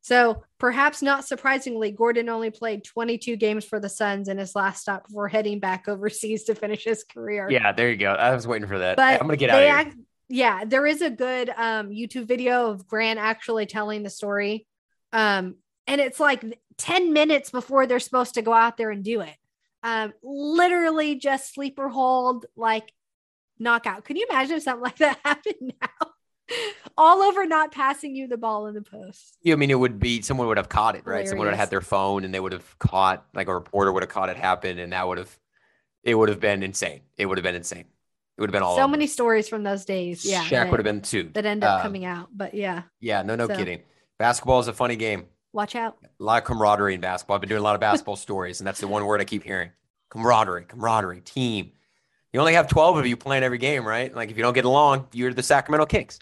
So 0.00 0.42
perhaps 0.58 1.00
not 1.00 1.26
surprisingly, 1.26 1.90
Gordan 1.90 2.28
only 2.28 2.50
played 2.50 2.84
22 2.84 3.36
games 3.36 3.64
for 3.64 3.80
the 3.80 3.88
Suns 3.88 4.28
in 4.28 4.36
his 4.36 4.54
last 4.54 4.82
stop 4.82 5.06
before 5.06 5.28
heading 5.28 5.60
back 5.60 5.86
overseas 5.88 6.44
to 6.44 6.54
finish 6.54 6.84
his 6.84 7.04
career. 7.04 7.48
Yeah, 7.50 7.72
there 7.72 7.90
you 7.90 7.96
go. 7.96 8.12
I 8.12 8.34
was 8.34 8.46
waiting 8.46 8.68
for 8.68 8.78
that. 8.78 8.96
But 8.96 9.20
I'm 9.20 9.26
gonna 9.26 9.36
get 9.36 9.50
out 9.50 9.62
of 9.62 9.68
here. 9.68 9.74
Act- 9.74 9.96
yeah, 10.28 10.64
there 10.64 10.86
is 10.86 11.02
a 11.02 11.10
good 11.10 11.50
um, 11.50 11.90
YouTube 11.90 12.26
video 12.26 12.70
of 12.70 12.86
Grant 12.86 13.18
actually 13.18 13.66
telling 13.66 14.02
the 14.02 14.10
story. 14.10 14.66
Um, 15.12 15.56
and 15.86 16.00
it's 16.00 16.18
like 16.18 16.42
10 16.78 17.12
minutes 17.12 17.50
before 17.50 17.86
they're 17.86 18.00
supposed 18.00 18.34
to 18.34 18.42
go 18.42 18.52
out 18.52 18.78
there 18.78 18.90
and 18.90 19.04
do 19.04 19.20
it. 19.20 19.36
Um, 19.82 20.14
literally 20.22 21.16
just 21.16 21.52
sleeper 21.52 21.90
hold, 21.90 22.46
like 22.56 22.90
knockout. 23.58 24.04
Can 24.04 24.16
you 24.16 24.26
imagine 24.30 24.56
if 24.56 24.62
something 24.62 24.82
like 24.82 24.98
that 24.98 25.18
happened 25.24 25.72
now? 25.80 26.10
all 26.96 27.22
over 27.22 27.46
not 27.46 27.72
passing 27.72 28.14
you 28.14 28.28
the 28.28 28.36
ball 28.36 28.66
in 28.66 28.74
the 28.74 28.82
post. 28.82 29.38
Yeah, 29.42 29.54
I 29.54 29.56
mean, 29.56 29.70
it 29.70 29.78
would 29.78 29.98
be 29.98 30.22
someone 30.22 30.46
would 30.48 30.56
have 30.56 30.68
caught 30.68 30.94
it, 30.94 30.98
right? 30.98 31.04
Hilarious. 31.04 31.30
Someone 31.30 31.46
would 31.46 31.52
have 31.52 31.60
had 31.60 31.70
their 31.70 31.80
phone 31.80 32.24
and 32.24 32.34
they 32.34 32.40
would 32.40 32.52
have 32.52 32.78
caught, 32.78 33.26
like 33.34 33.48
a 33.48 33.54
reporter 33.54 33.92
would 33.92 34.02
have 34.02 34.10
caught 34.10 34.28
it 34.28 34.36
happen, 34.36 34.78
and 34.78 34.92
that 34.92 35.06
would 35.06 35.18
have, 35.18 35.38
it 36.02 36.14
would 36.14 36.28
have 36.28 36.40
been 36.40 36.62
insane. 36.62 37.00
It 37.16 37.26
would 37.26 37.38
have 37.38 37.42
been 37.42 37.54
insane. 37.54 37.86
It 38.36 38.40
would 38.40 38.50
have 38.50 38.52
been 38.52 38.62
all 38.62 38.76
so 38.76 38.88
many 38.88 39.06
stories 39.06 39.48
from 39.48 39.62
those 39.62 39.84
days. 39.84 40.24
Yeah, 40.24 40.42
Shaq 40.42 40.70
would 40.70 40.80
have 40.80 40.84
been 40.84 41.02
too 41.02 41.30
that 41.34 41.46
end 41.46 41.62
up 41.62 41.80
uh, 41.80 41.82
coming 41.82 42.04
out. 42.04 42.28
But 42.32 42.54
yeah, 42.54 42.82
yeah, 43.00 43.22
no, 43.22 43.36
no 43.36 43.46
so. 43.46 43.54
kidding. 43.54 43.80
Basketball 44.18 44.58
is 44.58 44.66
a 44.68 44.72
funny 44.72 44.96
game. 44.96 45.26
Watch 45.52 45.76
out. 45.76 45.98
A 46.02 46.22
lot 46.22 46.42
of 46.42 46.44
camaraderie 46.44 46.94
in 46.94 47.00
basketball. 47.00 47.36
I've 47.36 47.40
been 47.40 47.48
doing 47.48 47.60
a 47.60 47.64
lot 47.64 47.76
of 47.76 47.80
basketball 47.88 48.16
stories, 48.16 48.60
and 48.60 48.66
that's 48.66 48.80
the 48.80 48.88
one 48.88 49.06
word 49.06 49.20
I 49.20 49.24
keep 49.24 49.44
hearing: 49.44 49.70
camaraderie, 50.10 50.64
camaraderie, 50.64 51.20
team. 51.20 51.72
You 52.34 52.40
only 52.40 52.54
have 52.54 52.68
twelve 52.68 52.98
of 52.98 53.06
you 53.06 53.16
playing 53.16 53.44
every 53.44 53.58
game, 53.58 53.86
right? 53.86 54.14
Like 54.14 54.30
if 54.30 54.36
you 54.36 54.42
don't 54.42 54.52
get 54.52 54.66
along, 54.66 55.06
you're 55.12 55.32
the 55.32 55.42
Sacramento 55.42 55.86
Kings 55.86 56.18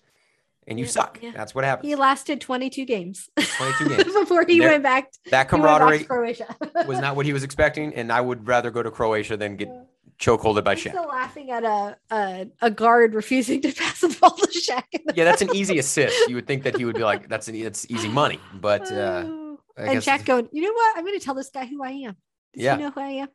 and 0.67 0.79
you 0.79 0.85
yeah, 0.85 0.91
suck. 0.91 1.19
Yeah. 1.21 1.33
That's 1.35 1.55
what 1.55 1.65
happens. 1.65 1.89
He 1.89 1.97
lasted 1.97 2.41
22 2.41 2.85
games. 2.85 3.29
22 3.37 3.89
games 3.97 4.05
before 4.05 4.45
he 4.47 4.61
there, 4.61 4.71
went 4.71 4.83
back. 4.83 5.13
That 5.31 5.49
camaraderie 5.49 6.05
Croatia 6.05 6.55
was 6.87 7.01
not 7.01 7.17
what 7.17 7.27
he 7.27 7.33
was 7.33 7.43
expecting, 7.43 7.95
and 7.95 8.13
I 8.13 8.21
would 8.21 8.47
rather 8.47 8.71
go 8.71 8.83
to 8.83 8.91
Croatia 8.91 9.37
than 9.37 9.57
get 9.57 9.71
chokeholded 10.19 10.65
by 10.65 10.75
Shaq. 10.75 10.91
Still 10.91 11.09
laughing 11.09 11.51
at 11.51 11.65
a, 11.65 11.97
a, 12.11 12.47
a 12.61 12.71
guard 12.71 13.15
refusing 13.15 13.61
to 13.63 13.73
pass 13.77 14.01
the 14.01 14.17
ball 14.21 14.37
to 14.37 14.47
Shaq. 14.47 14.85
yeah, 15.15 15.25
that's 15.25 15.43
an 15.43 15.55
easy 15.55 15.79
assist. 15.79 16.29
You 16.29 16.37
would 16.37 16.47
think 16.47 16.63
that 16.65 16.77
he 16.77 16.85
would 16.85 16.97
be 16.97 17.05
like, 17.05 17.29
"That's 17.29 17.49
an 17.49 17.55
it's 17.55 17.91
easy 17.91 18.09
money," 18.09 18.39
but 18.61 18.91
uh, 18.93 19.57
and 19.77 19.99
Shaq 20.01 20.25
going, 20.25 20.49
"You 20.53 20.63
know 20.63 20.73
what? 20.73 20.97
I'm 20.97 21.05
going 21.05 21.19
to 21.19 21.25
tell 21.25 21.35
this 21.35 21.51
guy 21.51 21.67
who 21.67 21.83
I 21.83 21.91
am. 21.91 22.17
Does 22.55 22.65
yeah, 22.65 22.77
you 22.77 22.85
know 22.85 22.91
who 22.91 23.01
I 23.01 23.09
am." 23.09 23.29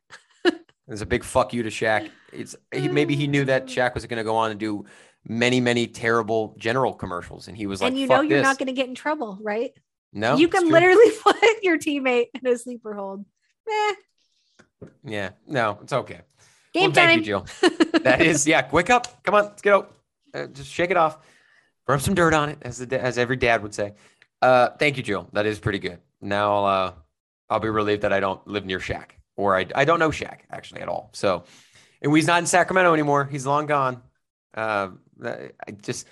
There's 0.88 1.02
a 1.02 1.06
big 1.06 1.22
fuck 1.22 1.52
you 1.52 1.62
to 1.62 1.68
Shaq. 1.68 2.10
It's 2.32 2.56
he, 2.72 2.88
maybe 2.88 3.14
he 3.14 3.26
knew 3.26 3.44
that 3.44 3.66
Shaq 3.66 3.94
was 3.94 4.06
going 4.06 4.16
to 4.16 4.24
go 4.24 4.34
on 4.34 4.50
and 4.50 4.58
do 4.58 4.86
many, 5.26 5.60
many 5.60 5.86
terrible 5.86 6.54
general 6.58 6.94
commercials. 6.94 7.46
And 7.46 7.56
he 7.56 7.66
was 7.66 7.82
like, 7.82 7.90
and 7.90 8.00
you 8.00 8.06
know, 8.06 8.22
you're 8.22 8.38
this. 8.38 8.44
not 8.44 8.58
going 8.58 8.68
to 8.68 8.72
get 8.72 8.88
in 8.88 8.94
trouble, 8.94 9.38
right? 9.42 9.72
No, 10.12 10.36
you 10.36 10.48
can 10.48 10.68
literally 10.70 11.10
put 11.22 11.36
your 11.62 11.78
teammate 11.78 12.28
in 12.34 12.46
a 12.50 12.56
sleeper 12.56 12.94
hold. 12.94 13.24
Eh. 13.70 13.94
Yeah, 15.04 15.30
no, 15.46 15.78
it's 15.82 15.92
okay. 15.92 16.22
Game 16.72 16.84
well, 16.84 16.92
time. 16.92 17.08
Thank 17.08 17.18
you, 17.18 17.24
Jill. 17.24 17.46
that 18.02 18.22
is, 18.22 18.46
yeah. 18.46 18.66
Wake 18.72 18.88
up! 18.88 19.22
Come 19.24 19.34
on, 19.34 19.44
let's 19.44 19.60
get 19.62 19.74
out. 19.74 19.94
Uh, 20.32 20.46
just 20.46 20.70
shake 20.70 20.90
it 20.90 20.96
off. 20.96 21.18
Rub 21.86 22.00
some 22.00 22.14
dirt 22.14 22.32
on 22.32 22.48
it, 22.48 22.58
as 22.62 22.78
the 22.78 23.02
as 23.02 23.18
every 23.18 23.36
dad 23.36 23.62
would 23.62 23.74
say. 23.74 23.94
Uh, 24.40 24.70
thank 24.78 24.96
you, 24.96 25.02
Jill. 25.02 25.28
That 25.32 25.44
is 25.44 25.58
pretty 25.58 25.78
good. 25.78 25.98
Now 26.22 26.54
I'll 26.54 26.64
uh, 26.64 26.92
I'll 27.50 27.60
be 27.60 27.68
relieved 27.68 28.02
that 28.02 28.12
I 28.12 28.20
don't 28.20 28.46
live 28.46 28.64
near 28.64 28.78
Shaq, 28.78 29.10
or 29.38 29.56
I 29.56 29.66
I 29.74 29.86
don't 29.86 29.98
know 29.98 30.10
Shaq 30.10 30.40
actually 30.50 30.82
at 30.82 30.88
all. 30.88 31.08
So, 31.14 31.44
and 32.02 32.14
he's 32.14 32.26
not 32.26 32.40
in 32.40 32.46
Sacramento 32.46 32.92
anymore. 32.92 33.24
He's 33.24 33.46
long 33.46 33.64
gone. 33.66 34.02
Uh, 34.52 34.90
I 35.24 35.70
just 35.80 36.06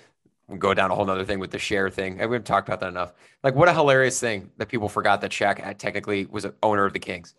go 0.57 0.73
down 0.73 0.91
a 0.91 0.95
whole 0.95 1.07
other 1.09 1.25
thing 1.25 1.39
with 1.39 1.51
the 1.51 1.59
share 1.59 1.89
thing. 1.89 2.17
I 2.19 2.21
haven't 2.21 2.45
talked 2.45 2.67
about 2.67 2.79
that 2.79 2.87
enough. 2.87 3.13
Like, 3.43 3.53
what 3.53 3.67
a 3.67 3.73
hilarious 3.73 4.19
thing 4.19 4.51
that 4.57 4.69
people 4.69 4.87
forgot 4.87 5.21
that 5.21 5.31
Shaq 5.31 5.77
technically 5.77 6.25
was 6.25 6.45
an 6.45 6.53
owner 6.63 6.85
of 6.85 6.93
the 6.93 6.99
Kings. 6.99 7.35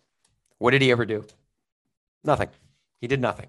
What 0.59 0.71
did 0.71 0.81
he 0.81 0.91
ever 0.91 1.05
do? 1.05 1.25
Nothing. 2.23 2.49
He 3.01 3.07
did 3.07 3.19
nothing. 3.19 3.47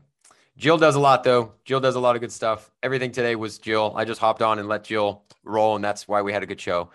Jill 0.57 0.79
does 0.79 0.95
a 0.95 1.01
lot 1.01 1.25
though. 1.25 1.53
Jill 1.65 1.81
does 1.81 1.95
a 1.95 2.01
lot 2.01 2.17
of 2.17 2.21
good 2.21 2.33
stuff. 2.33 2.71
Everything 2.83 3.13
today 3.13 3.37
was 3.37 3.59
Jill. 3.59 3.93
I 3.97 4.05
just 4.05 4.21
hopped 4.21 4.43
on 4.43 4.59
and 4.59 4.69
let 4.69 4.85
Jill 4.85 5.23
roll, 5.45 5.77
and 5.77 5.85
that's 5.85 6.09
why 6.09 6.23
we 6.23 6.33
had 6.33 6.43
a 6.43 6.47
good 6.47 6.61
show 6.61 6.91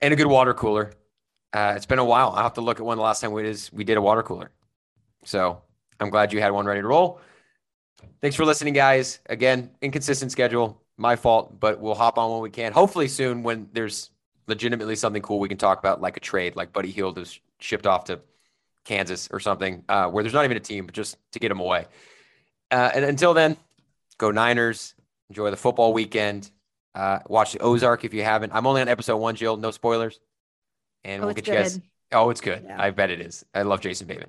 and 0.00 0.12
a 0.12 0.16
good 0.16 0.26
water 0.26 0.54
cooler. 0.54 0.92
Uh, 1.52 1.74
it's 1.76 1.86
been 1.86 1.98
a 1.98 2.04
while. 2.04 2.30
I 2.30 2.42
have 2.42 2.54
to 2.54 2.62
look 2.62 2.80
at 2.80 2.86
when 2.86 2.96
the 2.96 3.04
last 3.04 3.20
time 3.20 3.32
we 3.32 3.42
did, 3.42 3.68
we 3.72 3.84
did 3.84 3.98
a 3.98 4.02
water 4.02 4.22
cooler. 4.22 4.50
So 5.24 5.62
I'm 6.00 6.10
glad 6.10 6.32
you 6.32 6.40
had 6.40 6.52
one 6.52 6.66
ready 6.66 6.80
to 6.80 6.86
roll. 6.86 7.20
Thanks 8.20 8.36
for 8.36 8.44
listening, 8.44 8.74
guys. 8.74 9.20
Again, 9.26 9.70
inconsistent 9.80 10.32
schedule, 10.32 10.80
my 10.96 11.16
fault, 11.16 11.58
but 11.58 11.80
we'll 11.80 11.94
hop 11.94 12.18
on 12.18 12.30
when 12.32 12.40
we 12.40 12.50
can. 12.50 12.72
Hopefully 12.72 13.08
soon 13.08 13.42
when 13.42 13.68
there's 13.72 14.10
legitimately 14.46 14.96
something 14.96 15.22
cool 15.22 15.38
we 15.38 15.48
can 15.48 15.58
talk 15.58 15.78
about, 15.78 16.00
like 16.00 16.16
a 16.16 16.20
trade, 16.20 16.56
like 16.56 16.72
Buddy 16.72 16.90
Hield 16.90 17.18
is 17.18 17.40
shipped 17.60 17.86
off 17.86 18.04
to 18.04 18.20
Kansas 18.84 19.28
or 19.30 19.40
something, 19.40 19.84
uh, 19.88 20.08
where 20.08 20.22
there's 20.24 20.34
not 20.34 20.44
even 20.44 20.56
a 20.56 20.60
team, 20.60 20.86
but 20.86 20.94
just 20.94 21.16
to 21.32 21.38
get 21.38 21.50
him 21.50 21.60
away. 21.60 21.86
Uh, 22.70 22.90
and 22.94 23.04
until 23.04 23.34
then, 23.34 23.56
go 24.18 24.30
Niners. 24.30 24.94
Enjoy 25.30 25.50
the 25.50 25.56
football 25.56 25.94
weekend. 25.94 26.50
Uh, 26.94 27.20
watch 27.26 27.52
the 27.52 27.58
Ozark 27.60 28.04
if 28.04 28.12
you 28.12 28.22
haven't. 28.22 28.52
I'm 28.52 28.66
only 28.66 28.82
on 28.82 28.88
episode 28.88 29.16
one, 29.16 29.34
Jill. 29.34 29.56
No 29.56 29.70
spoilers. 29.70 30.20
And 31.04 31.22
oh, 31.22 31.26
we'll 31.26 31.34
get 31.34 31.46
good. 31.46 31.52
you 31.52 31.58
guys. 31.58 31.80
Oh, 32.12 32.28
it's 32.28 32.42
good. 32.42 32.64
Yeah. 32.66 32.76
I 32.78 32.90
bet 32.90 33.10
it 33.10 33.20
is. 33.20 33.44
I 33.54 33.62
love 33.62 33.80
Jason 33.80 34.06
Bateman. 34.06 34.28